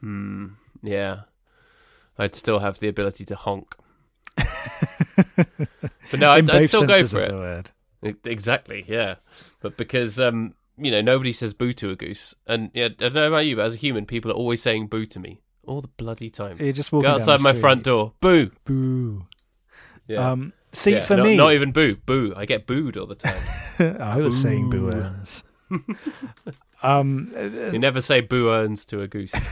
Hmm. 0.00 0.46
Yeah. 0.82 1.20
I'd 2.18 2.34
still 2.34 2.60
have 2.60 2.78
the 2.78 2.88
ability 2.88 3.24
to 3.26 3.36
honk. 3.36 3.74
But 6.10 6.20
no, 6.20 6.30
I'd, 6.30 6.48
I'd 6.48 6.68
still 6.68 6.86
go 6.86 6.94
senses 6.94 7.12
for 7.12 7.18
of 7.18 7.24
it. 7.24 7.30
the 7.32 7.36
word. 7.36 7.70
Exactly, 8.24 8.84
yeah. 8.86 9.16
But 9.60 9.76
because 9.76 10.20
um, 10.20 10.54
you 10.78 10.90
know, 10.90 11.00
nobody 11.00 11.32
says 11.32 11.52
boo 11.52 11.72
to 11.74 11.90
a 11.90 11.96
goose, 11.96 12.34
and 12.46 12.70
yeah, 12.74 12.84
I 12.84 12.88
don't 12.88 13.14
know 13.14 13.28
about 13.28 13.46
you, 13.46 13.56
but 13.56 13.64
as 13.64 13.74
a 13.74 13.78
human, 13.78 14.06
people 14.06 14.30
are 14.30 14.34
always 14.34 14.62
saying 14.62 14.86
boo 14.86 15.06
to 15.06 15.18
me 15.18 15.40
all 15.66 15.80
the 15.80 15.88
bloody 15.88 16.30
time. 16.30 16.56
You're 16.58 16.72
just 16.72 16.92
walk 16.92 17.04
walking 17.04 17.18
down 17.18 17.28
outside 17.28 17.38
the 17.38 17.54
my 17.54 17.60
front 17.60 17.84
door, 17.84 18.12
boo. 18.20 18.50
Boo. 18.64 19.26
Yeah. 20.06 20.30
Um, 20.30 20.52
see, 20.76 20.92
Yeah, 20.92 21.04
for 21.04 21.16
not, 21.16 21.26
me, 21.26 21.36
not 21.36 21.52
even 21.52 21.72
boo, 21.72 21.96
boo. 22.06 22.32
I 22.36 22.46
get 22.46 22.66
booed 22.66 22.96
all 22.96 23.06
the 23.06 23.14
time. 23.14 23.42
I 24.00 24.16
was 24.18 24.40
saying 24.40 24.70
boo 24.70 24.90
Boo. 24.90 24.96
earns. 24.96 25.44
um, 26.82 27.32
you 27.72 27.78
never 27.78 28.00
say 28.00 28.20
boo 28.20 28.50
earns 28.50 28.84
to 28.86 29.02
a 29.02 29.08
goose. 29.08 29.34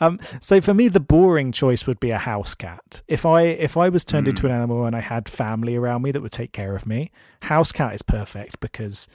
um, 0.00 0.18
so 0.40 0.60
for 0.60 0.74
me, 0.74 0.88
the 0.88 1.00
boring 1.00 1.52
choice 1.52 1.86
would 1.86 2.00
be 2.00 2.10
a 2.10 2.18
house 2.18 2.54
cat. 2.54 3.02
If 3.08 3.24
I 3.24 3.42
if 3.42 3.76
I 3.76 3.88
was 3.88 4.04
turned 4.04 4.26
Mm. 4.26 4.30
into 4.30 4.46
an 4.46 4.52
animal 4.52 4.84
and 4.84 4.96
I 4.96 5.00
had 5.00 5.28
family 5.28 5.76
around 5.76 6.02
me 6.02 6.12
that 6.12 6.20
would 6.22 6.32
take 6.32 6.52
care 6.52 6.74
of 6.74 6.86
me, 6.86 7.10
house 7.42 7.72
cat 7.72 7.94
is 7.94 8.02
perfect 8.02 8.60
because 8.60 9.06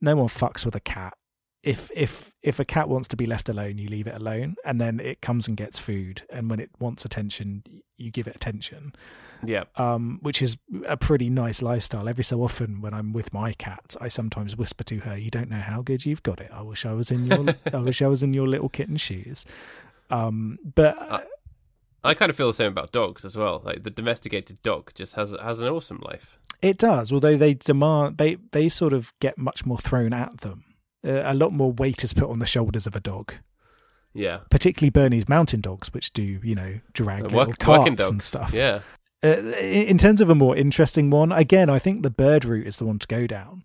no 0.00 0.16
one 0.16 0.28
fucks 0.28 0.64
with 0.64 0.74
a 0.74 0.80
cat. 0.80 1.14
If 1.62 1.90
if 1.94 2.32
if 2.42 2.58
a 2.58 2.64
cat 2.64 2.88
wants 2.88 3.06
to 3.08 3.16
be 3.16 3.26
left 3.26 3.48
alone, 3.48 3.76
you 3.78 3.88
leave 3.88 4.06
it 4.06 4.14
alone, 4.16 4.56
and 4.64 4.80
then 4.80 4.98
it 4.98 5.20
comes 5.20 5.46
and 5.46 5.56
gets 5.56 5.78
food, 5.78 6.22
and 6.30 6.48
when 6.48 6.58
it 6.60 6.70
wants 6.78 7.04
attention, 7.04 7.64
you 7.98 8.10
give 8.10 8.26
it 8.26 8.34
attention. 8.36 8.94
Yeah. 9.42 9.64
um, 9.76 10.18
which 10.20 10.42
is 10.42 10.58
a 10.86 10.98
pretty 10.98 11.30
nice 11.30 11.62
lifestyle. 11.62 12.10
Every 12.10 12.24
so 12.24 12.42
often, 12.42 12.82
when 12.82 12.92
I'm 12.92 13.14
with 13.14 13.32
my 13.32 13.54
cat, 13.54 13.96
I 13.98 14.08
sometimes 14.08 14.54
whisper 14.54 14.84
to 14.84 14.98
her, 15.00 15.16
"You 15.16 15.30
don't 15.30 15.48
know 15.48 15.60
how 15.60 15.80
good 15.80 16.04
you've 16.04 16.22
got 16.22 16.40
it. 16.40 16.50
I 16.52 16.60
wish 16.62 16.84
I 16.84 16.92
was 16.92 17.10
in 17.10 17.24
your, 17.26 17.54
I 17.72 17.78
wish 17.78 18.02
I 18.02 18.06
was 18.06 18.22
in 18.22 18.34
your 18.34 18.46
little 18.48 18.68
kitten 18.68 18.96
shoes." 18.98 19.44
Um, 20.10 20.58
but 20.74 20.96
Uh, 20.98 21.20
I 22.04 22.14
kind 22.14 22.30
of 22.30 22.36
feel 22.36 22.46
the 22.48 22.54
same 22.54 22.68
about 22.72 22.92
dogs 22.92 23.24
as 23.24 23.36
well. 23.36 23.62
Like 23.64 23.82
the 23.82 23.90
domesticated 23.90 24.60
dog 24.62 24.92
just 24.94 25.14
has 25.14 25.34
has 25.42 25.60
an 25.60 25.68
awesome 25.68 26.00
life. 26.04 26.38
it 26.62 26.76
does. 26.78 27.10
Although 27.12 27.36
they 27.36 27.54
demand, 27.54 28.18
they 28.18 28.36
they 28.52 28.68
sort 28.68 28.92
of 28.92 29.12
get 29.20 29.38
much 29.38 29.64
more 29.66 29.78
thrown 29.78 30.12
at 30.12 30.40
them. 30.40 30.64
Uh, 31.04 31.22
a 31.24 31.34
lot 31.34 31.52
more 31.52 31.72
weight 31.72 32.04
is 32.04 32.12
put 32.12 32.28
on 32.28 32.38
the 32.40 32.46
shoulders 32.46 32.86
of 32.86 32.94
a 32.94 33.00
dog, 33.00 33.34
Yeah. 34.12 34.40
particularly 34.50 34.90
Bernese 34.90 35.24
mountain 35.28 35.60
dogs, 35.60 35.92
which 35.94 36.12
do 36.12 36.22
you 36.22 36.54
know 36.54 36.80
drag 36.92 37.20
Uh, 37.20 37.24
little 37.24 37.38
work- 37.46 37.58
carts 37.58 38.08
and 38.10 38.22
stuff. 38.22 38.52
Yeah. 38.52 38.80
Uh, 39.22 39.28
in 39.60 39.98
terms 39.98 40.20
of 40.20 40.30
a 40.30 40.34
more 40.34 40.56
interesting 40.56 41.10
one, 41.10 41.30
again, 41.32 41.68
I 41.70 41.78
think 41.78 42.02
the 42.02 42.10
bird 42.10 42.44
route 42.44 42.66
is 42.66 42.78
the 42.78 42.84
one 42.86 42.98
to 42.98 43.06
go 43.06 43.26
down. 43.26 43.62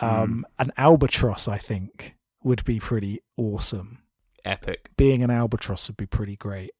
Hmm. 0.00 0.06
Um, 0.06 0.46
An 0.58 0.72
albatross, 0.76 1.46
I 1.48 1.58
think, 1.58 2.16
would 2.42 2.64
be 2.64 2.80
pretty 2.80 3.20
awesome. 3.36 3.98
Epic. 4.44 4.90
Being 4.96 5.22
an 5.22 5.30
albatross 5.30 5.88
would 5.88 5.96
be 5.96 6.06
pretty 6.06 6.36
great. 6.36 6.72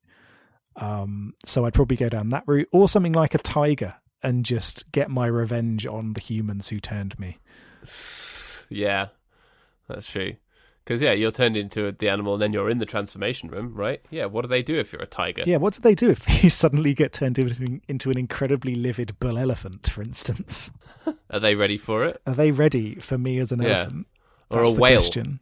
Um, 0.76 1.34
so 1.46 1.64
I'd 1.64 1.72
probably 1.74 1.96
go 1.96 2.08
down 2.08 2.30
that 2.30 2.44
route, 2.46 2.68
or 2.72 2.88
something 2.88 3.12
like 3.12 3.34
a 3.34 3.38
tiger, 3.38 3.94
and 4.22 4.44
just 4.44 4.90
get 4.92 5.08
my 5.10 5.26
revenge 5.26 5.86
on 5.86 6.14
the 6.14 6.20
humans 6.20 6.68
who 6.68 6.80
turned 6.80 7.18
me. 7.18 7.38
Yeah, 8.70 9.08
that's 9.88 10.08
true. 10.10 10.34
Because 10.84 11.00
yeah, 11.00 11.12
you're 11.12 11.30
turned 11.30 11.56
into 11.56 11.92
the 11.92 12.10
animal, 12.10 12.34
and 12.34 12.42
then 12.42 12.52
you're 12.52 12.68
in 12.68 12.76
the 12.76 12.84
transformation 12.84 13.48
room, 13.48 13.72
right? 13.74 14.02
Yeah. 14.10 14.26
What 14.26 14.42
do 14.42 14.48
they 14.48 14.62
do 14.62 14.78
if 14.78 14.92
you're 14.92 15.00
a 15.02 15.06
tiger? 15.06 15.42
Yeah, 15.46 15.56
what 15.56 15.72
do 15.72 15.80
they 15.80 15.94
do 15.94 16.10
if 16.10 16.44
you 16.44 16.50
suddenly 16.50 16.92
get 16.92 17.12
turned 17.14 17.38
into, 17.38 17.80
into 17.88 18.10
an 18.10 18.18
incredibly 18.18 18.74
livid 18.74 19.18
bull 19.18 19.38
elephant, 19.38 19.88
for 19.90 20.02
instance? 20.02 20.70
Are 21.30 21.40
they 21.40 21.54
ready 21.54 21.78
for 21.78 22.04
it? 22.04 22.20
Are 22.26 22.34
they 22.34 22.50
ready 22.50 22.96
for 22.96 23.16
me 23.16 23.38
as 23.38 23.50
an 23.50 23.62
Yeah. 23.62 23.68
elephant? 23.80 24.06
Or 24.50 24.60
That's 24.60 24.74
a 24.74 24.80
whale? 24.80 24.96
question. 24.98 25.40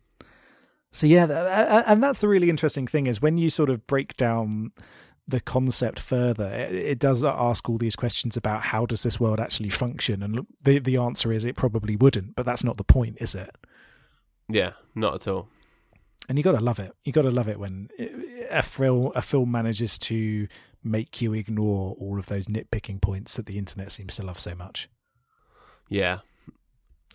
So 0.92 1.06
yeah, 1.08 1.26
th- 1.26 1.84
and 1.88 2.02
that's 2.02 2.20
the 2.20 2.28
really 2.28 2.50
interesting 2.50 2.86
thing 2.86 3.06
is 3.06 3.20
when 3.20 3.36
you 3.38 3.50
sort 3.50 3.70
of 3.70 3.86
break 3.86 4.16
down 4.16 4.70
the 5.26 5.40
concept 5.40 5.98
further, 5.98 6.46
it, 6.52 6.72
it 6.74 6.98
does 6.98 7.24
ask 7.24 7.68
all 7.68 7.78
these 7.78 7.96
questions 7.96 8.36
about 8.36 8.60
how 8.62 8.84
does 8.86 9.02
this 9.02 9.18
world 9.18 9.40
actually 9.40 9.70
function, 9.70 10.22
and 10.22 10.46
the 10.62 10.78
the 10.78 10.98
answer 10.98 11.32
is 11.32 11.44
it 11.44 11.56
probably 11.56 11.96
wouldn't, 11.96 12.36
but 12.36 12.44
that's 12.44 12.62
not 12.62 12.76
the 12.76 12.84
point, 12.84 13.16
is 13.22 13.34
it? 13.34 13.50
Yeah, 14.52 14.72
not 14.94 15.14
at 15.14 15.28
all. 15.28 15.48
And 16.28 16.38
you 16.38 16.44
got 16.44 16.52
to 16.52 16.60
love 16.60 16.78
it. 16.78 16.92
You 17.04 17.12
got 17.12 17.22
to 17.22 17.30
love 17.30 17.48
it 17.48 17.58
when 17.58 17.88
a 18.50 18.62
film 18.62 19.10
a 19.14 19.22
film 19.22 19.50
manages 19.50 19.98
to 20.00 20.46
make 20.84 21.20
you 21.20 21.32
ignore 21.32 21.96
all 21.98 22.18
of 22.18 22.26
those 22.26 22.46
nitpicking 22.48 23.00
points 23.00 23.34
that 23.34 23.46
the 23.46 23.58
internet 23.58 23.90
seems 23.92 24.16
to 24.16 24.22
love 24.26 24.38
so 24.38 24.54
much. 24.54 24.88
Yeah. 25.88 26.18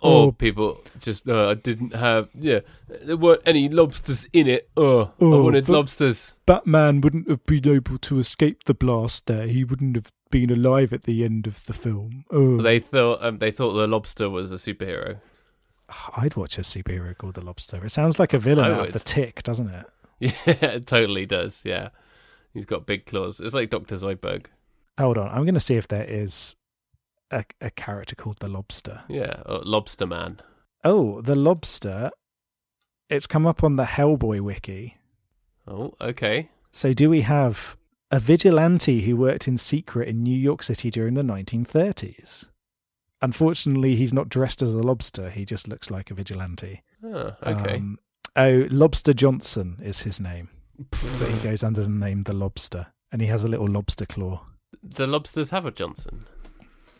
Or- 0.01 0.25
Or 0.27 0.33
people 0.33 0.83
just 0.99 1.27
uh, 1.27 1.49
I 1.49 1.53
didn't 1.55 1.93
have 1.95 2.29
yeah 2.35 2.59
there 2.87 3.17
weren't 3.17 3.41
any 3.45 3.67
lobsters 3.67 4.27
in 4.31 4.47
it. 4.47 4.69
Oh, 4.77 5.01
I 5.05 5.09
Oh, 5.21 5.43
wanted 5.43 5.65
but- 5.65 5.73
lobsters. 5.73 6.33
Batman 6.45 7.01
wouldn't 7.01 7.29
have 7.29 7.43
been 7.45 7.67
able 7.67 7.97
to 7.99 8.19
escape 8.19 8.65
the 8.65 8.75
blast 8.75 9.25
there. 9.25 9.47
He 9.47 9.63
wouldn't 9.63 9.95
have 9.95 10.11
been 10.29 10.51
alive 10.51 10.93
at 10.93 11.03
the 11.03 11.23
end 11.23 11.47
of 11.47 11.65
the 11.65 11.73
film. 11.73 12.25
Oh. 12.29 12.61
They 12.61 12.79
thought 12.79 13.23
um, 13.23 13.39
they 13.39 13.51
thought 13.51 13.73
the 13.73 13.87
lobster 13.87 14.29
was 14.29 14.51
a 14.51 14.55
superhero. 14.55 15.19
I'd 16.17 16.35
watch 16.35 16.57
a 16.57 16.61
superhero 16.61 17.17
called 17.17 17.35
the 17.35 17.45
Lobster. 17.45 17.83
It 17.83 17.89
sounds 17.89 18.19
like 18.19 18.33
a 18.33 18.39
villain 18.39 18.71
oh, 18.71 18.75
out 18.75 18.87
of 18.87 18.93
the 18.93 18.99
Tick, 18.99 19.43
doesn't 19.43 19.69
it? 19.69 19.85
Yeah, 20.19 20.31
it 20.45 20.87
totally 20.87 21.25
does. 21.25 21.61
Yeah, 21.63 21.89
he's 22.53 22.65
got 22.65 22.85
big 22.85 23.05
claws. 23.05 23.39
It's 23.39 23.53
like 23.53 23.69
Doctor 23.69 23.95
Zoidberg. 23.95 24.47
Hold 24.97 25.17
on, 25.17 25.29
I'm 25.29 25.43
going 25.43 25.53
to 25.53 25.59
see 25.59 25.75
if 25.75 25.87
there 25.87 26.03
is 26.03 26.55
a, 27.31 27.43
a 27.61 27.69
character 27.69 28.15
called 28.15 28.39
the 28.39 28.47
Lobster. 28.47 29.03
Yeah, 29.07 29.41
or 29.45 29.59
Lobster 29.63 30.07
Man. 30.07 30.41
Oh, 30.83 31.21
the 31.21 31.35
Lobster. 31.35 32.11
It's 33.09 33.27
come 33.27 33.45
up 33.45 33.63
on 33.63 33.75
the 33.75 33.83
Hellboy 33.83 34.41
wiki. 34.41 34.97
Oh, 35.67 35.93
okay. 36.01 36.49
So, 36.71 36.93
do 36.93 37.09
we 37.09 37.21
have 37.21 37.77
a 38.11 38.19
vigilante 38.19 39.01
who 39.01 39.15
worked 39.15 39.47
in 39.47 39.57
secret 39.57 40.07
in 40.07 40.23
New 40.23 40.37
York 40.37 40.63
City 40.63 40.89
during 40.89 41.13
the 41.13 41.23
1930s? 41.23 42.47
Unfortunately, 43.21 43.95
he's 43.95 44.13
not 44.13 44.29
dressed 44.29 44.61
as 44.61 44.73
a 44.73 44.77
lobster. 44.83 45.29
He 45.29 45.43
just 45.45 45.67
looks 45.67 45.89
like 45.89 46.11
a 46.11 46.13
vigilante. 46.13 46.83
Oh, 47.03 47.33
okay. 47.43 47.77
Um, 47.77 47.97
oh, 48.35 48.67
Lobster 48.69 49.13
Johnson 49.13 49.79
is 49.83 50.01
his 50.03 50.21
name, 50.21 50.49
but 50.91 51.27
he 51.29 51.39
goes 51.47 51.63
under 51.63 51.81
the 51.81 51.89
name 51.89 52.23
the 52.23 52.33
Lobster, 52.33 52.87
and 53.11 53.21
he 53.21 53.27
has 53.27 53.43
a 53.43 53.47
little 53.47 53.67
lobster 53.67 54.05
claw. 54.05 54.41
the 54.83 55.07
lobsters 55.07 55.49
have 55.49 55.65
a 55.65 55.71
Johnson. 55.71 56.25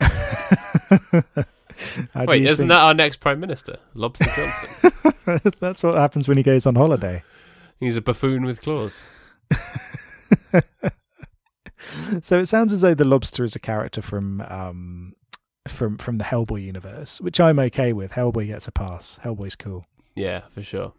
Wait, 2.14 2.42
isn't 2.42 2.56
think- 2.56 2.68
that 2.70 2.80
our 2.80 2.94
next 2.94 3.18
prime 3.20 3.38
minister, 3.40 3.78
Lobster 3.94 4.26
Johnson? 4.26 5.52
That's 5.60 5.82
what 5.84 5.94
happens 5.96 6.26
when 6.26 6.36
he 6.36 6.42
goes 6.42 6.66
on 6.66 6.74
holiday. 6.74 7.22
he's 7.78 7.96
a 7.96 8.00
buffoon 8.00 8.44
with 8.44 8.60
claws. 8.60 9.04
so 12.22 12.38
it 12.38 12.46
sounds 12.46 12.72
as 12.72 12.80
though 12.80 12.94
the 12.94 13.04
lobster 13.04 13.44
is 13.44 13.54
a 13.56 13.58
character 13.60 14.02
from 14.02 14.40
um 14.42 15.14
from 15.70 15.98
from 15.98 16.18
the 16.18 16.24
Hellboy 16.24 16.62
universe, 16.64 17.20
which 17.20 17.40
I'm 17.40 17.58
okay 17.58 17.92
with. 17.92 18.12
Hellboy 18.12 18.46
gets 18.48 18.66
a 18.68 18.72
pass. 18.72 19.18
Hellboy's 19.22 19.56
cool. 19.56 19.84
Yeah, 20.14 20.42
for 20.52 20.62
sure. 20.62 20.92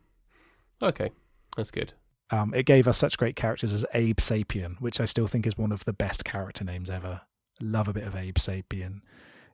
Okay, 0.81 1.11
that's 1.57 1.71
good. 1.71 1.93
Um, 2.31 2.53
it 2.53 2.63
gave 2.65 2.87
us 2.87 2.97
such 2.97 3.17
great 3.17 3.35
characters 3.35 3.73
as 3.73 3.85
Abe 3.93 4.17
Sapien, 4.17 4.79
which 4.79 5.01
I 5.01 5.05
still 5.05 5.27
think 5.27 5.47
is 5.47 5.57
one 5.57 5.71
of 5.71 5.83
the 5.85 5.93
best 5.93 6.23
character 6.25 6.63
names 6.63 6.89
ever. 6.89 7.21
Love 7.59 7.87
a 7.87 7.93
bit 7.93 8.05
of 8.07 8.15
Abe 8.15 8.35
Sapien. 8.37 9.01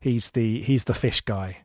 He's 0.02 0.32
the 0.32 0.62
he's 0.62 0.84
the 0.84 0.94
fish 0.94 1.22
guy. 1.22 1.60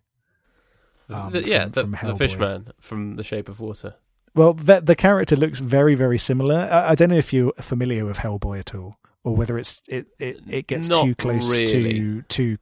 Um, 1.09 1.33
The- 1.33 1.43
yeah, 1.43 1.69
from- 1.69 1.91
the, 1.91 1.97
from 1.97 2.09
the 2.09 2.17
fish 2.17 2.37
man 2.39 2.69
from 2.81 3.17
The 3.17 3.25
Shape 3.25 3.49
of 3.49 3.61
Water. 3.61 3.97
Well, 4.35 4.55
the, 4.55 4.81
the 4.81 4.95
character 4.95 5.35
looks 5.35 5.59
very, 5.59 5.97
very 5.97 6.17
similar. 6.19 6.69
I, 6.71 6.91
I 6.91 6.95
don't 6.95 7.11
know 7.11 7.17
if 7.17 7.33
you're 7.33 7.53
familiar 7.61 8.05
with 8.07 8.19
Hellboy 8.19 8.61
at 8.61 8.75
all, 8.77 8.97
or 9.25 9.35
whether 9.35 9.59
it's 9.59 9.83
it 9.89 10.13
it, 10.21 10.39
it 10.49 10.67
gets 10.69 10.89
Not 10.89 11.05
too 11.05 11.17
close 11.17 11.51
really. 11.51 11.95
to 11.99 12.23
to 12.23 12.59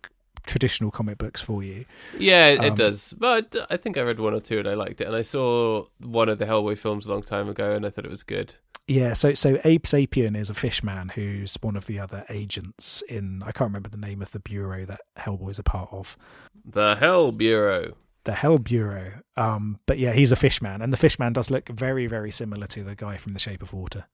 traditional 0.49 0.91
comic 0.91 1.19
books 1.19 1.41
for 1.41 1.63
you. 1.63 1.85
Yeah, 2.19 2.47
it, 2.47 2.65
it 2.65 2.71
Um, 2.71 2.75
does. 2.75 3.13
But 3.17 3.55
I 3.71 3.77
think 3.77 3.97
I 3.97 4.01
read 4.03 4.19
one 4.19 4.35
or 4.35 4.41
two 4.41 4.59
and 4.59 4.67
I 4.69 4.75
liked 4.75 5.01
it. 5.01 5.07
And 5.07 5.15
I 5.15 5.23
saw 5.23 5.85
one 6.01 6.29
of 6.29 6.39
the 6.39 6.47
Hellboy 6.47 6.77
films 6.79 7.07
a 7.07 7.11
long 7.11 7.23
time 7.23 7.49
ago 7.49 7.73
and 7.77 7.87
I 7.87 7.91
thought 7.91 8.05
it 8.05 8.11
was 8.11 8.23
good. 8.25 8.55
Yeah, 8.89 9.13
so 9.13 9.35
so 9.35 9.59
Abe 9.65 9.83
Sapien 9.85 10.35
is 10.35 10.49
a 10.49 10.55
fishman 10.55 11.11
who's 11.11 11.57
one 11.61 11.77
of 11.77 11.85
the 11.85 12.01
other 12.01 12.25
agents 12.31 13.03
in 13.03 13.43
I 13.43 13.53
can't 13.53 13.69
remember 13.69 13.91
the 13.91 13.99
name 13.99 14.23
of 14.23 14.31
the 14.33 14.41
bureau 14.41 14.87
that 14.87 15.03
Hellboy's 15.19 15.59
a 15.59 15.63
part 15.63 15.91
of. 15.93 16.17
The 16.65 16.97
Hell 16.97 17.31
Bureau. 17.33 17.95
The 18.25 18.33
Hell 18.33 18.59
Bureau. 18.59 19.21
Um 19.37 19.79
but 19.87 19.99
yeah, 19.99 20.13
he's 20.13 20.33
a 20.33 20.37
fishman 20.37 20.81
and 20.81 20.91
the 20.93 20.97
fishman 20.97 21.35
does 21.35 21.51
look 21.51 21.69
very, 21.69 22.07
very 22.07 22.31
similar 22.31 22.67
to 22.69 22.83
the 22.83 22.95
guy 22.95 23.19
from 23.19 23.35
The 23.35 23.39
Shape 23.39 23.63
of 23.63 23.75
Water. 23.75 24.07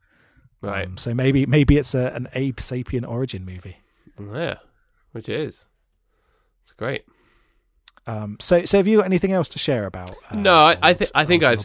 Right. 0.61 0.87
Um, 0.89 0.97
so 0.97 1.15
maybe 1.15 1.47
maybe 1.47 1.77
it's 1.77 1.95
a, 1.95 2.07
an 2.13 2.27
Abe 2.35 2.57
Sapien 2.57 3.07
origin 3.09 3.45
movie. 3.45 3.77
yeah, 4.19 4.57
which 5.13 5.29
it 5.29 5.39
is. 5.39 5.67
It's 6.65 6.73
great. 6.73 7.05
Um, 8.07 8.37
so, 8.41 8.65
so 8.65 8.79
have 8.79 8.87
you 8.87 8.99
got 8.99 9.07
anything 9.07 9.33
else 9.33 9.49
to 9.51 9.59
share 9.59 9.87
about? 9.87 10.11
Uh, 10.31 10.37
No, 10.37 10.55
I- 10.57 10.79
I 10.83 10.89
Old- 10.91 10.99
thi- 10.99 11.07
I 11.15 11.25
think 11.25 11.43
I've- 11.43 11.63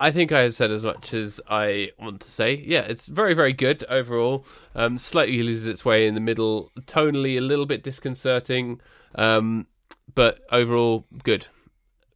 I 0.00 0.10
think 0.10 0.32
I 0.32 0.40
have 0.40 0.54
said 0.54 0.70
as 0.70 0.84
much 0.84 1.14
as 1.14 1.40
I 1.48 1.90
want 1.98 2.20
to 2.22 2.28
say. 2.28 2.54
Yeah, 2.66 2.80
it's 2.80 3.06
very, 3.06 3.32
very 3.32 3.52
good 3.52 3.84
overall. 3.88 4.44
Um, 4.74 4.98
slightly 4.98 5.42
loses 5.42 5.66
its 5.66 5.84
way 5.84 6.06
in 6.06 6.14
the 6.14 6.20
middle, 6.20 6.70
tonally 6.82 7.38
a 7.38 7.40
little 7.40 7.64
bit 7.64 7.82
disconcerting, 7.82 8.80
um, 9.14 9.66
but 10.14 10.40
overall 10.50 11.06
good 11.22 11.46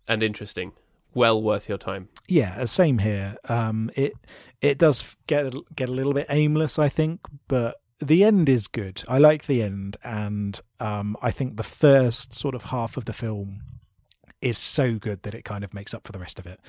and 0.07 0.23
interesting. 0.23 0.73
Well 1.15 1.41
worth 1.43 1.69
your 1.69 1.79
time. 1.79 2.09
Yeah, 2.29 2.57
uh, 2.61 2.67
same 2.67 2.99
here. 2.99 3.37
Um, 3.49 3.91
it 3.97 4.13
it 4.61 4.77
does 4.79 5.17
get 5.27 5.47
a, 5.47 5.63
get 5.75 5.89
a 5.89 5.93
little 5.93 6.13
bit 6.13 6.27
aimless, 6.29 6.79
I 6.79 6.89
think, 6.89 7.21
but 7.47 7.77
the 8.01 8.25
end 8.25 8.49
is 8.49 8.67
good. 8.67 9.03
I 9.09 9.19
like 9.19 9.47
the 9.47 9.63
end, 9.63 9.97
and 10.05 10.59
um, 10.81 11.17
I 11.23 11.31
think 11.31 11.57
the 11.57 11.63
first 11.63 12.33
sort 12.35 12.55
of 12.55 12.65
half 12.65 12.97
of 12.97 13.05
the 13.07 13.13
film 13.13 13.63
is 14.41 14.57
so 14.59 14.95
good 14.99 15.23
that 15.25 15.35
it 15.35 15.45
kind 15.45 15.65
of 15.65 15.75
makes 15.75 15.93
up 15.95 16.07
for 16.07 16.13
the 16.13 16.19
rest 16.19 16.39
of 16.39 16.47
it. 16.47 16.61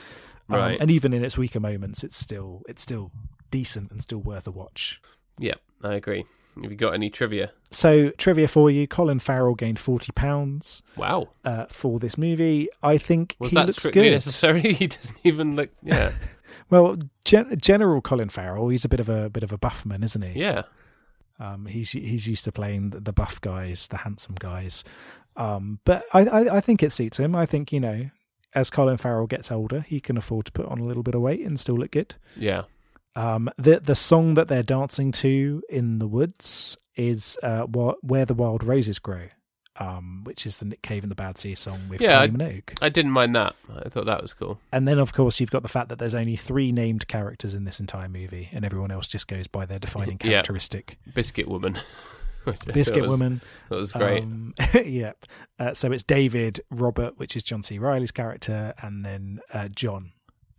Um, 0.50 0.56
Right. 0.60 0.78
and 0.82 0.90
even 0.90 1.14
in 1.14 1.24
its 1.24 1.38
weaker 1.38 1.60
moments, 1.60 2.04
it's 2.04 2.18
still 2.18 2.64
it's 2.68 2.82
still 2.82 3.12
decent 3.52 3.92
and 3.92 4.02
still 4.02 4.20
worth 4.20 4.48
a 4.48 4.52
watch. 4.52 5.00
Yeah, 5.38 5.56
I 5.84 5.94
agree. 5.94 6.26
Have 6.62 6.72
you 6.72 6.76
got 6.78 6.94
any 6.96 7.10
trivia? 7.12 7.52
So, 7.72 8.10
trivia 8.18 8.48
for 8.48 8.72
you: 8.72 8.88
Colin 8.88 9.20
Farrell 9.20 9.54
gained 9.54 9.78
forty 9.80 10.12
pounds 10.12 10.82
Wow. 10.98 11.30
uh, 11.46 11.68
for 11.70 12.00
this 12.00 12.18
movie. 12.18 12.68
I 12.82 12.98
think 12.98 13.36
Was 13.40 13.52
he 13.52 13.56
that 13.56 13.68
looks 13.68 13.78
strictly 13.78 14.04
good. 14.06 14.12
necessary? 14.14 14.74
He 14.74 14.88
doesn't 14.88 15.18
even 15.24 15.56
look. 15.56 15.70
Yeah. 15.84 16.14
Well, 16.72 16.98
Gen- 17.26 17.58
General 17.62 18.02
Colin 18.02 18.30
Farrell, 18.30 18.70
he's 18.70 18.84
a 18.86 18.90
bit 18.90 19.00
of 19.00 19.08
a 19.10 19.30
bit 19.30 19.44
of 19.44 19.52
a 19.52 19.58
buffman, 19.58 20.04
isn't 20.04 20.22
he? 20.24 20.40
yeah. 20.40 20.64
Um, 21.40 21.66
he's 21.66 21.92
he's 21.92 22.28
used 22.28 22.44
to 22.46 22.52
playing 22.52 22.90
the, 22.90 23.00
the 23.00 23.14
buff 23.14 23.40
guys, 23.42 23.88
the 23.88 23.98
handsome 23.98 24.36
guys. 24.40 24.84
Um, 25.36 25.80
but 25.86 26.06
I, 26.14 26.26
I 26.26 26.58
I 26.58 26.62
think 26.62 26.84
it 26.84 26.92
suits 26.92 27.18
him. 27.18 27.36
I 27.36 27.46
think 27.46 27.72
you 27.72 27.80
know, 27.80 28.10
as 28.54 28.70
Colin 28.70 28.98
Farrell 28.98 29.28
gets 29.28 29.52
older, 29.52 29.82
he 29.82 30.00
can 30.00 30.18
afford 30.18 30.48
to 30.48 30.52
put 30.52 30.66
on 30.66 30.80
a 30.80 30.84
little 30.84 31.04
bit 31.04 31.16
of 31.16 31.22
weight 31.22 31.42
and 31.42 31.60
still 31.60 31.76
look 31.76 31.92
good. 31.92 32.16
Yeah. 32.36 32.64
Um, 33.16 33.50
the 33.58 33.80
the 33.80 33.96
song 33.96 34.36
that 34.36 34.48
they're 34.48 34.64
dancing 34.64 35.12
to 35.14 35.64
in 35.70 36.00
the 36.00 36.08
woods 36.08 36.78
is 36.96 37.38
uh, 37.42 37.64
where 37.64 38.26
the 38.26 38.34
wild 38.34 38.64
roses 38.64 39.00
grow, 39.00 39.30
um, 39.80 40.22
which 40.26 40.46
is 40.46 40.60
the 40.60 40.66
Nick 40.66 40.82
Cave 40.82 41.04
and 41.04 41.10
the 41.12 41.16
Bad 41.16 41.38
Sea 41.38 41.56
song 41.56 41.80
with 41.90 42.02
Yeah, 42.02 42.20
I- 42.20 42.28
Kylie 42.28 42.36
Minogue. 42.38 42.78
I 42.82 42.90
didn't 42.90 43.12
mind 43.12 43.34
that. 43.36 43.56
I 43.84 43.90
thought 43.90 44.06
that 44.06 44.22
was 44.22 44.34
cool. 44.34 44.60
And 44.72 44.88
then, 44.88 45.00
of 45.00 45.14
course, 45.14 45.40
you've 45.40 45.52
got 45.52 45.64
the 45.64 45.70
fact 45.70 45.90
that 45.90 46.00
there's 46.00 46.16
only 46.16 46.36
three 46.36 46.72
named 46.72 47.08
characters 47.08 47.54
in 47.54 47.64
this 47.64 47.80
entire 47.80 48.10
movie, 48.10 48.50
and 48.52 48.66
everyone 48.66 48.92
else 48.92 49.08
just 49.08 49.28
goes 49.28 49.48
by 49.48 49.66
their 49.66 49.80
defining 49.80 50.20
Yeah. 50.24 50.30
characteristic. 50.42 50.98
Biscuit 51.14 51.48
Woman. 51.48 51.80
I 52.46 52.54
Biscuit 52.74 53.04
was- 53.04 53.12
Woman. 53.12 53.42
That 53.70 53.76
was 53.76 53.92
great. 53.92 54.24
Um, 54.24 54.54
yep. 54.86 55.26
Uh, 55.60 55.74
so 55.74 55.92
it's 55.92 56.04
David, 56.04 56.62
Robert, 56.72 57.18
which 57.18 57.36
is 57.36 57.44
John 57.44 57.62
C. 57.64 57.78
Reilly's 57.80 58.12
character, 58.12 58.74
and 58.82 59.06
then 59.06 59.40
uh, 59.54 59.68
John. 59.68 60.14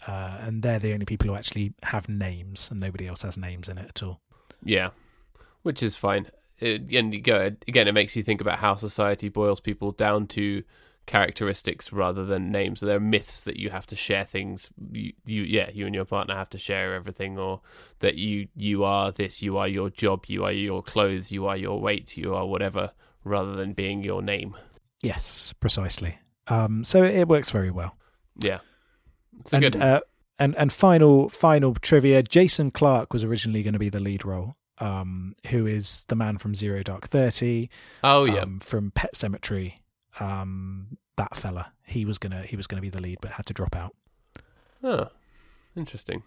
Uh, 0.06 0.38
and 0.40 0.62
they're 0.62 0.78
the 0.78 0.92
only 0.94 1.04
people 1.04 1.28
who 1.28 1.34
actually 1.34 1.74
have 1.82 2.08
names, 2.08 2.70
and 2.70 2.80
nobody 2.80 3.06
else 3.06 3.22
has 3.22 3.36
names 3.36 3.68
in 3.68 3.76
it 3.76 3.86
at 3.88 4.02
all. 4.02 4.20
Yeah, 4.64 4.90
which 5.62 5.82
is 5.82 5.94
fine. 5.96 6.26
It, 6.60 6.92
and 6.92 7.12
you 7.14 7.20
go 7.20 7.50
again. 7.68 7.88
It 7.88 7.92
makes 7.92 8.16
you 8.16 8.22
think 8.22 8.40
about 8.40 8.58
how 8.58 8.76
society 8.76 9.28
boils 9.28 9.60
people 9.60 9.92
down 9.92 10.26
to 10.28 10.62
characteristics 11.06 11.92
rather 11.92 12.24
than 12.24 12.52
names. 12.52 12.80
So 12.80 12.86
there 12.86 12.96
are 12.96 13.00
myths 13.00 13.40
that 13.40 13.56
you 13.56 13.70
have 13.70 13.86
to 13.88 13.96
share 13.96 14.24
things. 14.24 14.70
You, 14.92 15.12
you, 15.26 15.42
yeah, 15.42 15.70
you 15.72 15.86
and 15.86 15.94
your 15.94 16.04
partner 16.04 16.36
have 16.36 16.50
to 16.50 16.58
share 16.58 16.94
everything, 16.94 17.38
or 17.38 17.62
that 17.98 18.16
you 18.16 18.48
you 18.54 18.84
are 18.84 19.10
this, 19.10 19.42
you 19.42 19.58
are 19.58 19.68
your 19.68 19.90
job, 19.90 20.26
you 20.26 20.44
are 20.44 20.52
your 20.52 20.82
clothes, 20.82 21.32
you 21.32 21.46
are 21.46 21.56
your 21.56 21.80
weight, 21.80 22.16
you 22.16 22.34
are 22.34 22.46
whatever, 22.46 22.92
rather 23.24 23.54
than 23.56 23.72
being 23.72 24.04
your 24.04 24.22
name. 24.22 24.54
Yes, 25.02 25.52
precisely. 25.60 26.18
Um, 26.46 26.84
so 26.84 27.02
it 27.02 27.26
works 27.26 27.50
very 27.50 27.70
well. 27.70 27.96
Yeah, 28.38 28.58
it's 29.40 29.52
a 29.52 29.56
and 29.56 29.62
good. 29.64 29.76
uh, 29.76 30.00
and 30.38 30.54
and 30.56 30.72
final 30.72 31.28
final 31.28 31.74
trivia: 31.74 32.22
Jason 32.22 32.70
Clarke 32.70 33.12
was 33.12 33.24
originally 33.24 33.62
going 33.62 33.72
to 33.72 33.78
be 33.78 33.88
the 33.88 34.00
lead 34.00 34.24
role. 34.24 34.56
Um, 34.80 35.34
who 35.48 35.66
is 35.66 36.04
the 36.08 36.16
man 36.16 36.38
from 36.38 36.54
Zero 36.54 36.82
Dark 36.82 37.08
Thirty? 37.08 37.68
oh 38.02 38.24
yeah, 38.24 38.40
um, 38.40 38.60
from 38.60 38.90
Pet 38.92 39.12
Sematary. 39.14 39.74
Um, 40.18 40.96
that 41.16 41.36
fella, 41.36 41.72
he 41.86 42.04
was 42.04 42.18
gonna 42.18 42.42
he 42.42 42.56
was 42.56 42.66
gonna 42.66 42.82
be 42.82 42.88
the 42.90 43.00
lead, 43.00 43.18
but 43.20 43.32
had 43.32 43.46
to 43.46 43.54
drop 43.54 43.76
out. 43.76 43.94
oh, 44.82 45.08
interesting. 45.76 46.22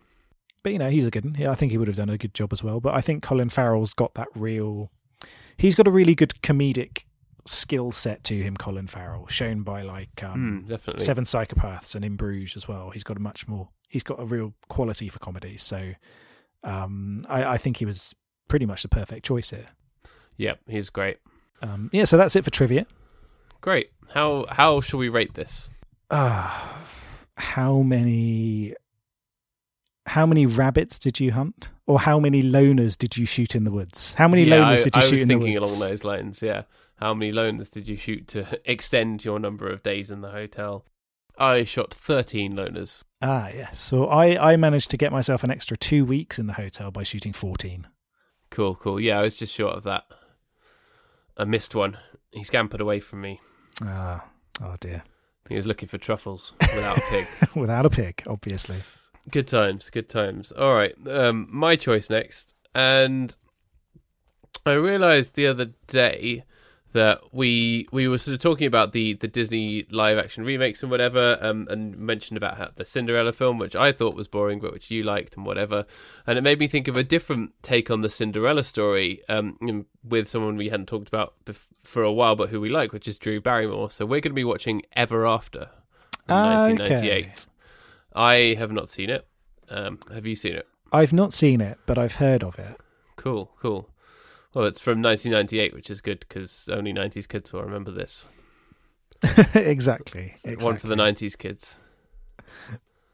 But 0.61 0.71
you 0.71 0.79
know, 0.79 0.89
he's 0.89 1.05
a 1.05 1.11
good 1.11 1.25
one. 1.25 1.35
Yeah, 1.37 1.51
I 1.51 1.55
think 1.55 1.71
he 1.71 1.77
would 1.77 1.87
have 1.89 1.97
done 1.97 2.09
a 2.09 2.17
good 2.17 2.33
job 2.33 2.53
as 2.53 2.63
well. 2.63 2.79
But 2.79 2.93
I 2.93 3.01
think 3.01 3.21
Colin 3.23 3.49
Farrell's 3.49 3.93
got 3.93 4.13
that 4.13 4.29
real. 4.35 4.91
He's 5.57 5.75
got 5.75 5.87
a 5.87 5.91
really 5.91 6.15
good 6.15 6.35
comedic 6.41 7.03
skill 7.45 7.91
set 7.91 8.23
to 8.25 8.41
him. 8.41 8.55
Colin 8.55 8.87
Farrell, 8.87 9.27
shown 9.27 9.63
by 9.63 9.81
like 9.81 10.23
um, 10.23 10.61
Mm, 10.63 10.67
definitely. 10.67 11.03
Seven 11.03 11.25
Psychopaths 11.25 11.95
and 11.95 12.05
In 12.05 12.15
Bruges 12.15 12.55
as 12.55 12.67
well. 12.67 12.91
He's 12.91 13.03
got 13.03 13.17
a 13.17 13.19
much 13.19 13.47
more. 13.47 13.69
He's 13.89 14.03
got 14.03 14.19
a 14.21 14.25
real 14.25 14.53
quality 14.69 15.09
for 15.09 15.19
comedy. 15.19 15.57
So 15.57 15.91
um, 16.63 17.25
I, 17.27 17.43
I 17.43 17.57
think 17.57 17.77
he 17.77 17.85
was 17.85 18.15
pretty 18.47 18.65
much 18.65 18.83
the 18.83 18.89
perfect 18.89 19.25
choice 19.25 19.49
here. 19.49 19.67
Yeah, 20.37 20.55
he's 20.67 20.89
great. 20.89 21.17
Um, 21.61 21.89
yeah, 21.93 22.05
so 22.05 22.17
that's 22.17 22.35
it 22.35 22.43
for 22.43 22.49
trivia. 22.51 22.85
Great. 23.61 23.91
How 24.13 24.45
how 24.49 24.81
shall 24.81 24.99
we 24.99 25.09
rate 25.09 25.33
this? 25.35 25.69
Ah, 26.09 26.79
how 27.37 27.81
many? 27.81 28.75
How 30.05 30.25
many 30.25 30.45
rabbits 30.45 30.99
did 30.99 31.19
you 31.21 31.31
hunt, 31.31 31.69
or 31.87 31.99
how 31.99 32.19
many 32.19 32.43
loners 32.43 32.97
did 32.97 33.15
you 33.15 33.25
shoot 33.25 33.55
in 33.55 33.63
the 33.63 33.71
woods? 33.71 34.13
How 34.15 34.27
many 34.27 34.43
yeah, 34.43 34.57
loners 34.57 34.79
I, 34.79 34.83
did 34.83 34.95
you 34.95 35.01
I 35.01 35.05
shoot 35.05 35.11
was 35.11 35.21
in 35.21 35.27
the 35.29 35.33
thinking 35.35 35.59
woods? 35.61 35.79
along 35.79 35.89
those 35.89 36.03
lines. 36.03 36.41
Yeah. 36.41 36.63
How 36.95 37.13
many 37.13 37.31
loners 37.31 37.71
did 37.71 37.87
you 37.87 37.95
shoot 37.95 38.27
to 38.29 38.59
extend 38.69 39.23
your 39.23 39.39
number 39.39 39.69
of 39.69 39.81
days 39.81 40.11
in 40.11 40.21
the 40.21 40.29
hotel? 40.29 40.85
I 41.37 41.63
shot 41.63 41.93
thirteen 41.93 42.53
loners. 42.53 43.03
Ah, 43.21 43.47
yes. 43.47 43.79
So 43.79 44.07
I 44.07 44.51
I 44.51 44.57
managed 44.57 44.91
to 44.91 44.97
get 44.97 45.11
myself 45.11 45.43
an 45.43 45.51
extra 45.51 45.77
two 45.77 46.03
weeks 46.05 46.37
in 46.37 46.47
the 46.47 46.53
hotel 46.53 46.91
by 46.91 47.03
shooting 47.03 47.31
fourteen. 47.33 47.87
Cool, 48.53 48.75
cool. 48.75 48.99
Yeah, 48.99 49.17
I 49.17 49.23
was 49.23 49.35
just 49.35 49.51
short 49.51 49.75
of 49.75 49.81
that. 49.85 50.05
I 51.35 51.43
missed 51.43 51.73
one. 51.73 51.97
He 52.29 52.43
scampered 52.43 52.81
away 52.81 52.99
from 52.99 53.21
me. 53.21 53.41
Ah, 53.83 54.25
oh 54.61 54.75
dear. 54.79 55.01
He 55.49 55.55
was 55.55 55.65
looking 55.65 55.89
for 55.89 55.97
truffles 55.97 56.53
without 56.61 56.99
a 56.99 57.01
pig. 57.09 57.27
Without 57.55 57.87
a 57.87 57.89
pig, 57.89 58.21
obviously. 58.27 58.77
Good 59.31 59.47
times, 59.47 59.89
good 59.89 60.07
times. 60.07 60.51
All 60.51 60.75
right, 60.75 60.93
um, 61.09 61.47
my 61.49 61.75
choice 61.75 62.11
next, 62.11 62.53
and 62.75 63.35
I 64.67 64.73
realised 64.73 65.33
the 65.33 65.47
other 65.47 65.71
day 65.87 66.43
that 66.93 67.21
we 67.33 67.87
we 67.91 68.07
were 68.07 68.17
sort 68.17 68.33
of 68.35 68.39
talking 68.39 68.65
about 68.67 68.93
the 68.93 69.13
the 69.13 69.27
Disney 69.27 69.85
live 69.91 70.17
action 70.17 70.43
remakes 70.45 70.81
and 70.81 70.91
whatever, 70.91 71.37
um, 71.41 71.67
and 71.69 71.97
mentioned 71.97 72.37
about 72.37 72.57
how 72.57 72.69
the 72.75 72.85
Cinderella 72.85 73.31
film, 73.33 73.57
which 73.59 73.75
I 73.75 73.91
thought 73.91 74.15
was 74.15 74.27
boring, 74.27 74.59
but 74.59 74.71
which 74.71 74.89
you 74.89 75.03
liked 75.03 75.35
and 75.35 75.45
whatever, 75.45 75.85
and 76.25 76.37
it 76.37 76.41
made 76.41 76.59
me 76.59 76.67
think 76.67 76.87
of 76.87 76.95
a 76.95 77.03
different 77.03 77.53
take 77.61 77.91
on 77.91 78.01
the 78.01 78.09
Cinderella 78.09 78.63
story, 78.63 79.21
um, 79.27 79.85
with 80.03 80.27
someone 80.29 80.55
we 80.55 80.69
hadn't 80.69 80.87
talked 80.87 81.07
about 81.07 81.33
bef- 81.45 81.57
for 81.83 82.03
a 82.03 82.11
while, 82.13 82.35
but 82.35 82.49
who 82.49 82.61
we 82.61 82.69
like, 82.69 82.93
which 82.93 83.07
is 83.07 83.17
Drew 83.17 83.41
Barrymore. 83.41 83.89
So 83.91 84.05
we're 84.05 84.21
going 84.21 84.31
to 84.31 84.35
be 84.35 84.43
watching 84.43 84.83
Ever 84.95 85.25
After, 85.25 85.69
from 86.27 86.35
Ah, 86.37 86.63
okay. 86.67 86.73
1998. 86.77 87.47
I 88.15 88.55
have 88.59 88.71
not 88.71 88.89
seen 88.89 89.09
it. 89.09 89.27
Um, 89.69 89.99
have 90.13 90.25
you 90.25 90.35
seen 90.35 90.53
it? 90.53 90.67
I've 90.91 91.11
not 91.13 91.33
seen 91.33 91.59
it, 91.59 91.79
but 91.87 91.97
I've 91.97 92.15
heard 92.15 92.43
of 92.43 92.59
it. 92.59 92.77
Cool, 93.15 93.51
cool. 93.59 93.89
Well, 94.53 94.65
it's 94.65 94.79
from 94.79 95.01
1998, 95.01 95.73
which 95.73 95.89
is 95.89 96.01
good 96.01 96.19
because 96.19 96.69
only 96.71 96.93
90s 96.93 97.27
kids 97.27 97.51
will 97.51 97.63
remember 97.63 97.91
this. 97.91 98.27
exactly, 99.55 100.35
exactly. 100.43 100.55
One 100.65 100.77
for 100.77 100.87
the 100.87 100.95
90s 100.95 101.37
kids. 101.37 101.79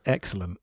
Excellent. 0.06 0.60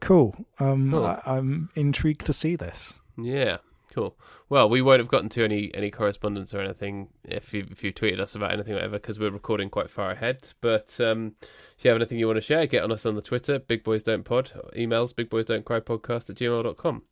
Cool. 0.00 0.34
Um, 0.58 0.90
Cool. 0.90 1.04
I, 1.06 1.22
I'm 1.24 1.70
intrigued 1.74 2.26
to 2.26 2.32
see 2.32 2.56
this. 2.56 3.00
Yeah, 3.16 3.58
cool. 3.94 4.16
Well, 4.48 4.68
we 4.68 4.82
won't 4.82 5.00
have 5.00 5.08
gotten 5.08 5.28
to 5.30 5.44
any 5.44 5.74
any 5.74 5.90
correspondence 5.90 6.52
or 6.54 6.60
anything 6.60 7.08
if 7.24 7.52
you 7.54 7.66
if 7.70 7.82
you 7.82 7.92
tweeted 7.92 8.20
us 8.20 8.34
about 8.34 8.52
anything 8.52 8.74
whatever 8.74 8.98
because 8.98 9.18
we're 9.18 9.30
recording 9.30 9.70
quite 9.70 9.88
far 9.90 10.10
ahead. 10.10 10.48
But 10.60 11.00
um, 11.00 11.34
if 11.78 11.84
you 11.84 11.90
have 11.90 11.96
anything 11.96 12.18
you 12.18 12.26
want 12.26 12.36
to 12.36 12.42
share, 12.42 12.66
get 12.66 12.84
on 12.84 12.92
us 12.92 13.06
on 13.06 13.14
the 13.14 13.22
Twitter, 13.22 13.58
Big 13.58 13.84
Boys 13.84 14.02
Don't 14.02 14.24
Pod, 14.24 14.52
emails, 14.76 15.16
Big 15.16 15.30
Boys 15.30 15.46
Don't 15.46 15.64
Cry 15.64 15.80
Podcast 15.80 16.28
at 16.30 16.36
gmail.com. 16.36 17.02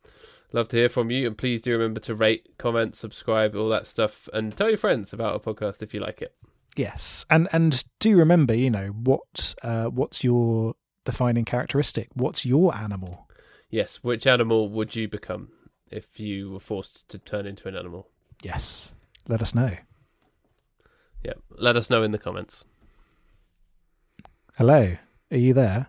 Love 0.51 0.67
to 0.69 0.77
hear 0.77 0.89
from 0.89 1.11
you, 1.11 1.27
and 1.27 1.37
please 1.37 1.61
do 1.61 1.71
remember 1.73 1.99
to 2.01 2.15
rate, 2.15 2.57
comment, 2.57 2.95
subscribe, 2.95 3.55
all 3.55 3.69
that 3.69 3.87
stuff, 3.87 4.29
and 4.33 4.55
tell 4.55 4.69
your 4.69 4.77
friends 4.77 5.11
about 5.11 5.33
our 5.33 5.39
podcast 5.39 5.81
if 5.81 5.93
you 5.93 5.99
like 5.99 6.21
it. 6.21 6.35
Yes, 6.75 7.25
and 7.29 7.47
and 7.51 7.83
do 7.99 8.17
remember, 8.17 8.53
you 8.53 8.69
know 8.69 8.87
what 8.87 9.55
uh, 9.63 9.85
what's 9.85 10.23
your 10.23 10.75
defining 11.03 11.45
characteristic? 11.45 12.09
What's 12.13 12.45
your 12.45 12.75
animal? 12.75 13.27
Yes, 13.69 13.97
which 13.97 14.27
animal 14.27 14.69
would 14.69 14.95
you 14.95 15.07
become 15.07 15.49
if 15.89 16.19
you 16.19 16.51
were 16.51 16.59
forced 16.59 17.07
to 17.09 17.17
turn 17.17 17.45
into 17.45 17.67
an 17.67 17.75
animal? 17.75 18.09
Yes, 18.41 18.93
let 19.27 19.41
us 19.41 19.55
know. 19.55 19.71
Yeah, 21.23 21.33
let 21.49 21.75
us 21.75 21.89
know 21.89 22.03
in 22.03 22.11
the 22.11 22.19
comments. 22.19 22.65
Hello, 24.57 24.97
are 25.31 25.37
you 25.37 25.53
there? 25.53 25.87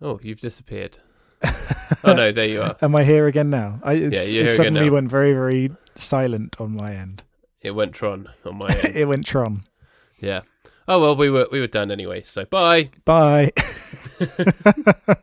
Oh, 0.00 0.20
you've 0.22 0.40
disappeared. 0.40 0.98
oh 2.04 2.14
no, 2.14 2.32
there 2.32 2.46
you 2.46 2.62
are. 2.62 2.76
Am 2.82 2.94
I 2.94 3.04
here 3.04 3.26
again 3.26 3.50
now? 3.50 3.80
I, 3.82 3.94
it's, 3.94 4.32
you're 4.32 4.44
it 4.44 4.44
here 4.44 4.44
again 4.44 4.56
suddenly 4.56 4.90
went 4.90 5.08
very 5.08 5.32
very 5.32 5.70
silent 5.94 6.56
on 6.60 6.76
my 6.76 6.94
end. 6.94 7.22
It 7.60 7.72
went 7.72 7.94
Tron 7.94 8.28
on 8.44 8.56
my 8.56 8.68
end. 8.84 8.96
it 8.96 9.06
went 9.06 9.26
Tron. 9.26 9.64
yeah. 10.18 10.42
Oh 10.88 11.00
well, 11.00 11.16
we 11.16 11.30
were 11.30 11.48
we 11.52 11.60
were 11.60 11.68
done 11.68 11.90
anyway. 11.90 12.22
So 12.22 12.44
bye. 12.44 12.90
Bye. 13.04 13.52